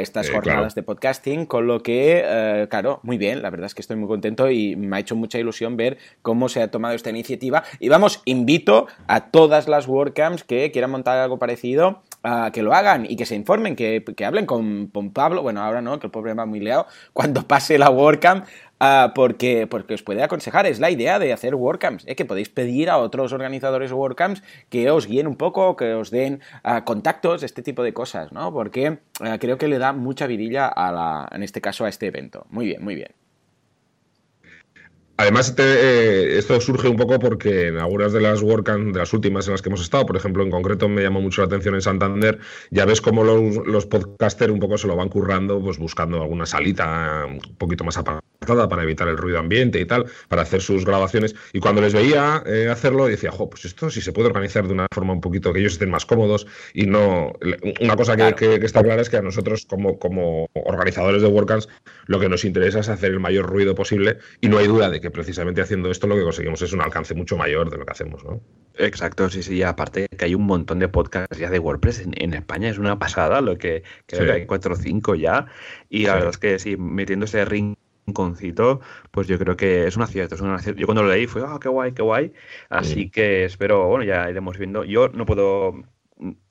estas 0.00 0.28
jornadas 0.28 0.74
de 0.74 0.82
podcasting, 0.82 1.46
con 1.46 1.66
lo 1.66 1.82
que, 1.82 2.66
claro, 2.68 3.00
muy 3.04 3.16
bien. 3.16 3.40
La 3.40 3.48
verdad 3.48 3.66
es 3.68 3.74
que 3.74 3.80
estoy 3.80 3.96
muy 3.96 4.08
contento 4.08 4.50
y 4.50 4.76
me 4.76 4.98
ha 4.98 5.00
hecho 5.00 5.16
mucha 5.16 5.38
ilusión 5.38 5.78
ver 5.78 5.96
cómo 6.20 6.50
se 6.50 6.60
ha 6.60 6.70
tomado 6.70 6.94
esta 6.94 7.08
iniciativa. 7.08 7.64
Y 7.80 7.88
vamos, 7.88 8.20
invito 8.26 8.86
a 9.06 9.30
todas 9.30 9.66
las 9.66 9.88
WordCamps 9.88 10.44
que 10.44 10.70
quieran 10.72 10.90
montar 10.90 11.16
algo 11.16 11.38
parecido 11.38 12.02
que 12.52 12.62
lo 12.62 12.74
hagan 12.74 13.06
y 13.08 13.16
que 13.16 13.26
se 13.26 13.34
informen, 13.34 13.76
que, 13.76 14.02
hablen 14.24 14.46
con, 14.46 14.90
Pablo, 15.12 15.42
bueno, 15.42 15.62
ahora 15.62 15.80
no, 15.80 15.98
que 15.98 16.06
el 16.06 16.10
pobre 16.10 16.34
va 16.34 16.46
muy 16.46 16.60
leado, 16.60 16.86
cuando 17.12 17.46
pase 17.46 17.78
la 17.78 17.90
WordCamp, 17.90 18.46
uh, 18.80 19.12
porque, 19.14 19.66
porque 19.66 19.94
os 19.94 20.02
puede 20.02 20.22
aconsejar, 20.22 20.66
es 20.66 20.80
la 20.80 20.90
idea 20.90 21.18
de 21.18 21.32
hacer 21.32 21.54
WordCamps, 21.54 22.04
¿eh? 22.06 22.16
que 22.16 22.24
podéis 22.24 22.48
pedir 22.48 22.90
a 22.90 22.98
otros 22.98 23.32
organizadores 23.32 23.92
WordCamps 23.92 24.42
que 24.68 24.90
os 24.90 25.06
guíen 25.06 25.26
un 25.26 25.36
poco, 25.36 25.76
que 25.76 25.94
os 25.94 26.10
den 26.10 26.40
uh, 26.64 26.84
contactos, 26.84 27.42
este 27.42 27.62
tipo 27.62 27.82
de 27.82 27.92
cosas, 27.92 28.32
¿no? 28.32 28.52
Porque 28.52 28.98
uh, 29.20 29.38
creo 29.38 29.58
que 29.58 29.68
le 29.68 29.78
da 29.78 29.92
mucha 29.92 30.26
vidilla 30.26 30.66
a 30.66 30.92
la, 30.92 31.28
en 31.32 31.42
este 31.42 31.60
caso 31.60 31.84
a 31.84 31.88
este 31.88 32.06
evento. 32.06 32.46
Muy 32.50 32.66
bien, 32.66 32.82
muy 32.82 32.94
bien. 32.94 33.27
Además, 35.20 35.52
eh, 35.58 36.36
esto 36.38 36.60
surge 36.60 36.86
un 36.86 36.96
poco 36.96 37.18
porque 37.18 37.66
en 37.66 37.78
algunas 37.78 38.12
de 38.12 38.20
las 38.20 38.40
WordCamp, 38.40 38.92
de 38.92 39.00
las 39.00 39.12
últimas 39.12 39.48
en 39.48 39.52
las 39.52 39.62
que 39.62 39.68
hemos 39.68 39.80
estado, 39.80 40.06
por 40.06 40.16
ejemplo, 40.16 40.44
en 40.44 40.50
concreto 40.50 40.88
me 40.88 41.02
llamó 41.02 41.20
mucho 41.20 41.40
la 41.40 41.46
atención 41.46 41.74
en 41.74 41.82
Santander, 41.82 42.38
ya 42.70 42.84
ves 42.84 43.00
cómo 43.00 43.24
los, 43.24 43.66
los 43.66 43.84
podcasters 43.86 44.52
un 44.52 44.60
poco 44.60 44.78
se 44.78 44.86
lo 44.86 44.94
van 44.94 45.08
currando, 45.08 45.60
pues 45.60 45.76
buscando 45.76 46.22
alguna 46.22 46.46
salita 46.46 47.26
un 47.26 47.40
poquito 47.56 47.82
más 47.82 47.98
apartada 47.98 48.68
para 48.68 48.84
evitar 48.84 49.08
el 49.08 49.16
ruido 49.16 49.40
ambiente 49.40 49.80
y 49.80 49.86
tal, 49.86 50.06
para 50.28 50.42
hacer 50.42 50.62
sus 50.62 50.84
grabaciones. 50.84 51.34
Y 51.52 51.58
cuando 51.58 51.80
les 51.80 51.94
veía 51.94 52.44
eh, 52.46 52.68
hacerlo, 52.70 53.06
decía, 53.06 53.32
jo, 53.32 53.50
pues 53.50 53.64
esto 53.64 53.90
sí 53.90 54.00
se 54.00 54.12
puede 54.12 54.28
organizar 54.28 54.68
de 54.68 54.72
una 54.72 54.86
forma 54.94 55.12
un 55.12 55.20
poquito 55.20 55.52
que 55.52 55.58
ellos 55.58 55.72
estén 55.72 55.90
más 55.90 56.06
cómodos 56.06 56.46
y 56.72 56.86
no... 56.86 57.32
Una 57.80 57.96
cosa 57.96 58.16
que, 58.16 58.54
está 58.62 58.84
clara 58.84 59.02
es 59.02 59.10
que 59.10 59.16
a 59.16 59.22
nosotros 59.22 59.66
como, 59.66 59.98
como 59.98 60.46
organizadores 60.54 61.22
de 61.22 61.28
WordCamps 61.28 61.68
lo 62.06 62.20
que 62.20 62.28
nos 62.28 62.44
interesa 62.44 62.78
es 62.78 62.88
hacer 62.88 63.10
el 63.10 63.20
mayor 63.20 63.46
ruido 63.46 63.74
posible 63.74 64.18
y 64.40 64.48
no 64.48 64.58
hay 64.58 64.68
duda 64.68 64.88
de 64.88 65.00
que 65.00 65.07
que 65.08 65.12
precisamente 65.14 65.60
haciendo 65.60 65.90
esto 65.90 66.06
lo 66.06 66.16
que 66.16 66.22
conseguimos 66.22 66.60
es 66.62 66.72
un 66.72 66.80
alcance 66.80 67.14
mucho 67.14 67.36
mayor 67.36 67.70
de 67.70 67.78
lo 67.78 67.86
que 67.86 67.92
hacemos, 67.92 68.22
¿no? 68.24 68.40
Exacto, 68.74 69.28
sí, 69.28 69.42
sí, 69.42 69.62
aparte 69.62 70.06
que 70.06 70.24
hay 70.24 70.34
un 70.34 70.46
montón 70.46 70.78
de 70.78 70.88
podcasts 70.88 71.36
ya 71.38 71.50
de 71.50 71.58
WordPress 71.58 72.06
en, 72.06 72.34
España, 72.34 72.68
es 72.68 72.78
una 72.78 72.98
pasada, 72.98 73.40
lo 73.40 73.56
que 73.58 73.82
creo 74.06 74.26
que 74.26 74.32
hay 74.32 74.46
cuatro 74.46 74.74
o 74.74 74.76
cinco 74.76 75.14
ya, 75.14 75.46
y 75.88 76.06
la 76.06 76.14
verdad 76.14 76.30
es 76.30 76.38
que 76.38 76.58
sí, 76.58 76.76
metiendo 76.76 77.24
ese 77.24 77.44
rinconcito, 77.44 78.80
pues 79.10 79.26
yo 79.26 79.38
creo 79.38 79.56
que 79.56 79.86
es 79.86 79.96
un 79.96 80.02
acierto, 80.02 80.34
es 80.36 80.40
un 80.40 80.50
acierto. 80.50 80.80
Yo 80.80 80.86
cuando 80.86 81.02
lo 81.02 81.10
leí 81.10 81.26
fue, 81.26 81.42
ah, 81.44 81.58
qué 81.60 81.68
guay, 81.68 81.92
qué 81.92 82.02
guay, 82.02 82.32
así 82.68 83.10
que 83.10 83.44
espero, 83.44 83.88
bueno, 83.88 84.04
ya 84.04 84.30
iremos 84.30 84.58
viendo. 84.58 84.84
Yo 84.84 85.08
no 85.08 85.26
puedo 85.26 85.82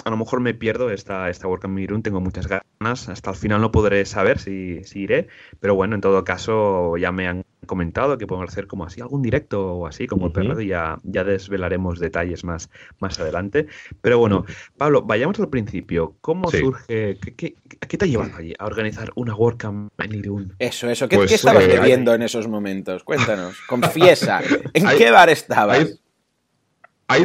a 0.03 0.09
lo 0.09 0.17
mejor 0.17 0.39
me 0.39 0.53
pierdo 0.53 0.89
esta, 0.89 1.29
esta 1.29 1.47
WordCamp 1.47 1.77
Irún, 1.79 2.03
tengo 2.03 2.21
muchas 2.21 2.47
ganas, 2.47 3.09
hasta 3.09 3.31
el 3.31 3.35
final 3.35 3.61
no 3.61 3.71
podré 3.71 4.05
saber 4.05 4.39
si, 4.39 4.83
si, 4.83 5.01
iré, 5.01 5.27
pero 5.59 5.75
bueno, 5.75 5.95
en 5.95 6.01
todo 6.01 6.23
caso 6.23 6.95
ya 6.97 7.11
me 7.11 7.27
han 7.27 7.43
comentado 7.65 8.17
que 8.17 8.25
podemos 8.25 8.49
hacer 8.49 8.67
como 8.67 8.85
así 8.85 9.01
algún 9.01 9.21
directo 9.21 9.73
o 9.73 9.87
así, 9.87 10.07
como 10.07 10.27
el 10.27 10.31
perro, 10.31 10.61
y 10.61 10.67
ya, 10.67 10.97
ya 11.03 11.23
desvelaremos 11.25 11.99
detalles 11.99 12.45
más, 12.45 12.69
más 12.99 13.19
adelante. 13.19 13.67
Pero 14.01 14.19
bueno, 14.19 14.45
Pablo, 14.77 15.01
vayamos 15.01 15.39
al 15.39 15.49
principio. 15.49 16.15
¿Cómo 16.21 16.49
surge, 16.49 17.17
qué, 17.35 17.55
qué, 17.87 17.97
te 17.97 18.05
ha 18.05 18.07
llevado 18.07 18.37
allí 18.37 18.53
a 18.57 18.65
organizar 18.65 19.11
una 19.15 19.35
WordCamp 19.35 19.91
en 19.99 20.15
Irún? 20.15 20.55
Eso, 20.59 20.89
eso, 20.89 21.09
¿qué, 21.09 21.17
pues, 21.17 21.31
estabas 21.31 21.65
eh, 21.65 21.67
bebiendo 21.67 22.13
en 22.13 22.21
esos 22.21 22.47
momentos? 22.47 23.03
Cuéntanos, 23.03 23.59
confiesa, 23.67 24.41
¿en 24.73 24.87
qué 24.97 25.11
bar 25.11 25.29
estabas? 25.29 25.77
hay 25.79 25.99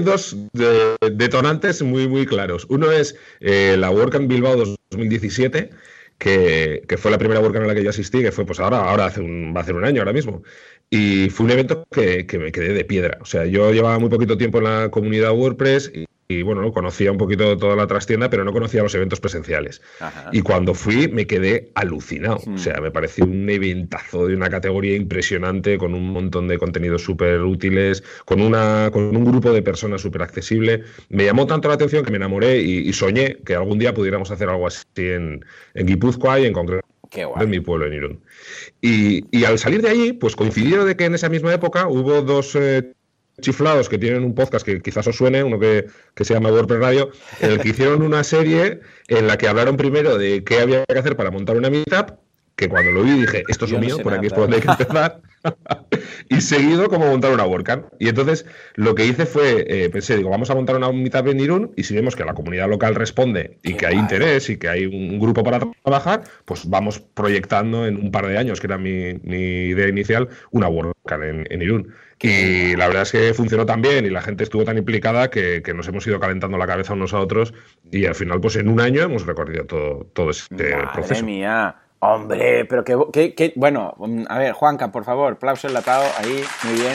dos 0.02 0.36
detonantes 1.12 1.82
muy, 1.82 2.08
muy 2.08 2.26
claros. 2.26 2.66
Uno 2.68 2.90
es 2.90 3.16
eh, 3.40 3.76
la 3.78 3.90
WordCamp 3.90 4.28
Bilbao 4.28 4.56
2017, 4.56 5.70
que, 6.18 6.82
que, 6.88 6.96
fue 6.96 7.10
la 7.10 7.18
primera 7.18 7.40
WordCamp 7.40 7.62
en 7.62 7.68
la 7.68 7.74
que 7.74 7.84
yo 7.84 7.90
asistí, 7.90 8.22
que 8.22 8.32
fue 8.32 8.46
pues 8.46 8.60
ahora, 8.60 8.88
ahora 8.88 9.06
hace 9.06 9.20
un, 9.20 9.52
va 9.54 9.60
a 9.60 9.62
hacer 9.62 9.74
un 9.74 9.84
año 9.84 10.00
ahora 10.00 10.12
mismo. 10.12 10.42
Y 10.90 11.30
fue 11.30 11.46
un 11.46 11.52
evento 11.52 11.86
que, 11.90 12.26
que, 12.26 12.38
me 12.38 12.52
quedé 12.52 12.74
de 12.74 12.84
piedra. 12.84 13.18
O 13.20 13.24
sea, 13.24 13.46
yo 13.46 13.72
llevaba 13.72 13.98
muy 13.98 14.10
poquito 14.10 14.36
tiempo 14.36 14.58
en 14.58 14.64
la 14.64 14.90
comunidad 14.90 15.32
WordPress 15.32 15.90
y, 15.94 16.04
y 16.28 16.42
bueno, 16.42 16.72
conocía 16.72 17.12
un 17.12 17.18
poquito 17.18 17.56
toda 17.58 17.76
la 17.76 17.86
trastienda, 17.86 18.30
pero 18.30 18.44
no 18.44 18.52
conocía 18.52 18.82
los 18.82 18.94
eventos 18.94 19.20
presenciales. 19.20 19.82
Y 20.32 20.42
cuando 20.42 20.74
fui 20.74 21.08
me 21.08 21.26
quedé 21.26 21.70
alucinado. 21.74 22.40
O 22.54 22.58
sea, 22.58 22.80
me 22.80 22.90
pareció 22.90 23.24
un 23.24 23.48
eventazo 23.50 24.26
de 24.26 24.34
una 24.34 24.48
categoría 24.48 24.96
impresionante, 24.96 25.78
con 25.78 25.94
un 25.94 26.10
montón 26.10 26.48
de 26.48 26.58
contenidos 26.58 27.02
súper 27.02 27.40
útiles, 27.40 28.02
con, 28.24 28.40
una, 28.40 28.90
con 28.92 29.14
un 29.14 29.24
grupo 29.24 29.52
de 29.52 29.62
personas 29.62 30.00
súper 30.00 30.22
accesible. 30.22 30.84
Me 31.08 31.24
llamó 31.24 31.46
tanto 31.46 31.68
la 31.68 31.74
atención 31.74 32.04
que 32.04 32.10
me 32.10 32.16
enamoré 32.16 32.58
y, 32.58 32.92
soñé 32.92 33.38
que 33.44 33.54
algún 33.54 33.78
día 33.78 33.94
pudiéramos 33.94 34.30
hacer 34.30 34.48
algo 34.48 34.66
así 34.66 34.84
en, 34.96 35.44
en 35.74 35.86
Guipúzcoa 35.86 36.40
y 36.40 36.46
en 36.46 36.52
concreto 36.52 36.86
en 37.14 37.50
mi 37.50 37.60
pueblo, 37.60 37.86
en 37.86 37.92
Irún. 37.92 38.24
Y, 38.80 39.44
al 39.44 39.58
salir 39.58 39.82
de 39.82 39.90
allí, 39.90 40.12
pues 40.12 40.36
coincidió 40.36 40.84
de 40.84 40.96
que 40.96 41.04
en 41.04 41.14
esa 41.14 41.28
misma 41.28 41.52
época 41.52 41.86
hubo 41.86 42.22
dos 42.22 42.54
eh, 42.54 42.94
chiflados 43.40 43.88
que 43.88 43.98
tienen 43.98 44.24
un 44.24 44.34
podcast 44.34 44.64
que 44.64 44.80
quizás 44.80 45.06
os 45.06 45.16
suene, 45.16 45.42
uno 45.42 45.58
que, 45.58 45.86
se 46.16 46.34
llama 46.34 46.50
WordPress 46.50 46.80
Radio, 46.80 47.10
en 47.40 47.52
el 47.52 47.60
que 47.60 47.70
hicieron 47.70 48.02
una 48.02 48.24
serie 48.24 48.80
en 49.08 49.26
la 49.26 49.38
que 49.38 49.48
hablaron 49.48 49.76
primero 49.76 50.18
de 50.18 50.44
qué 50.44 50.60
había 50.60 50.84
que 50.84 50.98
hacer 50.98 51.16
para 51.16 51.30
montar 51.30 51.56
una 51.56 51.70
meetup, 51.70 52.18
que 52.56 52.68
cuando 52.68 52.92
lo 52.92 53.02
vi 53.02 53.12
dije, 53.12 53.44
esto 53.48 53.64
es 53.64 53.72
mío, 53.72 53.98
por 53.98 54.12
aquí 54.12 54.26
es 54.26 54.32
por 54.32 54.42
donde 54.42 54.56
hay 54.56 54.62
que 54.62 54.70
empezar. 54.70 55.20
y 56.28 56.40
seguido 56.40 56.88
como 56.88 57.06
montar 57.06 57.32
una 57.32 57.44
WordCamp. 57.44 57.86
Y 57.98 58.08
entonces 58.08 58.46
lo 58.74 58.94
que 58.94 59.06
hice 59.06 59.26
fue, 59.26 59.64
eh, 59.66 59.90
pensé, 59.90 60.16
digo, 60.16 60.30
vamos 60.30 60.50
a 60.50 60.54
montar 60.54 60.76
una 60.76 60.92
meetup 60.92 61.28
en 61.28 61.40
Irún 61.40 61.72
y 61.76 61.84
si 61.84 61.94
vemos 61.94 62.14
que 62.14 62.24
la 62.24 62.34
comunidad 62.34 62.68
local 62.68 62.94
responde 62.94 63.58
y 63.62 63.74
que 63.74 63.86
hay 63.86 63.96
interés 63.96 64.48
y 64.50 64.58
que 64.58 64.68
hay 64.68 64.86
un 64.86 65.18
grupo 65.18 65.42
para 65.42 65.60
trabajar, 65.82 66.22
pues 66.44 66.68
vamos 66.68 67.00
proyectando 67.00 67.86
en 67.86 67.96
un 67.96 68.10
par 68.12 68.26
de 68.26 68.38
años, 68.38 68.60
que 68.60 68.66
era 68.66 68.78
mi, 68.78 69.18
idea 69.24 69.88
inicial, 69.88 70.28
una 70.50 70.68
WordCamp 70.68 71.22
en, 71.22 71.46
en 71.50 71.62
Irún. 71.62 71.94
Y 72.28 72.76
la 72.76 72.86
verdad 72.86 73.02
es 73.02 73.12
que 73.12 73.34
funcionó 73.34 73.66
tan 73.66 73.82
bien 73.82 74.06
y 74.06 74.10
la 74.10 74.22
gente 74.22 74.44
estuvo 74.44 74.64
tan 74.64 74.78
implicada 74.78 75.30
que, 75.30 75.62
nos 75.74 75.88
hemos 75.88 76.06
ido 76.06 76.20
calentando 76.20 76.58
la 76.58 76.66
cabeza 76.66 76.92
unos 76.92 77.14
a 77.14 77.20
otros 77.20 77.52
y 77.90 78.06
al 78.06 78.14
final, 78.14 78.40
pues 78.40 78.56
en 78.56 78.68
un 78.68 78.80
año 78.80 79.02
hemos 79.02 79.26
recorrido 79.26 79.64
todo, 79.64 80.06
todo 80.12 80.30
este 80.30 80.76
Madre 80.76 81.22
mía. 81.22 81.76
Hombre, 82.04 82.64
pero 82.64 82.82
que, 82.84 83.52
bueno, 83.54 83.94
a 84.28 84.38
ver, 84.38 84.52
Juanca, 84.52 84.90
por 84.90 85.04
favor, 85.04 85.34
aplauso 85.34 85.68
enlatado 85.68 86.04
ahí, 86.18 86.42
muy 86.64 86.74
bien. 86.74 86.94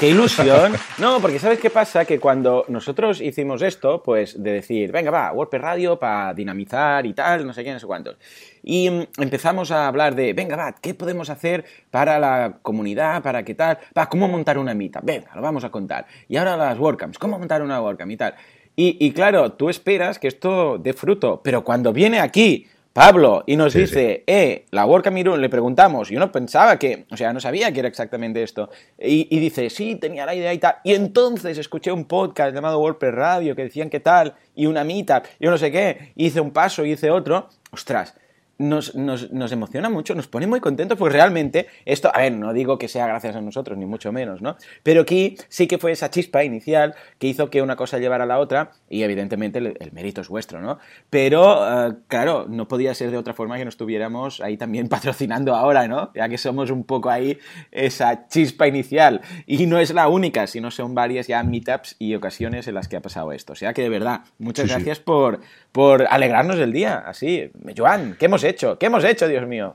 ¡Qué 0.00 0.08
ilusión! 0.08 0.72
No, 0.98 1.20
porque 1.20 1.38
¿sabes 1.38 1.60
qué 1.60 1.70
pasa? 1.70 2.04
Que 2.04 2.18
cuando 2.18 2.64
nosotros 2.66 3.20
hicimos 3.20 3.62
esto, 3.62 4.02
pues 4.02 4.42
de 4.42 4.54
decir, 4.54 4.90
venga, 4.90 5.12
va, 5.12 5.32
WordPress 5.32 5.62
Radio 5.62 5.98
para 6.00 6.34
dinamizar 6.34 7.06
y 7.06 7.12
tal, 7.14 7.46
no 7.46 7.52
sé 7.52 7.62
qué, 7.62 7.72
no 7.72 7.78
sé 7.78 7.86
cuántos. 7.86 8.16
Y 8.64 8.90
mm, 8.90 9.22
empezamos 9.22 9.70
a 9.70 9.86
hablar 9.86 10.16
de, 10.16 10.32
venga, 10.32 10.56
va, 10.56 10.74
¿qué 10.74 10.94
podemos 10.94 11.30
hacer 11.30 11.64
para 11.92 12.18
la 12.18 12.58
comunidad, 12.60 13.22
para 13.22 13.44
qué 13.44 13.54
tal? 13.54 13.78
Va, 13.96 14.08
¿cómo 14.08 14.26
montar 14.26 14.58
una 14.58 14.74
mitad? 14.74 15.00
Venga, 15.04 15.30
lo 15.36 15.42
vamos 15.42 15.62
a 15.62 15.70
contar. 15.70 16.06
Y 16.28 16.36
ahora 16.38 16.56
las 16.56 16.76
WordCamps, 16.76 17.16
¿cómo 17.16 17.38
montar 17.38 17.62
una 17.62 17.80
WordCamp 17.80 18.10
y 18.10 18.16
tal? 18.16 18.34
Y 18.76 19.12
claro, 19.12 19.52
tú 19.52 19.70
esperas 19.70 20.18
que 20.18 20.26
esto 20.26 20.78
dé 20.78 20.92
fruto, 20.92 21.40
pero 21.44 21.62
cuando 21.62 21.92
viene 21.92 22.18
aquí 22.18 22.66
Pablo, 22.94 23.42
y 23.48 23.56
nos 23.56 23.74
dice, 23.74 24.22
eh, 24.24 24.66
la 24.70 24.86
WordCamp 24.86 25.18
Irún, 25.18 25.40
le 25.40 25.48
preguntamos, 25.48 26.12
y 26.12 26.16
uno 26.16 26.30
pensaba 26.30 26.78
que, 26.78 27.06
o 27.10 27.16
sea, 27.16 27.32
no 27.32 27.40
sabía 27.40 27.72
que 27.72 27.80
era 27.80 27.88
exactamente 27.88 28.40
esto, 28.40 28.70
y, 28.96 29.26
y, 29.36 29.40
dice, 29.40 29.68
sí, 29.68 29.96
tenía 29.96 30.24
la 30.24 30.32
idea 30.32 30.54
y 30.54 30.58
tal, 30.58 30.76
y 30.84 30.94
entonces 30.94 31.58
escuché 31.58 31.90
un 31.90 32.04
podcast 32.04 32.54
llamado 32.54 32.78
WordPress 32.78 33.12
Radio 33.12 33.56
que 33.56 33.64
decían 33.64 33.90
que 33.90 33.98
tal, 33.98 34.34
y 34.54 34.66
una 34.66 34.84
meetup, 34.84 35.24
yo 35.40 35.50
no 35.50 35.58
sé 35.58 35.72
qué, 35.72 36.12
hice 36.14 36.40
un 36.40 36.52
paso, 36.52 36.84
y 36.84 36.92
hice 36.92 37.10
otro, 37.10 37.48
ostras, 37.72 38.14
nos, 38.58 38.94
nos, 38.94 39.30
nos, 39.32 39.52
emociona 39.52 39.90
mucho, 39.90 40.14
nos 40.14 40.28
pone 40.28 40.46
muy 40.46 40.60
contentos, 40.60 40.98
porque 40.98 41.14
realmente 41.14 41.66
esto, 41.84 42.10
a 42.14 42.18
ver, 42.18 42.32
no 42.32 42.52
digo 42.52 42.78
que 42.78 42.88
sea 42.88 43.06
gracias 43.06 43.36
a 43.36 43.40
nosotros, 43.40 43.76
ni 43.78 43.86
mucho 43.86 44.12
menos, 44.12 44.42
¿no? 44.42 44.56
Pero 44.82 45.02
aquí 45.02 45.36
sí 45.48 45.66
que 45.66 45.78
fue 45.78 45.92
esa 45.92 46.10
chispa 46.10 46.44
inicial 46.44 46.94
que 47.18 47.26
hizo 47.26 47.50
que 47.50 47.62
una 47.62 47.76
cosa 47.76 47.98
llevara 47.98 48.24
a 48.24 48.26
la 48.26 48.38
otra, 48.38 48.72
y 48.88 49.02
evidentemente 49.02 49.58
el, 49.58 49.92
mérito 49.92 50.20
es 50.20 50.28
vuestro, 50.28 50.60
¿no? 50.60 50.78
Pero, 51.10 51.88
eh, 51.88 51.94
claro, 52.08 52.46
no 52.48 52.68
podía 52.68 52.94
ser 52.94 53.10
de 53.10 53.18
otra 53.18 53.34
forma 53.34 53.58
que 53.58 53.64
nos 53.64 53.74
estuviéramos 53.74 54.40
ahí 54.40 54.56
también 54.56 54.88
patrocinando 54.94 55.54
ahora, 55.54 55.88
¿no? 55.88 56.12
Ya 56.14 56.28
que 56.28 56.38
somos 56.38 56.70
un 56.70 56.84
poco 56.84 57.10
ahí 57.10 57.38
esa 57.70 58.28
chispa 58.28 58.66
inicial. 58.66 59.20
Y 59.46 59.66
no 59.66 59.78
es 59.78 59.92
la 59.92 60.08
única, 60.08 60.46
sino 60.46 60.70
son 60.70 60.94
varias 60.94 61.26
ya 61.26 61.42
meetups 61.42 61.96
y 61.98 62.14
ocasiones 62.14 62.68
en 62.68 62.74
las 62.74 62.88
que 62.88 62.96
ha 62.96 63.02
pasado 63.02 63.32
esto. 63.32 63.52
O 63.52 63.56
sea 63.56 63.72
que 63.72 63.82
de 63.82 63.88
verdad, 63.88 64.22
muchas 64.38 64.68
gracias 64.68 65.00
Por, 65.00 65.40
por 65.74 66.06
alegrarnos 66.08 66.60
el 66.60 66.72
día, 66.72 66.98
así. 66.98 67.50
Joan, 67.76 68.14
¿qué 68.16 68.26
hemos 68.26 68.44
hecho? 68.44 68.78
¿Qué 68.78 68.86
hemos 68.86 69.02
hecho, 69.02 69.26
Dios 69.26 69.44
mío? 69.44 69.74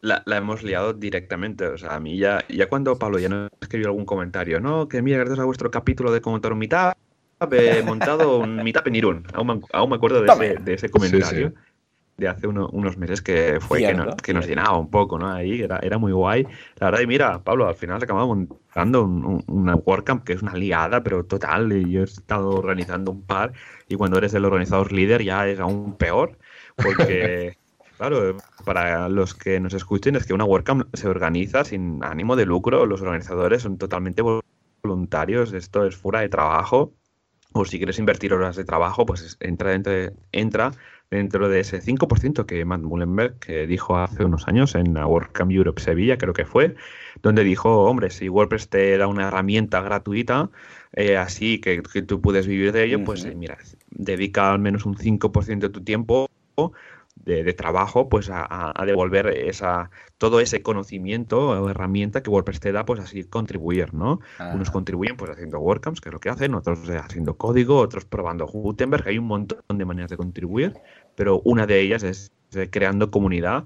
La, 0.00 0.24
hemos 0.26 0.64
liado 0.64 0.92
directamente. 0.92 1.68
O 1.68 1.78
sea, 1.78 1.94
a 1.94 2.00
mí 2.00 2.18
ya, 2.18 2.44
ya 2.48 2.68
cuando 2.68 2.98
Pablo 2.98 3.20
ya 3.20 3.28
nos 3.28 3.48
escribió 3.60 3.86
algún 3.86 4.04
comentario, 4.04 4.58
no, 4.58 4.88
que 4.88 5.02
mira, 5.02 5.18
gracias 5.18 5.38
a 5.38 5.44
vuestro 5.44 5.70
capítulo 5.70 6.10
de 6.10 6.20
comentar 6.20 6.52
un 6.52 6.58
meetup, 6.58 6.94
he 7.52 7.80
montado 7.84 8.40
un 8.40 8.56
meetup 8.56 8.88
en 8.88 8.96
Irún. 8.96 9.26
Aún, 9.34 9.62
me 9.88 9.94
acuerdo 9.94 10.20
de 10.20 10.74
ese, 10.74 10.88
comentario. 10.88 11.54
De 12.16 12.28
hace 12.28 12.46
unos 12.46 12.96
meses 12.96 13.20
que 13.20 13.58
fue 13.60 13.80
que, 14.22 14.32
nos 14.32 14.46
llenaba 14.46 14.78
un 14.78 14.90
poco, 14.90 15.18
¿no? 15.18 15.30
Ahí 15.30 15.60
era, 15.60 15.78
era 15.78 15.98
muy 15.98 16.12
guay. 16.12 16.46
La 16.78 16.86
verdad, 16.86 17.00
y 17.02 17.06
mira, 17.06 17.42
Pablo, 17.42 17.68
al 17.68 17.74
final 17.74 18.02
acababa 18.02 18.26
montando 18.26 19.04
una 19.04 19.74
WordCamp 19.74 20.24
que 20.24 20.32
es 20.32 20.42
una 20.42 20.54
liada, 20.54 21.02
pero 21.02 21.24
total. 21.24 21.72
Y 21.72 21.90
yo 21.90 22.00
he 22.00 22.04
estado 22.04 22.50
organizando 22.50 23.10
un 23.10 23.22
par, 23.22 23.52
y 23.88 23.96
cuando 23.96 24.18
eres 24.18 24.34
el 24.34 24.44
organizador 24.44 24.92
líder 24.92 25.22
ya 25.22 25.46
es 25.46 25.60
aún 25.60 25.96
peor, 25.96 26.38
porque 26.76 27.56
Claro, 27.96 28.36
para 28.64 29.08
los 29.08 29.34
que 29.34 29.58
nos 29.58 29.72
escuchen, 29.72 30.16
es 30.16 30.26
que 30.26 30.34
una 30.34 30.44
WordCamp 30.44 30.94
se 30.94 31.08
organiza 31.08 31.64
sin 31.64 32.04
ánimo 32.04 32.36
de 32.36 32.44
lucro, 32.44 32.84
los 32.84 33.00
organizadores 33.00 33.62
son 33.62 33.78
totalmente 33.78 34.22
voluntarios, 34.82 35.54
esto 35.54 35.86
es 35.86 35.96
fuera 35.96 36.20
de 36.20 36.28
trabajo, 36.28 36.92
o 37.56 37.64
si 37.64 37.78
quieres 37.78 37.98
invertir 37.98 38.32
horas 38.32 38.56
de 38.56 38.64
trabajo, 38.64 39.06
pues 39.06 39.36
entra 39.40 39.70
dentro 39.70 39.92
de, 39.92 40.12
entra 40.32 40.72
dentro 41.10 41.48
de 41.48 41.60
ese 41.60 41.80
5% 41.80 42.46
que 42.46 42.64
Matt 42.64 42.82
Mullenberg 42.82 43.38
que 43.38 43.66
dijo 43.66 43.96
hace 43.96 44.24
unos 44.24 44.48
años 44.48 44.74
en 44.74 44.94
la 44.94 45.06
WordCamp 45.06 45.52
Europe 45.52 45.80
Sevilla, 45.80 46.18
creo 46.18 46.34
que 46.34 46.44
fue, 46.44 46.74
donde 47.22 47.44
dijo, 47.44 47.84
hombre, 47.84 48.10
si 48.10 48.28
WordPress 48.28 48.68
te 48.68 48.98
da 48.98 49.06
una 49.06 49.28
herramienta 49.28 49.80
gratuita, 49.80 50.50
eh, 50.92 51.16
así 51.16 51.60
que, 51.60 51.82
tú 52.02 52.20
puedes 52.20 52.46
vivir 52.46 52.72
de 52.72 52.84
ello, 52.84 53.04
pues 53.04 53.24
mira, 53.36 53.58
dedica 53.90 54.52
al 54.52 54.58
menos 54.58 54.84
un 54.84 54.96
5% 54.96 55.58
de 55.58 55.68
tu 55.68 55.82
tiempo 55.82 56.28
de, 57.16 57.52
trabajo, 57.54 58.08
pues 58.08 58.30
a, 58.30 58.72
devolver 58.86 59.26
esa, 59.28 59.90
todo 60.18 60.40
ese 60.40 60.62
conocimiento 60.62 61.48
o 61.48 61.70
herramienta 61.70 62.22
que 62.22 62.30
WordPress 62.30 62.60
te 62.60 62.72
da, 62.72 62.84
pues 62.84 63.00
así 63.00 63.24
contribuir, 63.24 63.94
¿no? 63.94 64.20
Unos 64.54 64.70
contribuyen 64.70 65.16
pues 65.16 65.30
haciendo 65.30 65.58
WordCamps, 65.58 66.00
que 66.00 66.10
es 66.10 66.12
lo 66.12 66.20
que 66.20 66.28
hacen, 66.28 66.54
otros 66.54 66.88
haciendo 66.88 67.36
código, 67.36 67.78
otros 67.78 68.04
probando 68.04 68.46
Gutenberg, 68.46 69.08
hay 69.08 69.18
un 69.18 69.26
montón 69.26 69.78
de 69.78 69.84
maneras 69.84 70.10
de 70.10 70.16
contribuir, 70.16 70.74
pero 71.14 71.40
una 71.44 71.66
de 71.66 71.80
ellas 71.80 72.02
es 72.02 72.32
creando 72.70 73.10
comunidad 73.10 73.64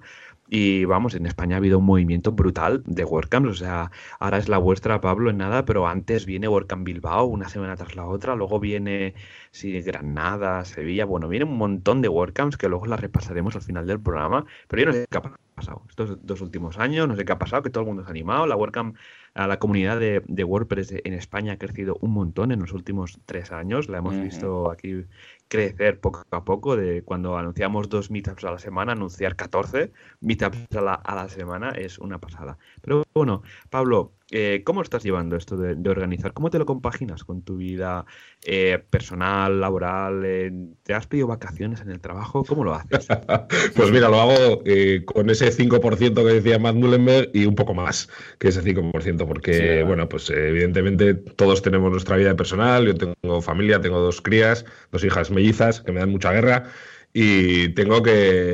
y 0.53 0.85
vamos, 0.85 1.15
en 1.15 1.27
España 1.27 1.55
ha 1.55 1.59
habido 1.59 1.79
un 1.79 1.85
movimiento 1.85 2.33
brutal 2.33 2.83
de 2.85 3.05
WordCamps. 3.05 3.49
O 3.49 3.55
sea, 3.55 3.93
ahora 4.19 4.39
es 4.39 4.49
la 4.49 4.59
vuestra, 4.59 5.01
Pablo, 5.01 5.31
en 5.31 5.39
nada, 5.39 5.65
pero 5.65 5.87
antes 5.87 6.27
viene 6.27 6.49
WordCamp 6.49 6.85
Bilbao 6.85 7.27
una 7.27 7.49
semana 7.49 7.77
tras 7.77 7.95
la 7.95 8.05
otra. 8.05 8.35
Luego 8.35 8.59
viene 8.59 9.15
sí, 9.53 9.81
Granada, 9.81 10.65
Sevilla. 10.65 11.05
Bueno, 11.05 11.29
viene 11.29 11.45
un 11.45 11.57
montón 11.57 12.03
de 12.03 12.09
WordCamps 12.09 12.57
que 12.57 12.69
luego 12.69 12.87
las 12.87 12.99
repasaremos 12.99 13.55
al 13.55 13.63
final 13.63 13.87
del 13.87 14.01
programa. 14.01 14.45
Pero 14.67 14.83
yo 14.83 14.87
no 14.87 14.93
sé 14.93 15.07
qué 15.09 15.19
ha 15.19 15.23
pasado 15.55 15.85
estos 15.89 16.19
dos 16.27 16.41
últimos 16.41 16.79
años. 16.79 17.07
No 17.07 17.15
sé 17.15 17.25
qué 17.25 17.31
ha 17.31 17.39
pasado, 17.39 17.63
que 17.63 17.71
todo 17.71 17.83
el 17.83 17.87
mundo 17.87 18.03
se 18.03 18.09
ha 18.09 18.11
animado. 18.11 18.45
La 18.49 18.57
WordCamp 18.57 18.97
la 19.35 19.59
comunidad 19.59 20.01
de, 20.01 20.45
WordPress 20.45 20.95
en 21.05 21.15
España 21.15 21.53
ha 21.53 21.59
crecido 21.59 21.97
un 22.01 22.13
montón 22.13 22.51
en 22.53 22.61
los 22.61 22.73
últimos 22.73 23.21
tres 23.27 23.53
años. 23.53 23.89
La 23.89 23.99
hemos 23.99 24.21
visto 24.21 24.71
aquí 24.71 25.05
crecer 25.51 26.01
poco 26.01 26.23
a 26.31 26.45
poco, 26.45 26.77
de 26.77 27.03
cuando 27.03 27.37
anunciamos 27.37 27.89
dos 27.89 28.11
meetups 28.11 28.45
a 28.45 28.53
la 28.53 28.59
semana, 28.59 28.93
anunciar 28.93 29.35
14 29.35 29.93
meetups 30.21 30.77
a 30.77 30.81
la, 30.81 30.95
a 30.95 31.15
la 31.17 31.29
semana 31.29 31.71
es 31.71 31.99
una 31.99 32.19
pasada. 32.19 32.57
Pero 32.81 33.03
bueno, 33.13 33.43
Pablo, 33.69 34.13
eh, 34.31 34.62
¿cómo 34.64 34.83
estás 34.83 35.03
llevando 35.03 35.37
esto 35.37 35.57
de, 35.57 35.91
organizar? 35.91 36.33
¿Cómo 36.33 36.51
te 36.51 36.59
lo 36.59 36.66
compaginas 36.66 37.24
con 37.24 37.43
tu 37.43 37.57
vida 37.57 38.05
eh, 38.45 38.83
personal, 38.91 39.61
laboral? 39.61 40.22
Eh, 40.24 40.53
¿Te 40.83 40.95
has 40.95 41.07
pedido 41.07 41.26
vacaciones 41.26 41.81
en 41.81 41.91
el 41.91 42.01
trabajo? 42.01 42.45
¿Cómo 42.45 42.64
lo 42.64 42.74
haces? 42.74 43.09
pues 43.76 43.91
mira, 43.91 44.09
lo 44.09 44.20
hago 44.20 44.62
con 45.07 45.31
ese 45.31 45.51
5% 45.51 46.14
que 46.14 46.35
decía 46.35 46.59
Matt 46.59 46.76
Mullenberg 46.76 47.31
y 47.35 47.47
un 47.47 47.55
poco 47.55 47.74
más 47.74 48.09
que 48.39 48.49
ese 48.49 48.62
5%, 48.62 49.26
porque, 49.26 49.83
bueno, 49.83 50.09
pues 50.09 50.31
evidentemente 50.31 51.14
todos 51.14 51.62
tenemos 51.62 51.91
nuestra 51.91 52.16
vida 52.16 52.37
personal. 52.37 52.87
Yo 52.87 52.95
tengo 52.95 53.43
familia, 53.43 53.81
tengo 53.81 54.01
dos 54.01 54.20
crías, 54.20 54.64
dos 54.93 55.05
hijas 55.05 55.31
mellizas 55.31 55.81
que 55.81 55.93
me 55.93 56.01
dan 56.01 56.11
mucha 56.11 56.33
guerra 56.33 56.70
y 57.12 57.70
tengo 57.70 58.03
que 58.03 58.12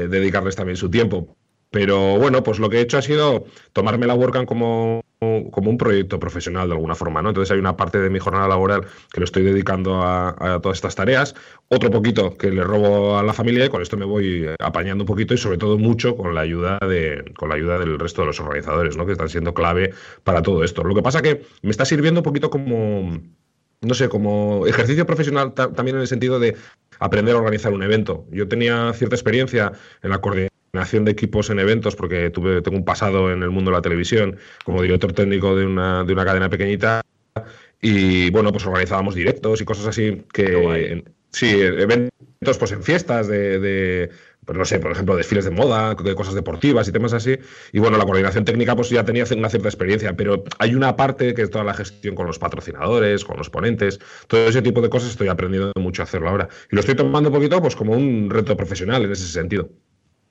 dedicarles 0.09 0.57
también 0.57 0.77
su 0.77 0.91
tiempo. 0.91 1.37
Pero 1.71 2.19
bueno, 2.19 2.43
pues 2.43 2.59
lo 2.59 2.71
que 2.71 2.79
he 2.79 2.81
hecho 2.81 2.99
ha 2.99 3.03
sido 3.03 3.45
tomarme 3.73 4.07
la 4.07 4.15
WordCamp 4.15 4.49
como, 4.49 5.03
como 5.19 5.71
un 5.71 5.79
proyecto 5.79 6.21
profesional 6.21 6.69
de 6.69 6.75
alguna 6.75 6.95
forma, 6.95 7.23
¿no? 7.23 7.31
Entonces 7.31 7.51
hay 7.51 7.59
una 7.59 7.77
parte 7.77 7.99
de 7.99 8.11
mi 8.11 8.19
jornada 8.19 8.49
laboral 8.49 8.87
que 9.13 9.21
lo 9.21 9.25
estoy 9.25 9.45
dedicando 9.45 10.03
a, 10.03 10.61
todas 10.63 10.77
estas 10.77 10.95
tareas, 10.95 11.35
otro 11.69 11.91
poquito 11.91 12.37
que 12.37 12.51
le 12.51 12.63
robo 12.63 13.17
a 13.17 13.23
la 13.23 13.33
familia 13.33 13.65
y 13.65 13.69
con 13.71 13.81
esto 13.81 13.97
me 13.97 14.05
voy 14.05 14.47
apañando 14.59 15.05
un 15.05 15.09
poquito 15.09 15.33
y 15.33 15.39
sobre 15.39 15.57
todo 15.57 15.79
mucho 15.79 16.17
con 16.17 16.35
la 16.35 16.43
ayuda 16.43 16.79
de, 16.81 17.33
con 17.37 17.49
la 17.49 17.55
ayuda 17.55 17.79
del 17.79 17.99
resto 17.99 18.23
de 18.23 18.27
los 18.27 18.41
organizadores, 18.41 18.97
¿no? 18.99 19.07
Que 19.07 19.13
están 19.13 19.31
siendo 19.31 19.55
clave 19.55 19.95
para 20.23 20.43
todo 20.43 20.63
esto. 20.65 20.85
Lo 20.85 20.95
que 20.95 21.03
pasa 21.03 21.23
que 21.23 21.43
me 21.63 21.71
está 21.71 21.87
sirviendo 21.87 22.21
un 22.21 22.25
poquito 22.25 22.51
como 22.51 23.19
no 23.83 23.95
sé, 23.95 24.09
como 24.09 24.67
ejercicio 24.67 25.07
profesional 25.07 25.53
también 25.53 25.97
en 25.97 26.01
el 26.03 26.09
sentido 26.09 26.41
de 26.41 26.57
aprender 26.99 27.35
a 27.35 27.39
organizar 27.39 27.73
un 27.73 27.83
evento. 27.83 28.27
Yo 28.31 28.49
tenía 28.49 28.93
cierta 28.95 29.17
experiencia 29.17 29.73
en 30.03 30.11
la 30.11 30.19
coordinación 30.19 30.56
de 30.85 31.11
equipos 31.11 31.51
en 31.51 31.59
eventos, 31.59 31.97
porque 31.97 32.31
tuve, 32.31 32.63
tengo 32.63 32.77
un 32.77 32.85
pasado 32.85 33.33
en 33.33 33.43
el 33.43 33.51
mundo 33.51 33.71
de 33.71 33.77
la 33.77 33.83
televisión 33.83 34.37
como 34.65 34.83
director 34.83 35.13
técnico 35.13 35.57
de 35.57 35.67
una, 35.67 36.05
de 36.05 36.13
una 36.13 36.25
cadena 36.25 36.49
pequeñita. 36.49 37.03
Y 37.81 38.31
bueno, 38.31 38.53
pues 38.53 38.67
organizábamos 38.67 39.15
directos 39.15 39.61
y 39.61 39.65
cosas 39.65 39.87
así 39.87 40.23
que. 40.33 41.05
Sí, 41.31 41.51
eventos 41.51 42.57
pues 42.59 42.73
en 42.73 42.83
fiestas 42.83 43.29
de, 43.29 44.09
pues 44.47 44.57
no 44.57 44.65
sé, 44.65 44.79
por 44.79 44.93
ejemplo, 44.93 45.17
desfiles 45.17 45.45
de 45.45 45.51
moda, 45.51 45.95
de 45.95 46.15
cosas 46.15 46.35
deportivas 46.35 46.89
y 46.89 46.93
temas 46.93 47.13
así. 47.13 47.37
Y 47.73 47.79
bueno, 47.81 47.99
la 47.99 48.05
coordinación 48.05 48.45
técnica 48.45 48.75
pues 48.77 48.89
ya 48.89 49.05
tenía 49.05 49.25
una 49.37 49.51
cierta 49.51 49.69
experiencia, 49.69 50.17
pero 50.17 50.45
hay 50.59 50.75
una 50.75 50.97
parte 50.97 51.35
que 51.35 51.43
es 51.43 51.51
toda 51.51 51.65
la 51.65 51.75
gestión 51.75 52.15
con 52.15 52.27
los 52.27 52.39
patrocinadores, 52.39 53.25
con 53.25 53.37
los 53.37 53.51
ponentes, 53.51 53.99
todo 54.29 54.49
ese 54.49 54.63
tipo 54.63 54.81
de 54.81 54.89
cosas 54.89 55.11
estoy 55.11 55.29
aprendiendo 55.29 55.73
mucho 55.79 56.03
a 56.03 56.05
hacerlo 56.05 56.29
ahora. 56.29 56.49
Y 56.71 56.77
lo 56.77 56.81
estoy 56.81 56.95
tomando 56.95 57.29
un 57.29 57.35
poquito 57.35 57.61
pues 57.61 57.77
como 57.77 57.93
un 57.93 58.31
reto 58.31 58.57
profesional 58.57 59.05
en 59.05 59.13
ese 59.13 59.27
sentido. 59.27 59.69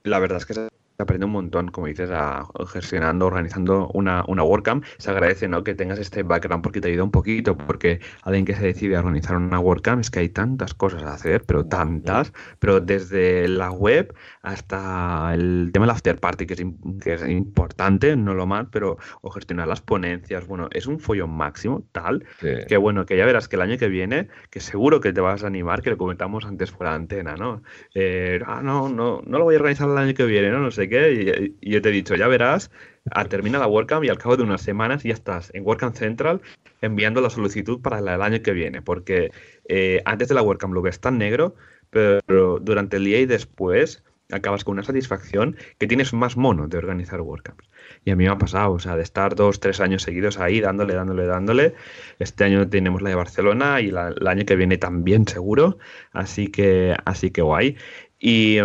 La 0.05 0.19
verdad 0.19 0.37
es 0.37 0.45
que 0.45 0.67
aprende 0.97 1.25
un 1.25 1.31
montón, 1.31 1.69
como 1.69 1.87
dices, 1.87 2.09
a, 2.11 2.45
gestionando, 2.67 3.25
organizando 3.25 3.89
una, 3.93 4.23
una 4.27 4.43
WordCamp. 4.43 4.85
Se 4.97 5.11
agradece 5.11 5.47
¿no? 5.47 5.63
que 5.63 5.75
tengas 5.75 5.99
este 5.99 6.23
background 6.23 6.63
porque 6.63 6.81
te 6.81 6.89
ayuda 6.89 7.03
un 7.03 7.11
poquito, 7.11 7.57
porque 7.57 7.99
alguien 8.23 8.45
que 8.45 8.55
se 8.55 8.65
decide 8.65 8.95
a 8.95 8.99
organizar 8.99 9.37
una 9.37 9.59
WordCamp 9.59 10.01
es 10.01 10.11
que 10.11 10.19
hay 10.19 10.29
tantas 10.29 10.73
cosas 10.73 11.03
a 11.03 11.13
hacer, 11.13 11.43
pero 11.45 11.65
tantas, 11.65 12.33
pero 12.59 12.79
desde 12.79 13.47
la 13.47 13.71
web 13.71 14.13
hasta 14.41 15.33
el 15.33 15.69
tema 15.73 15.85
del 15.85 15.95
after 15.95 16.19
party, 16.19 16.45
que 16.45 16.53
es, 16.53 16.63
que 17.01 17.13
es 17.13 17.27
importante, 17.27 18.15
no 18.15 18.33
lo 18.33 18.45
más, 18.45 18.67
pero 18.71 18.97
o 19.21 19.29
gestionar 19.31 19.67
las 19.67 19.81
ponencias, 19.81 20.47
bueno, 20.47 20.69
es 20.71 20.87
un 20.87 20.99
follón 20.99 21.31
máximo 21.31 21.85
tal 21.91 22.25
que 22.67 22.77
bueno, 22.77 23.05
que 23.05 23.17
ya 23.17 23.25
verás 23.25 23.47
que 23.47 23.55
el 23.55 23.61
año 23.61 23.77
que 23.77 23.87
viene, 23.87 24.27
que 24.49 24.59
seguro 24.59 24.99
que 25.01 25.13
te 25.13 25.21
vas 25.21 25.43
a 25.43 25.47
animar, 25.47 25.81
que 25.81 25.89
lo 25.89 25.97
comentamos 25.97 26.45
antes 26.45 26.71
fuera 26.71 26.91
de 26.91 26.95
antena, 26.97 27.35
¿no? 27.35 27.63
Eh, 27.93 28.39
ah, 28.45 28.61
no, 28.63 28.89
no, 28.89 29.21
no 29.25 29.37
lo 29.37 29.43
voy 29.43 29.55
a 29.55 29.57
organizar 29.57 29.89
el 29.89 29.97
año 29.97 30.13
que 30.13 30.25
viene, 30.25 30.49
¿no? 30.51 30.59
No 30.59 30.71
sé 30.71 30.84
y, 30.85 31.55
yo 31.61 31.81
te 31.81 31.89
he 31.89 31.91
dicho, 31.91 32.15
ya 32.15 32.27
verás, 32.27 32.71
a, 33.11 33.25
termina 33.25 33.59
la 33.59 33.67
WordCamp 33.67 34.03
y 34.03 34.09
al 34.09 34.17
cabo 34.17 34.37
de 34.37 34.43
unas 34.43 34.61
semanas 34.61 35.03
ya 35.03 35.13
estás 35.13 35.51
en 35.53 35.65
WordCamp 35.65 35.95
Central 35.95 36.41
enviando 36.81 37.21
la 37.21 37.29
solicitud 37.29 37.81
para 37.81 37.99
el, 37.99 38.21
año 38.21 38.41
que 38.41 38.53
viene, 38.53 38.81
porque 38.81 39.31
eh, 39.67 40.01
antes 40.05 40.27
de 40.27 40.35
la 40.35 40.41
WordCamp 40.41 40.73
lo 40.73 40.81
ves 40.81 40.99
tan 40.99 41.17
negro, 41.17 41.55
pero 41.89 42.59
durante 42.59 42.97
el 42.97 43.05
día 43.05 43.19
y 43.19 43.25
después 43.25 44.03
acabas 44.31 44.63
con 44.63 44.73
una 44.73 44.83
satisfacción 44.83 45.55
que 45.77 45.87
tienes 45.87 46.13
más 46.13 46.35
mono 46.35 46.67
de 46.67 46.77
organizar 46.77 47.21
WordCamps. 47.21 47.69
Y 48.03 48.11
a 48.11 48.15
mí 48.15 48.23
me 48.25 48.31
ha 48.31 48.37
pasado, 48.37 48.73
o 48.73 48.79
sea, 48.79 48.95
de 48.95 49.03
estar 49.03 49.35
dos, 49.35 49.59
tres 49.59 49.79
años 49.79 50.03
seguidos 50.03 50.39
ahí, 50.39 50.61
dándole, 50.61 50.95
dándole, 50.95 51.25
dándole. 51.25 51.75
Este 52.19 52.43
año 52.43 52.67
tenemos 52.67 53.01
la 53.01 53.09
de 53.09 53.15
Barcelona 53.15 53.81
y 53.81 53.89
el 53.89 54.27
año 54.27 54.45
que 54.45 54.55
viene 54.55 54.77
también 54.77 55.27
seguro. 55.27 55.77
Así 56.11 56.47
que, 56.47 56.95
así 57.05 57.31
que 57.31 57.41
guay. 57.41 57.77
Y 58.19 58.57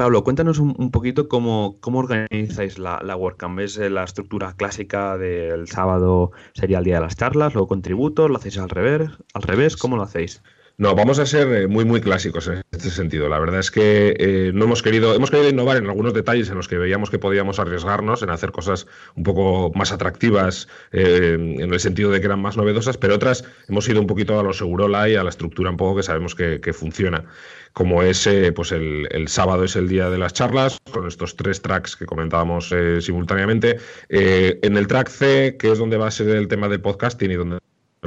Pablo, 0.00 0.24
cuéntanos 0.24 0.58
un, 0.58 0.90
poquito 0.90 1.28
cómo, 1.28 1.76
cómo 1.80 1.98
organizáis 1.98 2.78
la, 2.78 3.02
la 3.04 3.16
WordCamp. 3.16 3.60
¿Es 3.60 3.76
la 3.76 4.04
estructura 4.04 4.54
clásica 4.56 5.18
del 5.18 5.68
sábado 5.68 6.32
sería 6.54 6.78
el 6.78 6.84
día 6.84 6.94
de 6.94 7.00
las 7.02 7.16
charlas, 7.16 7.52
luego 7.52 7.68
contributos, 7.68 8.30
lo 8.30 8.38
hacéis 8.38 8.56
al 8.56 8.70
revés, 8.70 9.10
al 9.34 9.42
revés, 9.42 9.76
¿cómo 9.76 9.98
lo 9.98 10.02
hacéis? 10.04 10.42
No, 10.80 10.94
vamos 10.94 11.18
a 11.18 11.26
ser 11.26 11.46
eh, 11.52 11.66
muy, 11.66 11.84
muy 11.84 12.00
clásicos 12.00 12.48
en 12.48 12.62
este 12.70 12.88
sentido. 12.88 13.28
La 13.28 13.38
verdad 13.38 13.60
es 13.60 13.70
que 13.70 14.16
eh, 14.18 14.50
no 14.54 14.64
hemos 14.64 14.82
querido, 14.82 15.14
hemos 15.14 15.30
querido 15.30 15.50
innovar 15.50 15.76
en 15.76 15.86
algunos 15.86 16.14
detalles 16.14 16.48
en 16.48 16.56
los 16.56 16.68
que 16.68 16.78
veíamos 16.78 17.10
que 17.10 17.18
podíamos 17.18 17.58
arriesgarnos 17.58 18.22
en 18.22 18.30
hacer 18.30 18.50
cosas 18.50 18.86
un 19.14 19.22
poco 19.22 19.72
más 19.74 19.92
atractivas 19.92 20.68
eh, 20.92 21.36
en 21.38 21.70
el 21.70 21.80
sentido 21.80 22.10
de 22.10 22.20
que 22.20 22.26
eran 22.28 22.40
más 22.40 22.56
novedosas, 22.56 22.96
pero 22.96 23.16
otras 23.16 23.44
hemos 23.68 23.86
ido 23.90 24.00
un 24.00 24.06
poquito 24.06 24.40
a 24.40 24.42
lo 24.42 24.54
segurola 24.54 25.06
y 25.06 25.16
a 25.16 25.22
la 25.22 25.28
estructura 25.28 25.68
un 25.68 25.76
poco 25.76 25.96
que 25.96 26.02
sabemos 26.02 26.34
que, 26.34 26.72
funciona. 26.72 27.26
Como 27.74 28.02
es, 28.02 28.26
pues 28.56 28.72
el, 28.72 29.06
el, 29.10 29.28
sábado 29.28 29.64
es 29.64 29.76
el 29.76 29.86
día 29.86 30.08
de 30.08 30.16
las 30.16 30.32
charlas, 30.32 30.78
con 30.90 31.06
estos 31.06 31.36
tres 31.36 31.60
tracks 31.60 31.94
que 31.94 32.06
comentábamos 32.06 32.74
simultáneamente. 33.00 33.76
en 34.08 34.76
el 34.78 34.86
track 34.86 35.10
C, 35.10 35.56
que 35.58 35.72
es 35.72 35.78
donde 35.78 35.98
va 35.98 36.06
a 36.06 36.10
ser 36.10 36.30
el 36.30 36.48
tema 36.48 36.70
del 36.70 36.80
podcasting 36.80 37.32
y 37.32 37.34
donde 37.34 37.58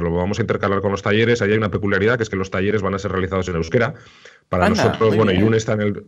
lo 0.04 0.14
vamos 0.14 0.38
a 0.38 0.42
intercalar 0.42 0.80
con 0.80 0.92
los 0.92 1.02
talleres. 1.02 1.42
Ahí 1.42 1.52
hay 1.52 1.58
una 1.58 1.70
peculiaridad, 1.70 2.16
que 2.16 2.22
es 2.22 2.30
que 2.30 2.36
los 2.36 2.50
talleres 2.50 2.82
van 2.82 2.94
a 2.94 2.98
ser 2.98 3.12
realizados 3.12 3.48
en 3.48 3.56
euskera. 3.56 3.94
Para 4.48 4.68
nosotros, 4.68 5.16
bueno, 5.16 5.32
y 5.32 5.42
un 5.42 5.54
está 5.54 5.72
en 5.72 5.80
el... 5.80 6.04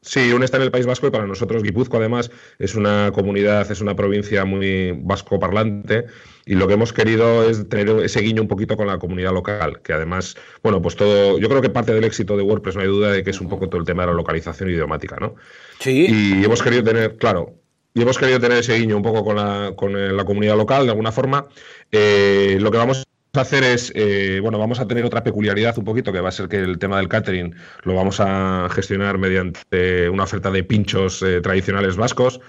Sí, 0.00 0.32
un 0.32 0.42
está 0.42 0.56
en 0.56 0.64
el 0.64 0.72
País 0.72 0.84
Vasco 0.84 1.06
y 1.06 1.10
para 1.10 1.26
nosotros 1.26 1.62
Guipúzcoa 1.62 2.00
además 2.00 2.28
es 2.58 2.74
una 2.74 3.12
comunidad, 3.14 3.70
es 3.70 3.80
una 3.80 3.94
provincia 3.94 4.44
muy 4.44 4.92
vasco 5.00 5.38
parlante 5.38 6.06
y 6.44 6.56
lo 6.56 6.66
que 6.66 6.74
hemos 6.74 6.92
querido 6.92 7.48
es 7.48 7.68
tener 7.68 7.88
ese 8.00 8.20
guiño 8.20 8.42
un 8.42 8.48
poquito 8.48 8.76
con 8.76 8.88
la 8.88 8.98
comunidad 8.98 9.32
local, 9.32 9.80
que 9.80 9.92
además, 9.92 10.36
bueno, 10.62 10.82
pues 10.82 10.96
todo, 10.96 11.38
yo 11.38 11.48
creo 11.48 11.62
que 11.62 11.70
parte 11.70 11.94
del 11.94 12.02
éxito 12.02 12.36
de 12.36 12.42
WordPress 12.42 12.74
no 12.74 12.82
hay 12.82 12.88
duda 12.88 13.12
de 13.12 13.22
que 13.22 13.30
es 13.30 13.40
un 13.40 13.48
poco 13.48 13.68
todo 13.68 13.80
el 13.80 13.86
tema 13.86 14.02
de 14.02 14.08
la 14.08 14.14
localización 14.14 14.70
idiomática, 14.70 15.16
¿no? 15.20 15.36
Sí. 15.78 16.06
Y 16.08 16.44
hemos 16.44 16.60
querido 16.60 16.82
tener, 16.82 17.16
claro, 17.16 17.54
y 17.94 18.02
hemos 18.02 18.18
querido 18.18 18.40
tener 18.40 18.58
ese 18.58 18.76
guiño 18.76 18.96
un 18.96 19.04
poco 19.04 19.24
con 19.24 19.36
la, 19.36 19.72
con 19.76 19.96
eh, 19.96 20.12
la 20.12 20.24
comunidad 20.24 20.56
local 20.56 20.84
de 20.84 20.90
alguna 20.90 21.12
forma. 21.12 21.46
Eh, 21.92 22.58
lo 22.60 22.72
que 22.72 22.78
vamos 22.78 23.03
a 23.40 23.42
hacer 23.42 23.64
es, 23.64 23.92
eh, 23.94 24.38
bueno, 24.40 24.58
vamos 24.58 24.80
a 24.80 24.86
tener 24.86 25.04
otra 25.04 25.22
peculiaridad 25.22 25.76
un 25.78 25.84
poquito, 25.84 26.12
que 26.12 26.20
va 26.20 26.28
a 26.28 26.32
ser 26.32 26.48
que 26.48 26.58
el 26.58 26.78
tema 26.78 26.98
del 26.98 27.08
catering 27.08 27.54
lo 27.82 27.94
vamos 27.94 28.20
a 28.20 28.68
gestionar 28.70 29.18
mediante 29.18 30.08
una 30.08 30.24
oferta 30.24 30.50
de 30.50 30.64
pinchos 30.64 31.24
tradicionales 31.42 31.96
vascos. 31.96 32.40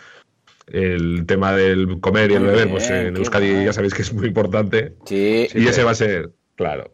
El 0.68 1.26
tema 1.28 1.54
del 1.54 2.00
comer 2.00 2.32
y 2.32 2.36
el 2.36 2.44
beber, 2.44 2.70
pues 2.70 2.90
en 2.90 3.16
Euskadi 3.18 3.66
ya 3.66 3.74
sabéis 3.74 3.94
que 3.94 4.02
es 4.02 4.14
muy 4.14 4.28
importante. 4.28 4.96
Sí, 5.06 5.48
y 5.54 5.68
ese 5.68 5.84
va 5.84 5.92
a 5.92 5.96
ser, 5.96 6.32
claro. 6.56 6.92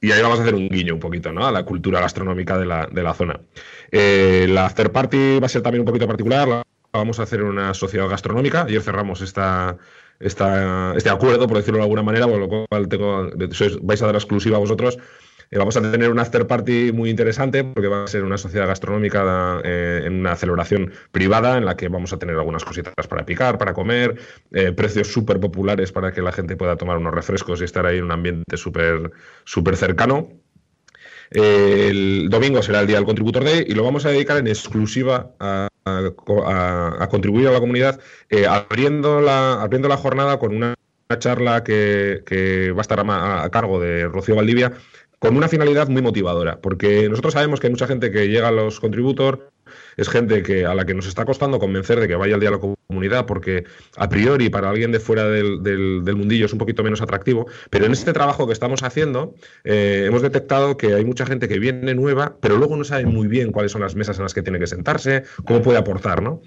Y 0.00 0.12
ahí 0.12 0.22
vamos 0.22 0.38
a 0.38 0.42
hacer 0.42 0.54
un 0.54 0.68
guiño 0.68 0.94
un 0.94 1.00
poquito, 1.00 1.30
¿no? 1.30 1.46
A 1.46 1.52
la 1.52 1.64
cultura 1.64 2.00
gastronómica 2.00 2.56
de 2.56 2.64
la, 2.64 2.86
de 2.86 3.02
la 3.02 3.12
zona. 3.12 3.38
la 3.92 4.70
third 4.74 4.92
party 4.92 5.38
va 5.40 5.46
a 5.46 5.50
ser 5.50 5.60
también 5.60 5.80
un 5.80 5.86
poquito 5.86 6.06
particular 6.06 6.64
vamos 6.92 7.20
a 7.20 7.22
hacer 7.22 7.42
una 7.42 7.74
sociedad 7.74 8.08
gastronómica. 8.08 8.62
Ayer 8.62 8.82
cerramos 8.82 9.20
esta, 9.20 9.76
esta, 10.20 10.94
este 10.96 11.10
acuerdo, 11.10 11.48
por 11.48 11.56
decirlo 11.56 11.78
de 11.78 11.84
alguna 11.84 12.02
manera, 12.02 12.28
por 12.28 12.38
lo 12.38 12.48
cual 12.48 12.88
tengo, 12.88 13.30
vais 13.82 14.02
a 14.02 14.06
dar 14.06 14.14
exclusiva 14.14 14.56
a 14.56 14.60
vosotros. 14.60 14.98
Eh, 15.52 15.58
vamos 15.58 15.76
a 15.76 15.82
tener 15.82 16.10
un 16.10 16.18
after 16.20 16.46
party 16.46 16.92
muy 16.92 17.10
interesante 17.10 17.64
porque 17.64 17.88
va 17.88 18.04
a 18.04 18.06
ser 18.06 18.22
una 18.22 18.38
sociedad 18.38 18.68
gastronómica 18.68 19.60
eh, 19.64 20.02
en 20.04 20.20
una 20.20 20.36
celebración 20.36 20.92
privada 21.10 21.58
en 21.58 21.64
la 21.64 21.76
que 21.76 21.88
vamos 21.88 22.12
a 22.12 22.18
tener 22.18 22.36
algunas 22.36 22.64
cositas 22.64 22.94
para 23.08 23.26
picar, 23.26 23.58
para 23.58 23.72
comer, 23.72 24.16
eh, 24.52 24.70
precios 24.70 25.08
súper 25.08 25.40
populares 25.40 25.90
para 25.90 26.12
que 26.12 26.22
la 26.22 26.30
gente 26.30 26.56
pueda 26.56 26.76
tomar 26.76 26.98
unos 26.98 27.12
refrescos 27.12 27.60
y 27.60 27.64
estar 27.64 27.84
ahí 27.84 27.98
en 27.98 28.04
un 28.04 28.12
ambiente 28.12 28.56
súper 28.56 29.10
súper 29.44 29.76
cercano. 29.76 30.28
el 31.30 32.28
domingo 32.30 32.62
será 32.62 32.80
el 32.80 32.86
día 32.86 32.96
del 32.96 33.06
Contributor 33.06 33.42
Day 33.42 33.64
y 33.66 33.74
lo 33.74 33.82
vamos 33.82 34.04
a 34.06 34.10
dedicar 34.10 34.36
en 34.36 34.46
exclusiva 34.46 35.32
a 35.40 35.69
a, 35.84 37.08
contribuir 37.10 37.48
a 37.48 37.52
la 37.52 37.60
comunidad, 37.60 38.00
eh, 38.28 38.46
abriendo, 38.46 39.20
la, 39.20 39.62
abriendo 39.62 39.88
la 39.88 39.96
jornada 39.96 40.38
con 40.38 40.54
una 40.54 40.74
charla 41.18 41.64
que, 41.64 42.72
va 42.74 42.80
a 42.80 42.82
estar 42.82 43.04
a, 43.06 43.48
cargo 43.50 43.80
de 43.80 44.06
Rocío 44.06 44.36
Valdivia, 44.36 44.72
con 45.18 45.36
una 45.36 45.48
finalidad 45.48 45.88
muy 45.88 46.02
motivadora, 46.02 46.60
porque 46.60 47.08
nosotros 47.08 47.34
sabemos 47.34 47.60
que 47.60 47.66
hay 47.66 47.72
mucha 47.72 47.86
gente 47.86 48.10
que 48.10 48.28
llega 48.28 48.48
a 48.48 48.52
los 48.52 48.80
contributor 48.80 49.50
es 49.96 50.08
gente 50.08 50.42
que 50.42 50.66
a 50.66 50.74
la 50.74 50.84
que 50.84 50.94
nos 50.94 51.06
está 51.06 51.24
costando 51.24 51.58
convencer 51.58 52.00
de 52.00 52.08
que 52.08 52.16
vaya 52.16 52.34
al 52.34 52.46
a 52.46 52.50
la 52.50 52.58
comunidad, 52.58 53.26
porque 53.26 53.64
a 53.96 54.08
priori 54.08 54.48
para 54.48 54.70
alguien 54.70 54.92
de 54.92 55.00
fuera 55.00 55.24
del, 55.28 55.62
del, 55.62 56.16
mundillo 56.16 56.46
es 56.46 56.52
un 56.52 56.58
poquito 56.58 56.82
menos 56.82 57.00
atractivo, 57.00 57.46
pero 57.70 57.86
en 57.86 57.92
este 57.92 58.12
trabajo 58.12 58.46
que 58.46 58.52
estamos 58.52 58.82
haciendo 58.82 59.34
eh, 59.64 60.04
hemos 60.06 60.22
detectado 60.22 60.76
que 60.76 60.94
hay 60.94 61.04
mucha 61.04 61.26
gente 61.26 61.48
que 61.48 61.58
viene 61.58 61.94
nueva, 61.94 62.36
pero 62.40 62.56
luego 62.56 62.76
no 62.76 62.84
sabe 62.84 63.06
muy 63.06 63.28
bien 63.28 63.52
cuáles 63.52 63.72
son 63.72 63.82
las 63.82 63.94
mesas 63.94 64.16
en 64.18 64.24
las 64.24 64.34
que 64.34 64.42
tiene 64.42 64.58
que 64.58 64.66
sentarse, 64.66 65.24
cómo 65.44 65.62
puede 65.62 65.78
aportar, 65.78 66.22
¿no? 66.22 66.42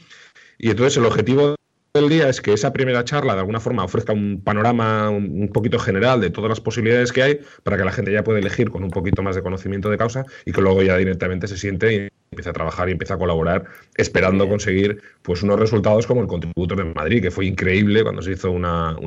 Y 0.58 0.70
entonces 0.70 0.98
el 0.98 1.06
objetivo 1.06 1.56
del 1.94 2.10
día 2.10 2.28
es 2.28 2.42
que 2.42 2.54
esa 2.54 2.74
primera 2.74 3.04
charla 3.04 3.34
de 3.34 3.42
alguna 3.42 3.60
forma 3.60 3.84
ofrezca 3.84 4.14
un 4.14 4.42
panorama 4.44 5.12
un, 5.12 5.48
poquito 5.54 5.78
general 5.78 6.22
de 6.22 6.32
todas 6.32 6.50
las 6.50 6.60
posibilidades 6.60 7.12
que 7.12 7.22
hay 7.22 7.40
para 7.62 7.78
que 7.78 7.86
la 7.86 7.92
gente 7.92 8.12
ya 8.12 8.24
pueda 8.24 8.40
elegir 8.40 8.72
con 8.72 8.84
un 8.84 8.90
poquito 8.90 9.22
más 9.22 9.36
de 9.36 9.44
conocimiento 9.44 9.92
de 9.92 10.00
causa 10.00 10.26
y 10.44 10.54
que 10.54 10.62
luego 10.62 10.82
ya 10.82 10.98
directamente 10.98 11.48
se 11.48 11.56
siente 11.56 12.12
y 12.34 12.36
empiece 12.36 12.50
a 12.50 12.54
trabajar 12.54 12.90
y 12.90 12.94
empiece 12.94 13.14
a 13.14 13.18
colaborar 13.18 13.66
esperando 13.96 14.48
conseguir 14.48 15.02
pues 15.22 15.44
unos 15.44 15.60
resultados 15.60 16.08
como 16.08 16.22
el 16.22 16.28
contributor 16.28 16.78
de 16.78 16.86
Madrid, 16.86 17.22
que 17.22 17.32
fue 17.32 17.46
increíble 17.46 18.04
cuando 18.04 18.22
se 18.22 18.32
hizo 18.32 18.52
una, 18.52 18.98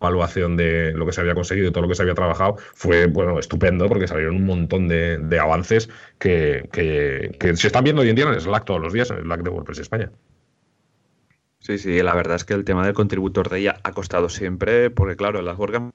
evaluación 0.00 0.56
de 0.56 0.92
lo 0.92 1.06
que 1.06 1.12
se 1.12 1.22
había 1.22 1.34
conseguido 1.34 1.68
y 1.68 1.72
todo 1.72 1.82
lo 1.82 1.88
que 1.88 1.94
se 1.94 2.02
había 2.02 2.14
trabajado 2.14 2.56
fue 2.74 3.06
bueno 3.06 3.38
estupendo 3.38 3.88
porque 3.88 4.06
salieron 4.06 4.36
un 4.36 4.44
montón 4.44 4.88
de, 4.88 5.38
avances 5.40 5.88
que, 6.18 6.68
que, 6.72 7.56
se 7.56 7.66
están 7.68 7.84
viendo 7.84 8.02
hoy 8.02 8.10
en 8.10 8.16
día 8.16 8.26
en 8.26 8.34
el 8.34 8.40
Slack 8.40 8.64
todos 8.64 8.80
los 8.80 8.92
días, 8.92 9.10
en 9.10 9.18
el 9.18 9.22
Slack 9.24 9.42
de 9.42 9.50
WordPress 9.50 9.78
España. 9.78 10.10
Sí, 11.60 11.78
sí, 11.78 12.02
la 12.02 12.14
verdad 12.14 12.36
es 12.36 12.44
que 12.44 12.52
el 12.52 12.64
tema 12.64 12.84
del 12.84 12.92
contributor 12.92 13.48
de 13.48 13.60
ella 13.60 13.76
ha 13.82 13.92
costado 13.92 14.28
siempre, 14.28 14.90
porque 14.90 15.16
claro, 15.16 15.40
las 15.40 15.58
WordCamp 15.58 15.94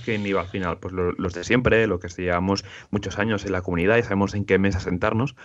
que 0.00 0.16
iba 0.16 0.40
al 0.40 0.48
final, 0.48 0.78
pues 0.78 0.92
los 0.92 1.34
de 1.34 1.44
siempre, 1.44 1.86
lo 1.86 1.98
que 1.98 2.08
llevamos 2.08 2.64
muchos 2.90 3.18
años 3.18 3.44
en 3.44 3.52
la 3.52 3.62
comunidad 3.62 3.96
y 3.96 4.02
sabemos 4.02 4.34
en 4.34 4.44
qué 4.44 4.58
mesa 4.58 4.80
sentarnos, 4.80 5.36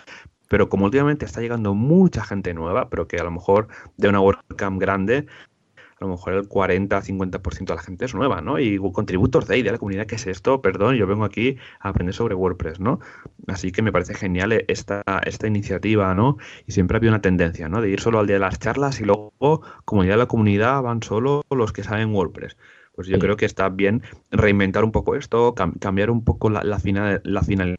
pero 0.51 0.67
como 0.67 0.83
últimamente 0.83 1.23
está 1.23 1.39
llegando 1.39 1.73
mucha 1.73 2.25
gente 2.25 2.53
nueva, 2.53 2.89
pero 2.89 3.07
que 3.07 3.15
a 3.15 3.23
lo 3.23 3.31
mejor 3.31 3.69
de 3.95 4.09
una 4.09 4.19
WordCamp 4.19 4.81
grande 4.81 5.25
a 5.97 6.03
lo 6.03 6.09
mejor 6.09 6.33
el 6.33 6.49
40-50% 6.49 7.65
de 7.67 7.75
la 7.75 7.81
gente 7.81 8.03
es 8.03 8.13
nueva, 8.13 8.41
¿no? 8.41 8.59
Y 8.59 8.77
contributos 8.91 9.47
de 9.47 9.53
ahí, 9.53 9.61
de 9.61 9.71
la 9.71 9.77
comunidad, 9.77 10.07
¿qué 10.07 10.15
es 10.15 10.27
esto? 10.27 10.61
Perdón, 10.61 10.95
yo 10.95 11.07
vengo 11.07 11.23
aquí 11.23 11.55
a 11.79 11.89
aprender 11.89 12.13
sobre 12.13 12.35
WordPress, 12.35 12.81
¿no? 12.81 12.99
Así 13.47 13.71
que 13.71 13.81
me 13.81 13.93
parece 13.93 14.13
genial 14.13 14.51
esta, 14.67 15.03
esta 15.25 15.47
iniciativa, 15.47 16.13
¿no? 16.15 16.35
Y 16.67 16.73
siempre 16.73 16.97
había 16.97 17.11
una 17.11 17.21
tendencia, 17.21 17.69
¿no? 17.69 17.79
De 17.79 17.89
ir 17.89 18.01
solo 18.01 18.19
al 18.19 18.27
día 18.27 18.35
de 18.35 18.41
las 18.41 18.59
charlas 18.59 18.99
y 18.99 19.05
luego, 19.05 19.61
como 19.85 20.03
ya 20.03 20.17
la 20.17 20.25
comunidad, 20.25 20.81
van 20.81 21.01
solo 21.01 21.43
los 21.49 21.71
que 21.71 21.83
saben 21.83 22.13
WordPress. 22.13 22.57
Pues 22.93 23.07
yo 23.07 23.19
creo 23.19 23.37
que 23.37 23.45
está 23.45 23.69
bien 23.69 24.01
reinventar 24.31 24.83
un 24.83 24.91
poco 24.91 25.15
esto, 25.15 25.55
cambiar 25.79 26.09
un 26.09 26.25
poco 26.25 26.49
la, 26.49 26.61
la, 26.63 26.81
la 27.23 27.41
finalidad 27.41 27.77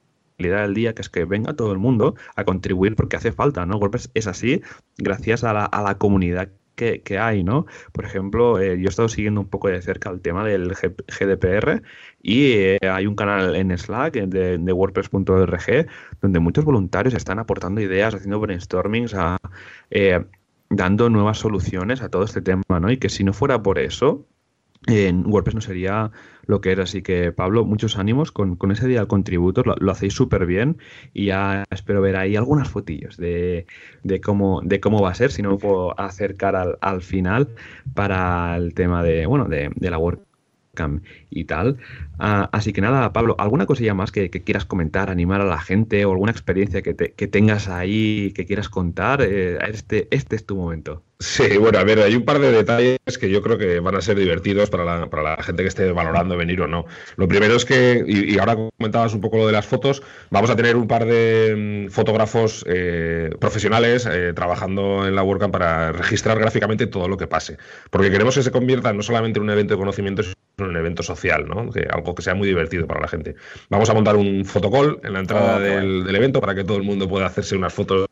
del 0.50 0.74
día, 0.74 0.94
que 0.94 1.02
es 1.02 1.08
que 1.08 1.24
venga 1.24 1.54
todo 1.54 1.72
el 1.72 1.78
mundo 1.78 2.14
a 2.36 2.44
contribuir 2.44 2.96
porque 2.96 3.16
hace 3.16 3.32
falta, 3.32 3.66
¿no? 3.66 3.76
WordPress 3.76 4.10
es 4.14 4.26
así 4.26 4.62
gracias 4.98 5.44
a 5.44 5.52
la, 5.52 5.64
a 5.64 5.82
la 5.82 5.98
comunidad 5.98 6.48
que, 6.74 7.18
hay, 7.18 7.44
¿no? 7.44 7.66
Por 7.92 8.04
ejemplo, 8.04 8.58
eh, 8.60 8.78
yo 8.78 8.86
he 8.86 8.88
estado 8.88 9.08
siguiendo 9.08 9.40
un 9.40 9.48
poco 9.48 9.68
de 9.68 9.80
cerca 9.82 10.10
el 10.10 10.20
tema 10.20 10.44
del 10.44 10.72
GDPR 10.72 11.82
y 12.22 12.52
eh, 12.52 12.78
hay 12.82 13.06
un 13.06 13.14
canal 13.14 13.54
en 13.56 13.76
Slack 13.76 14.14
de, 14.14 14.72
WordPress.org 14.72 15.86
donde 16.20 16.40
muchos 16.40 16.64
voluntarios 16.64 17.14
están 17.14 17.38
aportando 17.38 17.80
ideas, 17.80 18.14
haciendo 18.14 18.40
brainstormings, 18.40 19.14
eh, 19.90 20.24
dando 20.70 21.10
nuevas 21.10 21.38
soluciones 21.38 22.02
a 22.02 22.08
todo 22.08 22.24
este 22.24 22.40
tema, 22.40 22.62
¿no? 22.80 22.90
Y 22.90 22.96
que 22.96 23.08
si 23.08 23.24
no 23.24 23.32
fuera 23.32 23.62
por 23.62 23.78
eso, 23.78 24.26
en 24.86 25.24
WordPress 25.26 25.54
no 25.54 25.60
sería 25.60 26.10
lo 26.46 26.60
que 26.60 26.72
era. 26.72 26.84
Así 26.84 27.02
que, 27.02 27.32
Pablo, 27.32 27.64
muchos 27.64 27.98
ánimos 27.98 28.32
con, 28.32 28.58
ese 28.70 28.88
día 28.88 29.00
al 29.00 29.06
contributor, 29.06 29.80
lo, 29.80 29.92
hacéis 29.92 30.14
súper 30.14 30.46
bien 30.46 30.78
y 31.12 31.26
ya 31.26 31.64
espero 31.70 32.00
ver 32.00 32.16
ahí 32.16 32.36
algunas 32.36 32.68
fotillos 32.68 33.16
de, 33.16 33.66
cómo, 34.22 34.60
de 34.62 34.80
cómo 34.80 35.00
va 35.02 35.10
a 35.10 35.14
ser, 35.14 35.30
si 35.30 35.42
no 35.42 35.52
me 35.52 35.58
puedo 35.58 35.98
acercar 35.98 36.56
al, 36.56 36.78
al 36.80 37.02
final 37.02 37.48
para 37.94 38.56
el 38.56 38.74
tema 38.74 39.02
de, 39.02 39.26
bueno, 39.26 39.46
de, 39.46 39.70
de 39.74 39.90
la 39.90 39.98
WordCamp 39.98 40.32
y 41.30 41.44
tal. 41.44 41.78
Ah, 42.18 42.48
así 42.52 42.72
que 42.72 42.80
nada, 42.80 43.12
Pablo, 43.12 43.36
¿alguna 43.38 43.66
cosilla 43.66 43.94
más 43.94 44.10
que, 44.12 44.30
quieras 44.30 44.64
comentar, 44.64 45.10
animar 45.10 45.40
a 45.40 45.44
la 45.44 45.58
gente 45.58 46.04
o 46.04 46.12
alguna 46.12 46.32
experiencia 46.32 46.82
que, 46.82 46.94
tengas 46.94 47.68
ahí 47.68 48.32
que 48.34 48.46
quieras 48.46 48.68
contar? 48.68 49.22
Eh, 49.22 49.58
este, 49.68 50.08
este 50.10 50.36
es 50.36 50.46
tu 50.46 50.56
momento. 50.56 51.02
Sí, 51.22 51.56
bueno, 51.56 51.78
a 51.78 51.84
ver, 51.84 52.00
hay 52.00 52.16
un 52.16 52.24
par 52.24 52.40
de 52.40 52.50
detalles 52.50 52.98
que 53.20 53.30
yo 53.30 53.42
creo 53.42 53.56
que 53.56 53.78
van 53.78 53.94
a 53.94 54.00
ser 54.00 54.16
divertidos 54.16 54.68
para 54.70 54.84
la, 54.84 55.08
para 55.08 55.22
la 55.22 55.42
gente 55.42 55.62
que 55.62 55.68
esté 55.68 55.92
valorando 55.92 56.36
venir 56.36 56.60
o 56.62 56.66
no. 56.66 56.84
Lo 57.16 57.28
primero 57.28 57.54
es 57.54 57.64
que, 57.64 58.02
y, 58.04 58.36
ahora 58.38 58.56
comentabas 58.56 59.14
un 59.14 59.20
poco 59.20 59.36
lo 59.36 59.46
de 59.46 59.52
las 59.52 59.64
fotos, 59.64 60.02
vamos 60.30 60.50
a 60.50 60.56
tener 60.56 60.74
un 60.74 60.88
par 60.88 61.04
de 61.06 61.86
mm, 61.86 61.90
fotógrafos 61.92 62.64
eh, 62.68 63.30
profesionales 63.38 64.04
eh, 64.10 64.32
trabajando 64.34 65.06
en 65.06 65.14
la 65.14 65.22
WordCamp 65.22 65.52
para 65.52 65.92
registrar 65.92 66.40
gráficamente 66.40 66.88
todo 66.88 67.06
lo 67.06 67.16
que 67.16 67.28
pase. 67.28 67.56
Porque 67.90 68.10
queremos 68.10 68.34
que 68.34 68.42
se 68.42 68.50
convierta 68.50 68.92
no 68.92 69.02
solamente 69.02 69.38
en 69.38 69.44
un 69.44 69.50
evento 69.50 69.74
de 69.74 69.78
conocimiento, 69.78 70.24
sino 70.24 70.34
en 70.58 70.64
un 70.64 70.76
evento 70.76 71.04
social, 71.04 71.46
¿no? 71.46 71.70
Que 71.70 71.86
algo 71.88 72.16
que 72.16 72.22
sea 72.22 72.34
muy 72.34 72.48
divertido 72.48 72.88
para 72.88 73.00
la 73.00 73.06
gente. 73.06 73.36
Vamos 73.68 73.88
a 73.88 73.94
montar 73.94 74.16
un 74.16 74.44
fotocall 74.44 74.98
en 75.04 75.12
la 75.12 75.20
entrada 75.20 75.58
oh, 75.58 75.60
del, 75.60 76.16
evento 76.16 76.40
para 76.40 76.56
que 76.56 76.64
todo 76.64 76.78
el 76.78 76.82
mundo 76.82 77.08
pueda 77.08 77.26
hacerse 77.26 77.54
unas 77.54 77.72
fotos 77.72 78.06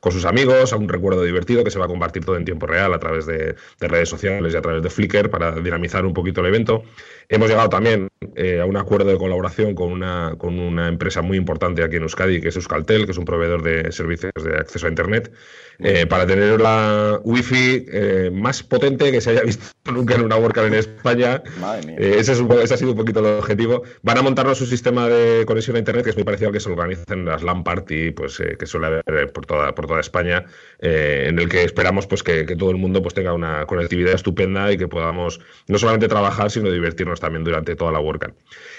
con 0.00 0.12
sus 0.12 0.24
amigos, 0.24 0.72
a 0.72 0.76
un 0.76 0.88
recuerdo 0.88 1.22
divertido 1.22 1.64
que 1.64 1.70
se 1.70 1.78
va 1.78 1.86
a 1.86 1.88
compartir 1.88 2.24
todo 2.24 2.36
en 2.36 2.44
tiempo 2.44 2.66
real 2.66 2.92
a 2.94 2.98
través 2.98 3.26
de, 3.26 3.56
redes 3.80 4.08
sociales 4.08 4.54
y 4.54 4.56
a 4.56 4.62
través 4.62 4.82
de 4.82 4.90
Flickr 4.90 5.30
para 5.30 5.52
dinamizar 5.52 6.04
un 6.04 6.14
poquito 6.14 6.40
el 6.40 6.46
evento. 6.46 6.84
Hemos 7.30 7.50
llegado 7.50 7.68
también 7.68 8.08
eh, 8.36 8.60
a 8.60 8.64
un 8.64 8.76
acuerdo 8.78 9.10
de 9.10 9.18
colaboración 9.18 9.74
con 9.74 9.92
una, 9.92 10.34
con 10.38 10.58
una 10.58 10.88
empresa 10.88 11.20
muy 11.20 11.36
importante 11.36 11.84
aquí 11.84 11.96
en 11.96 12.02
Euskadi, 12.02 12.40
que 12.40 12.48
es 12.48 12.56
Euskaltel, 12.56 13.04
que 13.04 13.12
es 13.12 13.18
un 13.18 13.26
proveedor 13.26 13.62
de 13.62 13.92
servicios 13.92 14.32
de 14.42 14.56
acceso 14.56 14.86
a 14.86 14.88
Internet. 14.88 15.30
Eh, 15.80 16.06
para 16.06 16.26
tener 16.26 16.60
la 16.60 17.20
wifi 17.22 17.86
eh, 17.92 18.30
más 18.32 18.64
potente 18.64 19.12
que 19.12 19.20
se 19.20 19.30
haya 19.30 19.42
visto 19.42 19.64
nunca 19.92 20.16
en 20.16 20.22
una 20.22 20.36
WordCamp 20.36 20.66
en 20.66 20.74
España. 20.74 21.40
Eh, 21.86 22.16
ese, 22.18 22.32
ese, 22.32 22.74
ha 22.74 22.76
sido 22.76 22.90
un 22.92 22.96
poquito 22.96 23.20
el 23.20 23.26
objetivo. 23.26 23.84
Van 24.02 24.18
a 24.18 24.22
montarnos 24.22 24.60
un 24.60 24.66
sistema 24.66 25.08
de 25.08 25.46
conexión 25.46 25.76
a 25.76 25.78
Internet 25.78 26.02
que 26.02 26.10
es 26.10 26.16
muy 26.16 26.24
parecido 26.24 26.48
al 26.48 26.54
que 26.54 26.60
se 26.60 26.68
organiza 26.68 27.04
en 27.14 27.26
las 27.26 27.44
LAN 27.44 27.62
Party, 27.62 28.10
pues, 28.10 28.42
que 28.58 28.66
suele 28.66 29.02
haber 29.06 29.32
por 29.32 29.46
toda, 29.46 29.72
por 29.72 29.86
toda 29.86 30.00
España, 30.00 30.46
en 30.80 31.38
el 31.38 31.48
que 31.48 31.62
esperamos 31.62 32.08
pues, 32.08 32.24
que, 32.24 32.44
todo 32.56 32.70
el 32.70 32.76
mundo 32.76 33.00
pues, 33.00 33.14
tenga 33.14 33.32
una 33.32 33.64
conectividad 33.66 34.14
estupenda 34.14 34.72
y 34.72 34.78
que 34.78 34.88
podamos 34.88 35.40
no 35.68 35.78
solamente 35.78 36.08
trabajar, 36.08 36.50
sino 36.50 36.72
divertirnos 36.72 37.17
también 37.20 37.44
durante 37.44 37.76
toda 37.76 37.92
la 37.92 38.00
WordCamp. 38.00 38.34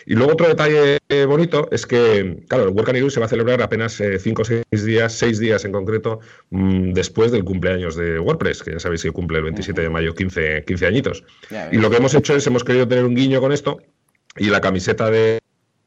Y 0.06 0.16
luego 0.16 0.34
otro 0.34 0.48
detalle 0.48 1.00
bonito 1.26 1.68
es 1.72 1.86
que, 1.86 2.44
claro, 2.48 2.66
el 2.66 2.70
WordCamp 2.70 3.10
se 3.10 3.20
va 3.20 3.26
a 3.26 3.30
celebrar 3.30 3.62
apenas 3.62 4.02
5 4.20 4.42
o 4.42 4.46
6 4.46 4.64
días, 4.86 5.14
6 5.14 5.40
días 5.40 5.66
en 5.66 5.72
concreto, 5.72 6.20
mm, 6.50 6.94
después 6.94 7.32
del 7.32 7.44
cumpleaños 7.44 7.96
de 7.96 8.20
WordPress, 8.20 8.64
que 8.64 8.72
ya 8.72 8.80
sabéis 8.80 9.04
que 9.04 9.12
cumple 9.12 9.38
el 9.38 9.46
27 9.46 9.82
de 9.82 9.90
mayo 9.90 10.14
15, 10.14 10.64
15 10.66 10.86
añitos. 10.86 11.24
Y 11.72 11.78
lo 11.78 11.90
que 11.90 11.98
hemos 11.98 12.14
hecho 12.14 12.36
es, 12.36 12.46
hemos 12.48 12.64
querido 12.64 12.88
tener 12.88 13.06
un 13.06 13.16
guiño 13.16 13.40
con 13.42 13.52
esto, 13.52 13.80
y 14.38 14.46
la 14.46 14.62
camiseta 14.62 15.10
de 15.10 15.40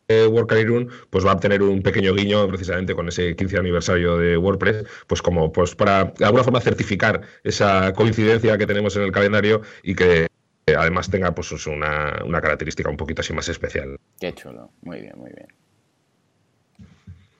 WordCamp 0.09 0.90
pues 1.11 1.24
va 1.24 1.32
a 1.32 1.40
tener 1.40 1.62
un 1.62 1.82
pequeño 1.82 2.14
guiño 2.14 2.46
precisamente 2.48 2.94
con 2.94 3.09
ese 3.09 3.34
15 3.34 3.59
aniversario 3.59 4.18
de 4.18 4.36
WordPress, 4.36 4.84
pues 5.07 5.22
como 5.22 5.53
pues 5.53 5.74
para 5.74 6.12
de 6.18 6.24
alguna 6.24 6.44
forma 6.44 6.61
certificar 6.61 7.22
esa 7.44 7.92
coincidencia 7.94 8.59
que 8.59 8.66
tenemos 8.66 8.96
en 8.96 9.03
el 9.03 9.12
calendario 9.12 9.62
y 9.82 9.94
que 9.94 10.26
además 10.67 11.11
tenga 11.11 11.35
pues 11.35 11.67
una, 11.67 12.23
una 12.25 12.41
característica 12.41 12.89
un 12.89 12.97
poquito 12.97 13.21
así 13.21 13.33
más 13.33 13.49
especial. 13.49 13.99
Qué 14.21 14.33
chulo, 14.35 14.71
muy 14.83 15.01
bien, 15.01 15.15
muy 15.17 15.31
bien. 15.33 15.49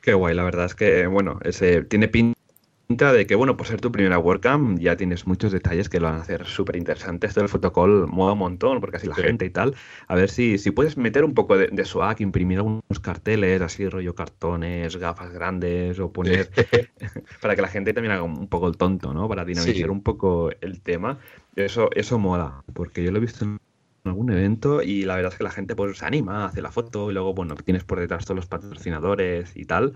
Qué 0.03 0.15
guay, 0.15 0.35
la 0.35 0.43
verdad 0.43 0.67
es 0.67 0.75
que, 0.75 1.07
bueno, 1.07 1.39
ese 1.45 1.83
tiene 1.85 2.09
pinta 2.09 2.32
de 2.97 3.27
que, 3.27 3.35
bueno, 3.35 3.57
por 3.57 3.67
ser 3.67 3.81
tu 3.81 3.91
primera 3.91 4.19
WordCamp 4.19 4.79
ya 4.79 4.97
tienes 4.97 5.27
muchos 5.27 5.53
detalles 5.53 5.89
que 5.89 5.99
lo 5.99 6.07
van 6.07 6.17
a 6.17 6.23
hacer 6.23 6.47
súper 6.47 6.77
interesante. 6.77 7.27
Esto 7.27 7.41
del 7.41 7.49
fotocall 7.49 8.07
mola 8.07 8.33
un 8.33 8.39
montón, 8.39 8.81
porque 8.81 8.99
así 8.99 9.07
la 9.07 9.15
gente 9.15 9.45
y 9.47 9.51
tal. 9.51 9.75
A 10.09 10.15
ver 10.15 10.31
si, 10.31 10.59
si 10.59 10.71
puedes 10.71 10.97
meter 10.97 11.25
un 11.25 11.35
poco 11.35 11.57
de, 11.57 11.69
de 11.69 11.85
swag, 11.85 12.21
imprimir 12.21 12.59
algunos 12.59 13.01
carteles, 13.01 13.61
así 13.63 13.89
rollo 13.89 14.15
cartones, 14.15 14.97
gafas 14.97 15.33
grandes, 15.33 15.99
o 15.99 16.13
poner. 16.13 16.51
para 17.41 17.57
que 17.57 17.63
la 17.63 17.69
gente 17.69 17.93
también 17.93 18.13
haga 18.13 18.23
un 18.23 18.49
poco 18.49 18.69
el 18.69 18.77
tonto, 18.77 19.13
¿no? 19.13 19.29
Para 19.29 19.45
dinamizar 19.45 19.91
un 19.91 20.03
poco 20.03 20.51
el 20.61 20.81
tema. 20.81 21.19
Eso, 21.57 21.91
eso 21.95 22.19
mola, 22.19 22.63
porque 22.73 23.03
yo 23.03 23.11
lo 23.11 23.19
he 23.19 23.21
visto 23.21 23.45
en 23.45 23.59
algún 24.05 24.31
evento 24.31 24.83
y 24.83 25.05
la 25.05 25.17
verdad 25.17 25.33
es 25.33 25.39
que 25.39 25.45
la 25.45 25.51
gente 25.51 25.77
pues 25.77 25.99
se 25.99 26.05
anima, 26.05 26.47
hace 26.47 26.63
la 26.63 26.73
foto 26.73 27.11
y 27.11 27.15
luego, 27.15 27.35
bueno, 27.35 27.55
tienes 27.55 27.85
por 27.85 28.01
detrás 28.01 28.25
todos 28.25 28.37
los 28.37 28.47
patrocinadores 28.47 29.57
y 29.57 29.65
tal. 29.65 29.95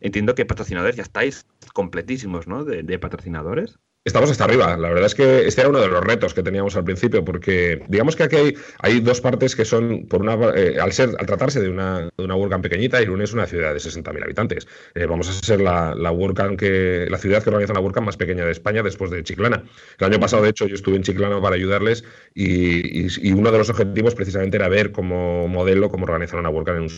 Entiendo 0.00 0.34
que 0.34 0.46
patrocinadores 0.46 0.96
ya 0.96 1.02
estáis 1.02 1.46
completísimos, 1.74 2.46
¿no? 2.46 2.64
de 2.64 2.98
patrocinadores. 2.98 3.78
Estamos 4.08 4.30
hasta 4.30 4.44
arriba. 4.44 4.74
La 4.78 4.88
verdad 4.88 5.04
es 5.04 5.14
que 5.14 5.46
este 5.46 5.60
era 5.60 5.68
uno 5.68 5.80
de 5.80 5.88
los 5.88 6.02
retos 6.02 6.32
que 6.32 6.42
teníamos 6.42 6.74
al 6.76 6.84
principio, 6.84 7.26
porque 7.26 7.82
digamos 7.88 8.16
que 8.16 8.22
aquí 8.22 8.54
hay, 8.78 9.00
dos 9.00 9.20
partes 9.20 9.54
que 9.54 9.66
son, 9.66 10.06
por 10.08 10.22
una, 10.22 10.34
eh, 10.56 10.78
al 10.80 10.92
ser, 10.94 11.10
al 11.18 11.26
tratarse 11.26 11.60
de 11.60 11.68
una, 11.68 12.08
de 12.16 12.24
una 12.24 12.34
WordCamp 12.34 12.62
pequeñita, 12.62 13.02
Irún 13.02 13.20
es 13.20 13.34
una 13.34 13.46
ciudad 13.46 13.74
de 13.74 13.80
60.000 13.80 14.24
habitantes. 14.24 14.66
Eh, 14.94 15.04
vamos 15.04 15.28
a 15.28 15.34
ser 15.34 15.60
la, 15.60 15.94
la 15.94 16.10
WordCamp 16.10 16.58
que, 16.58 17.06
la 17.10 17.18
ciudad 17.18 17.42
que 17.42 17.50
organiza 17.50 17.74
una 17.74 17.82
WordCamp 17.82 18.06
más 18.06 18.16
pequeña 18.16 18.46
de 18.46 18.52
España 18.52 18.82
después 18.82 19.10
de 19.10 19.22
Chiclana. 19.22 19.62
El 19.98 20.06
año 20.06 20.18
pasado, 20.18 20.42
de 20.42 20.48
hecho, 20.48 20.66
yo 20.66 20.76
estuve 20.76 20.96
en 20.96 21.02
Chiclana 21.02 21.38
para 21.42 21.56
ayudarles 21.56 22.02
y, 22.34 23.28
y, 23.28 23.32
uno 23.32 23.52
de 23.52 23.58
los 23.58 23.68
objetivos 23.68 24.14
precisamente 24.14 24.56
era 24.56 24.70
ver 24.70 24.90
como 24.90 25.48
modelo 25.48 25.90
cómo 25.90 26.04
organizar 26.04 26.40
una 26.40 26.48
WordCamp 26.48 26.78
en 26.78 26.82
un 26.84 26.90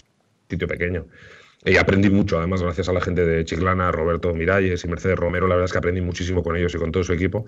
sitio 0.49 0.69
pequeño. 0.69 1.07
Y 1.65 1.77
aprendí 1.77 2.09
mucho, 2.09 2.39
además, 2.39 2.63
gracias 2.63 2.89
a 2.89 2.93
la 2.95 3.03
gente 3.03 3.27
de 3.27 3.45
Chiclana, 3.45 3.93
Roberto 3.93 4.33
Miralles 4.33 4.83
y 4.83 4.89
Mercedes 4.89 5.19
Romero, 5.19 5.47
la 5.47 5.57
verdad 5.57 5.67
es 5.67 5.73
que 5.73 5.79
aprendí 5.79 6.01
muchísimo 6.01 6.43
con 6.43 6.57
ellos 6.57 6.75
y 6.75 6.79
con 6.79 6.91
todo 6.91 7.05
su 7.05 7.13
equipo. 7.13 7.45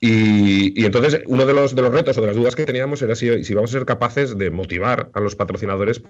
Y, 0.00 0.82
entonces, 0.82 1.22
uno 1.26 1.44
de 1.44 1.52
los, 1.52 1.74
de 1.74 1.82
los 1.82 1.92
retos 1.92 2.16
o 2.16 2.22
de 2.22 2.28
las 2.28 2.36
dudas 2.36 2.56
que 2.56 2.64
teníamos 2.64 3.02
era 3.02 3.14
si, 3.14 3.44
si 3.44 3.52
vamos 3.52 3.70
a 3.70 3.78
ser 3.78 3.84
capaces 3.84 4.38
de 4.38 4.50
motivar 4.50 5.10
a 5.12 5.20
los 5.20 5.36
patrocinadores 5.36 6.02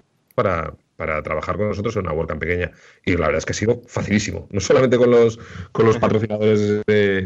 para, 0.97 1.22
trabajar 1.22 1.57
con 1.57 1.68
nosotros 1.68 1.97
en 1.97 2.03
una 2.03 2.12
WordCamp 2.12 2.41
pequeña. 2.41 2.72
Y 3.07 3.12
la 3.12 3.26
verdad 3.26 3.38
es 3.38 3.47
que 3.47 3.53
ha 3.53 3.55
sido 3.55 3.82
facilísimo. 3.86 4.49
No 4.51 4.61
solamente 4.61 4.99
con 4.99 5.11
los, 5.11 5.38
con 5.72 5.86
los 5.86 5.97
patrocinadores, 5.97 6.82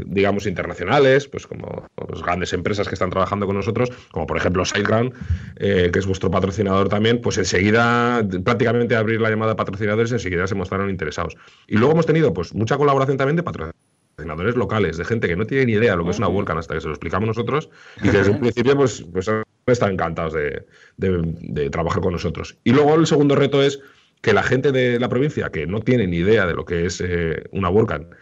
digamos, 0.07 0.47
internacionales, 0.47 1.27
pues 1.27 1.47
como 1.47 1.87
las 2.09 2.23
grandes 2.23 2.53
empresas 2.53 2.87
que 2.87 2.95
están 2.95 3.11
trabajando 3.11 3.47
con 3.47 3.57
nosotros, 3.57 3.91
como 4.13 4.27
por 4.27 4.37
ejemplo 4.37 4.65
SiteGround, 4.65 5.13
eh, 5.57 5.91
que 5.93 5.99
es 5.99 6.07
vuestro 6.07 6.31
patrocinador 6.31 6.89
también, 6.89 7.21
pues 7.21 7.37
enseguida, 7.39 8.25
prácticamente 8.45 8.95
abrir 8.95 9.21
la 9.21 9.31
llamada 9.31 9.53
de 9.53 9.57
patrocinadores, 9.57 10.13
enseguida 10.13 10.47
se 10.47 10.55
mostraron 10.55 10.89
interesados. 10.89 11.37
Y 11.67 11.77
luego 11.77 11.95
hemos 11.95 12.07
tenido 12.07 12.33
pues 12.33 12.55
mucha 12.55 12.77
colaboración 12.77 13.17
también 13.17 13.37
de 13.37 13.43
patrocinadores 13.43 13.94
locales, 14.17 14.97
de 14.97 15.05
gente 15.05 15.29
que 15.29 15.37
no 15.37 15.47
tiene 15.47 15.67
ni 15.67 15.73
idea 15.73 15.93
de 15.93 15.97
lo 15.97 16.05
que 16.05 16.11
es 16.11 16.19
una 16.19 16.29
WordCamp 16.29 16.59
hasta 16.59 16.75
que 16.75 16.81
se 16.81 16.87
lo 16.87 16.93
explicamos 16.93 17.27
nosotros 17.27 17.69
y 18.03 18.11
que 18.11 18.19
desde 18.19 18.31
un 18.31 18.41
principio 18.41 18.77
pues, 18.77 19.05
pues 19.13 19.29
están 19.67 19.93
encantados 19.93 20.35
de, 20.35 21.71
trabajar 21.71 22.03
con 22.03 22.13
nosotros. 22.13 22.57
Y 22.65 22.73
luego 22.73 22.95
el 22.95 23.07
segundo 23.07 23.35
reto 23.35 23.63
es 23.63 23.81
que 24.21 24.33
la 24.33 24.43
gente 24.43 24.73
de 24.73 24.99
la 24.99 25.09
provincia 25.09 25.51
que 25.51 25.67
no 25.67 25.81
tiene 25.81 26.07
ni 26.07 26.19
idea 26.19 26.47
de 26.47 26.55
lo 26.55 26.65
que 26.65 26.87
es 26.87 27.01
eh, 27.01 27.45
una 27.53 27.69
WordCamp, 27.69 28.13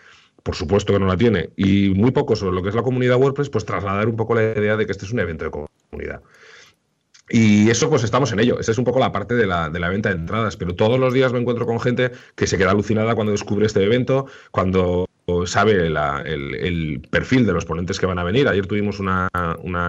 por 0.42 0.56
supuesto 0.56 0.92
que 0.92 0.98
no 0.98 1.06
la 1.06 1.16
tiene, 1.16 1.50
y 1.56 1.90
muy 1.90 2.10
poco 2.10 2.34
sobre 2.34 2.54
lo 2.54 2.62
que 2.62 2.70
es 2.70 2.74
la 2.74 2.82
comunidad 2.82 3.18
WordPress, 3.18 3.50
pues 3.50 3.64
trasladar 3.64 4.08
un 4.08 4.16
poco 4.16 4.34
la 4.34 4.42
idea 4.42 4.76
de 4.76 4.86
que 4.86 4.92
este 4.92 5.04
es 5.04 5.12
un 5.12 5.20
evento 5.20 5.44
de 5.44 5.50
comunidad. 5.50 6.22
Y 7.28 7.70
eso, 7.70 7.88
pues 7.88 8.04
estamos 8.04 8.30
en 8.32 8.40
ello. 8.40 8.60
Esa 8.60 8.72
es 8.72 8.78
un 8.78 8.84
poco 8.84 8.98
la 8.98 9.10
parte 9.10 9.34
de 9.34 9.46
la, 9.46 9.70
de 9.70 9.80
la, 9.80 9.88
venta 9.88 10.10
de 10.10 10.16
entradas. 10.16 10.56
Pero 10.58 10.74
todos 10.74 11.00
los 11.00 11.14
días 11.14 11.32
me 11.32 11.38
encuentro 11.38 11.64
con 11.64 11.80
gente 11.80 12.10
que 12.34 12.46
se 12.46 12.58
queda 12.58 12.72
alucinada 12.72 13.14
cuando 13.14 13.32
descubre 13.32 13.64
este 13.64 13.82
evento, 13.82 14.26
cuando 14.50 15.06
sabe 15.46 15.86
el, 15.86 17.02
perfil 17.10 17.46
de 17.46 17.52
los 17.52 17.64
ponentes 17.64 17.98
que 17.98 18.06
van 18.06 18.18
a 18.18 18.24
venir. 18.24 18.48
Ayer 18.48 18.66
tuvimos 18.66 19.00
una, 19.00 19.28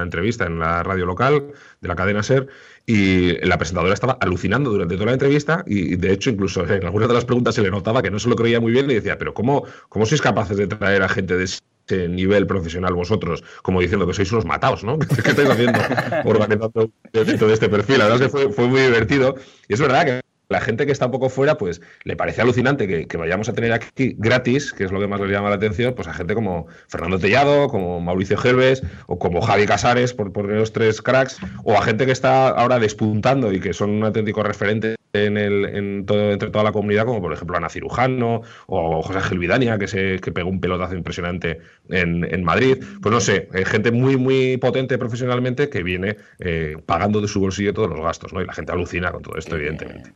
entrevista 0.01 0.45
en 0.45 0.59
la 0.59 0.83
radio 0.83 1.05
local 1.05 1.47
de 1.81 1.87
la 1.87 1.95
cadena 1.95 2.23
SER 2.23 2.47
y 2.85 3.37
la 3.45 3.57
presentadora 3.57 3.93
estaba 3.93 4.17
alucinando 4.19 4.71
durante 4.71 4.95
toda 4.95 5.07
la 5.07 5.13
entrevista 5.13 5.63
y 5.65 5.95
de 5.95 6.11
hecho 6.11 6.29
incluso 6.29 6.67
en 6.69 6.83
algunas 6.83 7.07
de 7.07 7.13
las 7.13 7.25
preguntas 7.25 7.55
se 7.55 7.61
le 7.61 7.71
notaba 7.71 8.01
que 8.01 8.11
no 8.11 8.19
se 8.19 8.29
lo 8.29 8.35
creía 8.35 8.59
muy 8.59 8.71
bien 8.71 8.89
y 8.91 8.95
decía, 8.95 9.17
pero 9.17 9.33
¿cómo, 9.33 9.65
cómo 9.89 10.05
sois 10.05 10.21
capaces 10.21 10.57
de 10.57 10.67
traer 10.67 11.01
a 11.01 11.09
gente 11.09 11.37
de 11.37 11.45
ese 11.45 12.07
nivel 12.09 12.47
profesional 12.47 12.93
vosotros, 12.93 13.43
como 13.61 13.81
diciendo 13.81 14.07
que 14.07 14.13
sois 14.13 14.31
unos 14.31 14.45
matados, 14.45 14.83
¿no? 14.83 14.99
¿Qué, 15.23 15.29
estáis 15.29 15.49
haciendo 15.49 15.79
organizando 16.25 16.89
de 17.13 17.53
este 17.53 17.69
perfil? 17.69 17.99
La 17.99 18.05
verdad 18.05 18.21
es 18.21 18.31
que 18.31 18.37
fue, 18.37 18.53
fue 18.53 18.67
muy 18.67 18.81
divertido 18.81 19.35
y 19.67 19.73
es 19.73 19.79
verdad 19.79 20.05
que 20.05 20.32
la 20.49 20.61
gente 20.61 20.85
que 20.85 20.91
está 20.91 21.05
un 21.07 21.11
poco 21.11 21.29
fuera, 21.29 21.57
pues 21.57 21.81
le 22.03 22.15
parece 22.15 22.41
alucinante 22.41 23.07
que, 23.07 23.17
vayamos 23.17 23.49
a 23.49 23.53
tener 23.53 23.71
aquí 23.71 24.15
gratis, 24.17 24.73
que 24.73 24.83
es 24.83 24.91
lo 24.91 24.99
que 24.99 25.07
más 25.07 25.19
les 25.21 25.31
llama 25.31 25.49
la 25.49 25.55
atención, 25.55 25.93
pues 25.95 26.07
a 26.07 26.13
gente 26.13 26.35
como 26.35 26.67
Fernando 26.87 27.19
Tellado, 27.19 27.67
como 27.69 27.99
Mauricio 28.01 28.37
Gelbes 28.37 28.83
o 29.07 29.17
como 29.17 29.41
Javi 29.41 29.65
Casares, 29.65 30.13
por 30.13 30.31
poner 30.31 30.57
los 30.57 30.73
tres 30.73 31.01
cracks, 31.01 31.37
o 31.63 31.73
a 31.73 31.81
gente 31.81 32.05
que 32.05 32.11
está 32.11 32.49
ahora 32.49 32.79
despuntando 32.79 33.51
y 33.51 33.59
que 33.59 33.73
son 33.73 33.91
un 33.91 34.03
auténtico 34.03 34.43
referente 34.43 34.95
en, 35.13 35.37
el, 35.37 35.65
en 35.65 36.05
todo, 36.05 36.31
entre 36.31 36.49
toda 36.49 36.63
la 36.63 36.71
comunidad, 36.71 37.05
como 37.05 37.21
por 37.21 37.33
ejemplo 37.33 37.55
Ana 37.55 37.69
Cirujano 37.69 38.41
o 38.67 39.01
José 39.03 39.19
Ángel 39.19 39.39
Vidania, 39.39 39.77
que, 39.77 39.87
se, 39.87 40.19
que 40.19 40.31
pegó 40.31 40.49
un 40.49 40.59
pelotazo 40.59 40.95
impresionante 40.95 41.59
en, 41.89 42.43
Madrid. 42.43 42.83
Pues 43.01 43.13
no 43.13 43.21
sé, 43.21 43.47
hay 43.53 43.63
gente 43.63 43.91
muy, 43.91 44.17
muy 44.17 44.57
potente 44.57 44.97
profesionalmente 44.97 45.69
que 45.69 45.83
viene 45.83 46.17
eh, 46.39 46.77
pagando 46.85 47.21
de 47.21 47.27
su 47.27 47.39
bolsillo 47.39 47.73
todos 47.73 47.89
los 47.89 48.01
gastos, 48.01 48.33
¿no? 48.33 48.41
Y 48.41 48.45
la 48.45 48.53
gente 48.53 48.71
alucina 48.71 49.11
con 49.11 49.21
todo 49.21 49.37
esto, 49.37 49.55
evidentemente. 49.55 50.11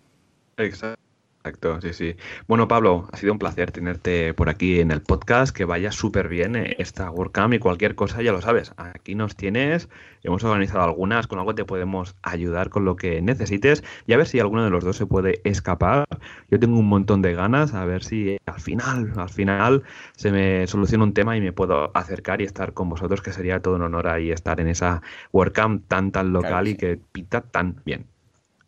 Exacto, 0.58 1.80
sí, 1.82 1.94
sí. 1.94 2.16
Bueno, 2.48 2.68
Pablo, 2.68 3.08
ha 3.12 3.18
sido 3.18 3.32
un 3.32 3.38
placer 3.38 3.72
tenerte 3.72 4.34
por 4.34 4.50
aquí 4.50 4.80
en 4.80 4.90
el 4.90 5.02
podcast. 5.04 5.56
Que 5.56 5.66
vaya 5.66 5.92
súper 5.92 6.28
bien 6.30 6.56
eh, 6.56 6.76
esta 6.80 7.12
WordCamp 7.12 7.54
y 7.54 7.60
cualquier 7.60 7.94
cosa, 7.94 8.24
ya 8.24 8.32
lo 8.32 8.42
sabes. 8.42 8.74
Aquí 8.78 9.14
nos 9.14 9.36
tienes. 9.36 9.88
Hemos 10.24 10.44
organizado 10.44 10.84
algunas, 10.84 11.28
con 11.28 11.38
algo 11.38 11.54
te 11.54 11.64
podemos 11.64 12.16
ayudar 12.24 12.70
con 12.70 12.86
lo 12.86 12.96
que 12.96 13.22
necesites 13.22 13.84
y 14.08 14.14
a 14.14 14.18
ver 14.18 14.28
si 14.28 14.40
alguno 14.40 14.64
de 14.64 14.72
los 14.72 14.84
dos 14.84 14.98
se 14.98 15.06
puede 15.06 15.42
escapar. 15.44 16.06
Yo 16.50 16.60
tengo 16.60 16.80
un 16.80 16.88
montón 16.88 17.22
de 17.22 17.34
ganas, 17.36 17.76
a 17.76 17.86
ver 17.86 18.04
si 18.04 18.38
al 18.48 18.60
final, 18.60 19.14
al 19.16 19.30
final 19.30 19.84
se 20.16 20.32
me 20.32 20.66
soluciona 20.66 21.04
un 21.04 21.14
tema 21.14 21.38
y 21.38 21.42
me 21.42 21.54
puedo 21.54 21.96
acercar 21.96 22.42
y 22.42 22.46
estar 22.46 22.74
con 22.74 22.90
vosotros, 22.90 23.22
que 23.22 23.32
sería 23.32 23.62
todo 23.62 23.76
un 23.76 23.84
honor 23.84 24.08
ahí 24.08 24.32
estar 24.32 24.60
en 24.60 24.70
esa 24.70 25.04
WordCamp 25.32 25.88
tan, 25.88 26.12
tan 26.12 26.34
local 26.34 26.68
y 26.68 26.76
que 26.76 27.00
pinta 27.14 27.42
tan 27.42 27.80
bien 27.86 28.17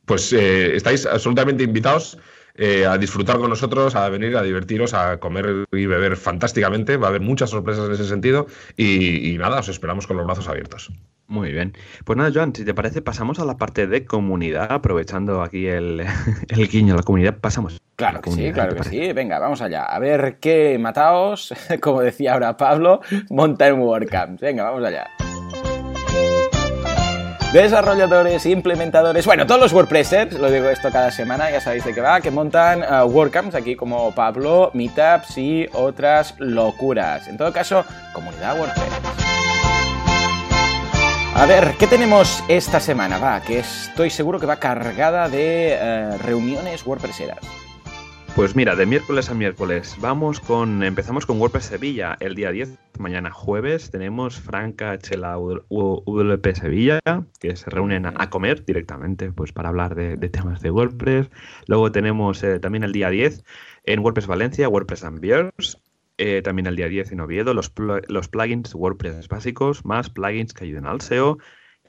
pues 0.09 0.33
eh, 0.33 0.75
estáis 0.75 1.05
absolutamente 1.05 1.63
invitados 1.63 2.17
eh, 2.55 2.83
a 2.83 2.97
disfrutar 2.97 3.37
con 3.37 3.51
nosotros, 3.51 3.95
a 3.95 4.09
venir, 4.09 4.35
a 4.35 4.41
divertiros, 4.41 4.95
a 4.95 5.19
comer 5.19 5.67
y 5.71 5.85
beber 5.85 6.17
fantásticamente. 6.17 6.97
Va 6.97 7.05
a 7.05 7.09
haber 7.11 7.21
muchas 7.21 7.51
sorpresas 7.51 7.85
en 7.85 7.91
ese 7.93 8.05
sentido 8.05 8.47
y, 8.75 9.37
nada, 9.37 9.59
os 9.59 9.69
esperamos 9.69 10.07
con 10.07 10.17
los 10.17 10.25
brazos 10.25 10.47
abiertos. 10.47 10.91
Muy 11.27 11.51
bien. 11.51 11.73
Pues 12.05 12.17
nada, 12.17 12.31
Joan, 12.33 12.55
si 12.55 12.65
te 12.65 12.73
parece, 12.73 13.03
pasamos 13.03 13.37
a 13.37 13.45
la 13.45 13.57
parte 13.57 13.85
de 13.85 14.03
comunidad, 14.03 14.71
aprovechando 14.71 15.43
aquí 15.43 15.67
el, 15.67 16.03
el 16.49 16.67
guiño 16.67 16.95
la 16.95 17.03
comunidad, 17.03 17.37
pasamos. 17.37 17.79
Claro 17.95 18.19
que 18.21 18.31
sí, 18.31 18.51
claro 18.51 18.75
que 18.75 18.85
sí. 18.85 19.13
Venga, 19.13 19.37
vamos 19.37 19.61
allá. 19.61 19.83
A 19.83 19.99
ver 19.99 20.39
qué 20.41 20.75
mataos, 20.79 21.53
como 21.81 22.01
decía 22.01 22.33
ahora 22.33 22.57
Pablo, 22.57 23.01
monta 23.29 23.67
en 23.67 23.79
WordCamp. 23.79 24.41
Venga, 24.41 24.63
vamos 24.63 24.83
allá 24.83 25.07
desarrolladores, 27.53 28.45
implementadores, 28.45 29.25
bueno, 29.25 29.47
todos 29.47 29.59
los 29.59 29.73
WordPressers, 29.73 30.33
lo 30.33 30.51
digo 30.51 30.69
esto 30.69 30.91
cada 30.91 31.09
semana, 31.09 31.49
ya 31.49 31.59
sabéis 31.59 31.83
de 31.83 31.93
qué 31.93 32.01
va, 32.01 32.21
que 32.21 32.29
montan 32.29 32.83
uh, 32.83 33.05
WordCamps 33.05 33.55
aquí 33.55 33.75
como 33.75 34.13
Pablo, 34.13 34.69
Meetups 34.73 35.37
y 35.37 35.67
otras 35.73 36.35
locuras. 36.37 37.27
En 37.27 37.37
todo 37.37 37.51
caso, 37.51 37.83
comunidad 38.13 38.57
WordPress. 38.59 38.89
A 41.35 41.45
ver, 41.45 41.75
¿qué 41.79 41.87
tenemos 41.87 42.43
esta 42.49 42.79
semana? 42.79 43.17
Va, 43.17 43.41
que 43.41 43.59
estoy 43.59 44.09
seguro 44.09 44.39
que 44.39 44.45
va 44.45 44.57
cargada 44.57 45.29
de 45.29 45.79
uh, 45.79 46.17
reuniones 46.21 46.85
WordPresseras. 46.85 47.39
Pues 48.35 48.55
mira, 48.55 48.75
de 48.75 48.85
miércoles 48.85 49.29
a 49.29 49.33
miércoles 49.33 49.97
vamos 49.99 50.39
con 50.39 50.83
empezamos 50.83 51.25
con 51.25 51.39
WordPress 51.41 51.65
Sevilla 51.65 52.15
el 52.19 52.35
día 52.35 52.51
10, 52.51 52.77
mañana 52.97 53.31
jueves 53.31 53.91
tenemos 53.91 54.39
Franca 54.39 54.97
Chela 54.97 55.35
WP 55.37 56.55
Sevilla 56.55 56.99
que 57.39 57.55
se 57.55 57.69
reúnen 57.69 58.05
a, 58.05 58.29
comer 58.29 58.63
directamente 58.63 59.31
pues 59.31 59.51
para 59.51 59.69
hablar 59.69 59.95
de, 59.95 60.17
temas 60.29 60.61
de 60.61 60.71
WordPress. 60.71 61.29
Luego 61.67 61.91
tenemos 61.91 62.41
eh, 62.43 62.59
también 62.59 62.83
el 62.83 62.93
día 62.93 63.09
10 63.09 63.43
en 63.83 63.99
WordPress 63.99 64.27
Valencia, 64.27 64.69
WordPress 64.69 65.03
and 65.03 65.19
eh, 66.17 66.41
también 66.41 66.67
el 66.67 66.75
día 66.75 66.87
10 66.87 67.11
en 67.11 67.21
Oviedo, 67.21 67.53
los, 67.53 67.73
los 68.07 68.27
plugins 68.29 68.75
WordPress 68.75 69.27
básicos, 69.27 69.85
más 69.85 70.09
plugins 70.09 70.53
que 70.53 70.65
ayuden 70.65 70.85
al 70.85 71.01
SEO. 71.01 71.39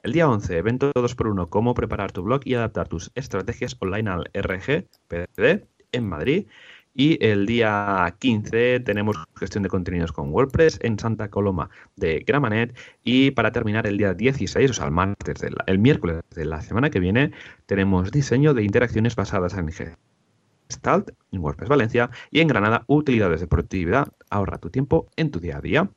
El 0.02 0.12
día 0.12 0.28
11, 0.28 0.56
evento 0.56 0.92
2x1, 0.94 1.48
cómo 1.48 1.74
preparar 1.74 2.12
tu 2.12 2.22
blog 2.22 2.40
y 2.44 2.54
adaptar 2.54 2.88
tus 2.88 3.12
estrategias 3.14 3.76
online 3.80 4.08
al 4.08 4.30
RG, 4.32 4.88
PD 5.08 5.68
en 5.92 6.08
Madrid. 6.08 6.46
Y 6.92 7.24
el 7.24 7.46
día 7.46 8.14
15 8.18 8.80
tenemos 8.80 9.16
gestión 9.36 9.62
de 9.62 9.68
contenidos 9.68 10.12
con 10.12 10.32
WordPress 10.32 10.80
en 10.82 10.98
Santa 10.98 11.30
Coloma 11.30 11.70
de 11.96 12.24
Gramanet. 12.26 12.76
Y 13.04 13.30
para 13.30 13.52
terminar 13.52 13.86
el 13.86 13.96
día 13.96 14.12
16, 14.12 14.70
o 14.70 14.74
sea, 14.74 14.86
el 14.86 14.90
martes, 14.90 15.40
el 15.66 15.78
miércoles 15.78 16.20
de 16.34 16.44
la 16.44 16.60
semana 16.60 16.90
que 16.90 17.00
viene, 17.00 17.32
tenemos 17.66 18.10
diseño 18.10 18.54
de 18.54 18.64
interacciones 18.64 19.14
basadas 19.14 19.54
en 19.54 19.70
Gestalt 20.68 21.10
en 21.30 21.40
WordPress 21.40 21.68
Valencia. 21.68 22.10
Y 22.30 22.40
en 22.40 22.48
Granada, 22.48 22.84
utilidades 22.88 23.40
de 23.40 23.46
productividad. 23.46 24.08
Ahorra 24.28 24.58
tu 24.58 24.70
tiempo 24.70 25.08
en 25.16 25.30
tu 25.30 25.38
día 25.38 25.58
a 25.58 25.60
día. 25.60 25.90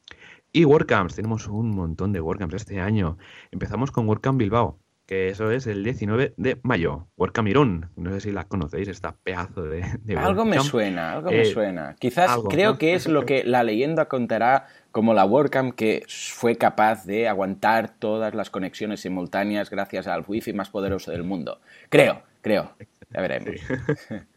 Y 0.52 0.66
WordCamps, 0.66 1.16
tenemos 1.16 1.48
un 1.48 1.72
montón 1.72 2.14
de 2.14 2.22
WordCamps 2.22 2.54
este 2.54 2.80
año. 2.80 3.18
Empezamos 3.50 3.90
con 3.90 4.08
WordCamp 4.08 4.38
Bilbao, 4.38 4.78
que 5.14 5.30
eso 5.30 5.52
es 5.52 5.68
el 5.68 5.84
19 5.84 6.34
de 6.38 6.60
mayo. 6.64 7.08
WordCamp 7.18 7.48
Irún, 7.48 7.90
no 7.96 8.12
sé 8.14 8.22
si 8.22 8.32
la 8.32 8.46
conocéis, 8.46 8.88
esta 8.88 9.16
pedazo 9.16 9.64
de... 9.64 9.84
algo 10.18 10.44
me 10.44 10.60
suena, 10.60 11.14
algo 11.14 11.30
me 11.30 11.42
eh, 11.42 11.46
suena. 11.46 11.96
Quizás 12.00 12.40
creo 12.50 12.80
que 12.80 12.96
es 12.96 13.08
lo 13.08 13.24
que 13.24 13.44
la 13.44 13.64
leyenda 13.64 14.06
contará 14.06 14.68
como 14.92 15.14
la 15.14 15.26
WordCamp 15.26 15.76
que 15.76 16.04
fue 16.08 16.56
capaz 16.56 17.06
de 17.06 17.28
aguantar 17.28 17.90
todas 18.00 18.34
las 18.34 18.50
conexiones 18.50 19.02
simultáneas 19.02 19.70
gracias 19.70 20.08
al 20.08 20.24
wifi 20.28 20.52
más 20.54 20.72
poderoso 20.72 21.12
del 21.12 21.24
mundo. 21.24 21.60
Creo, 21.90 22.24
creo. 22.42 22.74
Ya 23.12 23.22
veremos. 23.22 23.56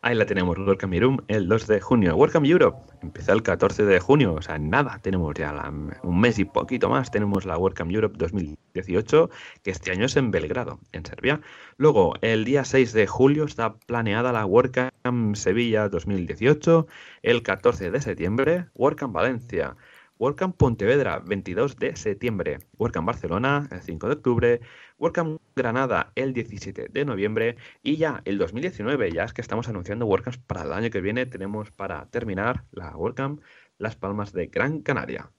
Ahí 0.00 0.14
la 0.14 0.26
tenemos, 0.26 0.56
WordCamp 0.56 0.94
Europe, 0.94 1.24
el 1.26 1.48
2 1.48 1.66
de 1.66 1.80
junio. 1.80 2.14
WordCamp 2.16 2.46
Europe 2.46 2.78
empieza 3.02 3.32
el 3.32 3.42
14 3.42 3.84
de 3.84 3.98
junio, 3.98 4.34
o 4.34 4.42
sea, 4.42 4.58
nada, 4.58 4.98
tenemos 5.02 5.34
ya 5.34 5.72
un 6.02 6.20
mes 6.20 6.38
y 6.38 6.44
poquito 6.44 6.88
más, 6.88 7.10
tenemos 7.10 7.44
la 7.44 7.58
WordCamp 7.58 7.90
Europe 7.90 8.16
2018, 8.16 9.30
que 9.62 9.70
este 9.70 9.90
año 9.90 10.06
es 10.06 10.16
en 10.16 10.30
Belgrado, 10.30 10.78
en 10.92 11.04
Serbia. 11.04 11.40
Luego, 11.78 12.14
el 12.20 12.44
día 12.44 12.64
6 12.64 12.92
de 12.92 13.06
julio 13.08 13.44
está 13.44 13.74
planeada 13.74 14.32
la 14.32 14.46
WordCamp 14.46 15.34
Sevilla 15.34 15.88
2018, 15.88 16.86
el 17.22 17.42
14 17.42 17.90
de 17.90 18.00
septiembre, 18.00 18.66
WordCamp 18.74 19.14
Valencia. 19.14 19.76
WordCamp 20.18 20.56
Pontevedra, 20.56 21.20
22 21.20 21.76
de 21.76 21.94
septiembre. 21.94 22.58
WordCamp 22.76 23.06
Barcelona, 23.06 23.68
el 23.70 23.80
5 23.82 24.08
de 24.08 24.12
octubre. 24.14 24.60
WordCamp 24.98 25.40
Granada, 25.54 26.12
el 26.16 26.32
17 26.32 26.88
de 26.88 27.04
noviembre. 27.04 27.56
Y 27.82 27.96
ya 27.96 28.22
el 28.24 28.38
2019, 28.38 29.12
ya 29.12 29.24
es 29.24 29.32
que 29.32 29.40
estamos 29.40 29.68
anunciando 29.68 30.06
WordCamps 30.06 30.38
para 30.38 30.62
el 30.62 30.72
año 30.72 30.90
que 30.90 31.00
viene. 31.00 31.26
Tenemos 31.26 31.70
para 31.70 32.06
terminar 32.10 32.64
la 32.72 32.96
WordCamp 32.96 33.40
Las 33.78 33.94
Palmas 33.94 34.32
de 34.32 34.46
Gran 34.46 34.80
Canaria. 34.80 35.30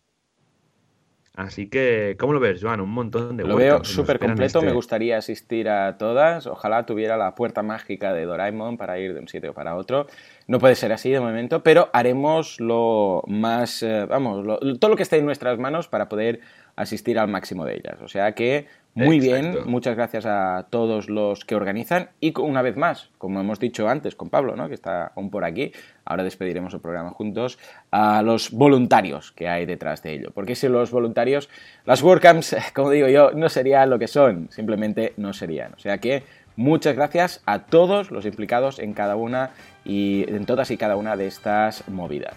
Así 1.39 1.69
que, 1.69 2.17
¿cómo 2.19 2.33
lo 2.33 2.41
ves, 2.41 2.61
Joan? 2.61 2.81
Un 2.81 2.89
montón 2.89 3.37
de 3.37 3.45
Lo 3.45 3.55
veo 3.55 3.81
súper 3.85 4.19
completo, 4.19 4.59
me 4.59 4.67
este 4.67 4.75
gustaría 4.75 5.17
asistir 5.17 5.69
a 5.69 5.97
todas. 5.97 6.45
Ojalá 6.47 6.85
tuviera 6.85 7.15
la 7.15 7.33
puerta 7.33 7.63
mágica 7.63 8.11
de 8.11 8.25
Doraemon 8.25 8.75
para 8.75 8.99
ir 8.99 9.13
de 9.13 9.21
un 9.21 9.29
sitio 9.29 9.53
para 9.53 9.77
otro. 9.77 10.07
No 10.47 10.59
puede 10.59 10.75
ser 10.75 10.91
así 10.91 11.09
de 11.09 11.21
momento, 11.21 11.63
pero 11.63 11.89
haremos 11.93 12.59
lo 12.59 13.23
más, 13.27 13.81
eh, 13.83 14.05
vamos, 14.05 14.45
todo 14.81 14.89
lo 14.89 14.97
que 14.97 15.03
esté 15.03 15.15
en 15.15 15.25
nuestras 15.25 15.57
manos 15.59 15.87
para 15.87 16.09
poder 16.09 16.41
asistir 16.75 17.17
al 17.17 17.29
máximo 17.29 17.63
de 17.63 17.75
ellas. 17.75 18.01
O 18.01 18.09
sea 18.09 18.33
que 18.33 18.67
muy 18.95 19.19
bien, 19.19 19.55
muchas 19.65 19.95
gracias 19.95 20.25
a 20.25 20.67
todos 20.69 21.09
los 21.09 21.45
que 21.45 21.55
organizan 21.55 22.09
y 22.19 22.37
una 22.39 22.61
vez 22.61 22.75
más, 22.75 23.09
como 23.17 23.39
hemos 23.39 23.59
dicho 23.59 23.87
antes 23.87 24.15
con 24.15 24.29
Pablo, 24.29 24.55
¿no? 24.55 24.67
que 24.67 24.73
está 24.73 25.13
aún 25.15 25.29
por 25.29 25.45
aquí, 25.45 25.71
ahora 26.05 26.23
despediremos 26.23 26.73
el 26.73 26.81
programa 26.81 27.11
juntos, 27.11 27.59
a 27.91 28.21
los 28.23 28.51
voluntarios 28.51 29.31
que 29.31 29.47
hay 29.47 29.65
detrás 29.65 30.03
de 30.03 30.13
ello. 30.13 30.31
Porque 30.33 30.55
si 30.55 30.67
los 30.67 30.91
voluntarios, 30.91 31.49
las 31.85 32.01
WordCamps, 32.01 32.55
como 32.73 32.89
digo 32.89 33.07
yo, 33.07 33.31
no 33.31 33.47
serían 33.47 33.89
lo 33.89 33.99
que 33.99 34.07
son, 34.07 34.49
simplemente 34.51 35.13
no 35.17 35.33
serían. 35.33 35.73
O 35.73 35.79
sea 35.79 35.99
que 35.99 36.23
muchas 36.55 36.95
gracias 36.95 37.41
a 37.45 37.59
todos 37.59 38.11
los 38.11 38.25
implicados 38.25 38.79
en 38.79 38.93
cada 38.93 39.15
una 39.15 39.51
y 39.85 40.25
en 40.27 40.45
todas 40.45 40.71
y 40.71 40.77
cada 40.77 40.95
una 40.95 41.15
de 41.15 41.27
estas 41.27 41.87
movidas. 41.87 42.35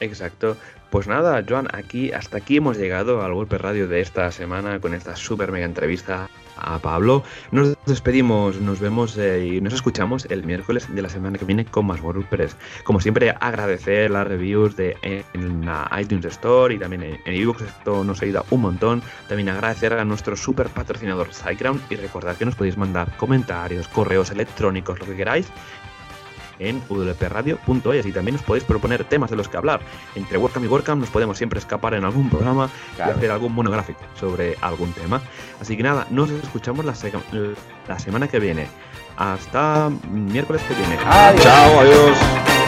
Exacto. 0.00 0.56
Pues 0.92 1.08
nada, 1.08 1.42
Joan, 1.48 1.68
aquí 1.72 2.12
hasta 2.12 2.36
aquí 2.36 2.58
hemos 2.58 2.76
llegado 2.76 3.22
al 3.22 3.32
golpe 3.32 3.56
radio 3.56 3.88
de 3.88 4.02
esta 4.02 4.30
semana 4.30 4.78
con 4.78 4.92
esta 4.92 5.16
super 5.16 5.50
mega 5.50 5.64
entrevista 5.64 6.28
a 6.58 6.78
Pablo. 6.80 7.22
Nos 7.50 7.74
despedimos, 7.86 8.60
nos 8.60 8.78
vemos 8.78 9.16
eh, 9.16 9.54
y 9.54 9.60
nos 9.62 9.72
escuchamos 9.72 10.26
el 10.26 10.44
miércoles 10.44 10.94
de 10.94 11.00
la 11.00 11.08
semana 11.08 11.38
que 11.38 11.46
viene 11.46 11.64
con 11.64 11.86
más 11.86 12.02
WordPress. 12.02 12.58
Como 12.84 13.00
siempre, 13.00 13.34
agradecer 13.40 14.10
las 14.10 14.26
reviews 14.26 14.76
de 14.76 14.94
en 15.02 15.64
la 15.64 15.90
iTunes 15.98 16.26
Store 16.26 16.74
y 16.74 16.78
también 16.78 17.02
en, 17.04 17.18
en 17.24 17.40
eBooks, 17.40 17.62
esto 17.62 18.04
nos 18.04 18.20
ayuda 18.20 18.44
un 18.50 18.60
montón. 18.60 19.02
También 19.28 19.48
agradecer 19.48 19.94
a 19.94 20.04
nuestro 20.04 20.36
super 20.36 20.68
patrocinador 20.68 21.32
SiteGround 21.32 21.80
y 21.88 21.96
recordar 21.96 22.36
que 22.36 22.44
nos 22.44 22.54
podéis 22.54 22.76
mandar 22.76 23.16
comentarios, 23.16 23.88
correos 23.88 24.30
electrónicos, 24.30 25.00
lo 25.00 25.06
que 25.06 25.16
queráis 25.16 25.50
en 26.58 26.80
wpradio.es 26.88 28.06
y 28.06 28.12
también 28.12 28.36
os 28.36 28.42
podéis 28.42 28.64
proponer 28.64 29.04
temas 29.04 29.30
de 29.30 29.36
los 29.36 29.48
que 29.48 29.56
hablar. 29.56 29.80
Entre 30.14 30.38
WordCamp 30.38 30.64
y 30.64 30.68
WordCamp 30.68 31.00
nos 31.00 31.10
podemos 31.10 31.38
siempre 31.38 31.58
escapar 31.58 31.94
en 31.94 32.04
algún 32.04 32.30
programa 32.30 32.68
y 32.98 33.02
hacer 33.02 33.30
algún 33.30 33.54
monográfico 33.54 34.00
sobre 34.18 34.56
algún 34.60 34.92
tema. 34.92 35.20
Así 35.60 35.76
que 35.76 35.82
nada, 35.82 36.06
nos 36.10 36.30
escuchamos 36.30 36.84
la, 36.84 36.94
la 37.88 37.98
semana 37.98 38.28
que 38.28 38.38
viene. 38.38 38.66
Hasta 39.16 39.90
miércoles 40.10 40.62
que 40.62 40.74
viene. 40.74 40.96
Chao, 41.42 41.80
adiós. 41.80 42.61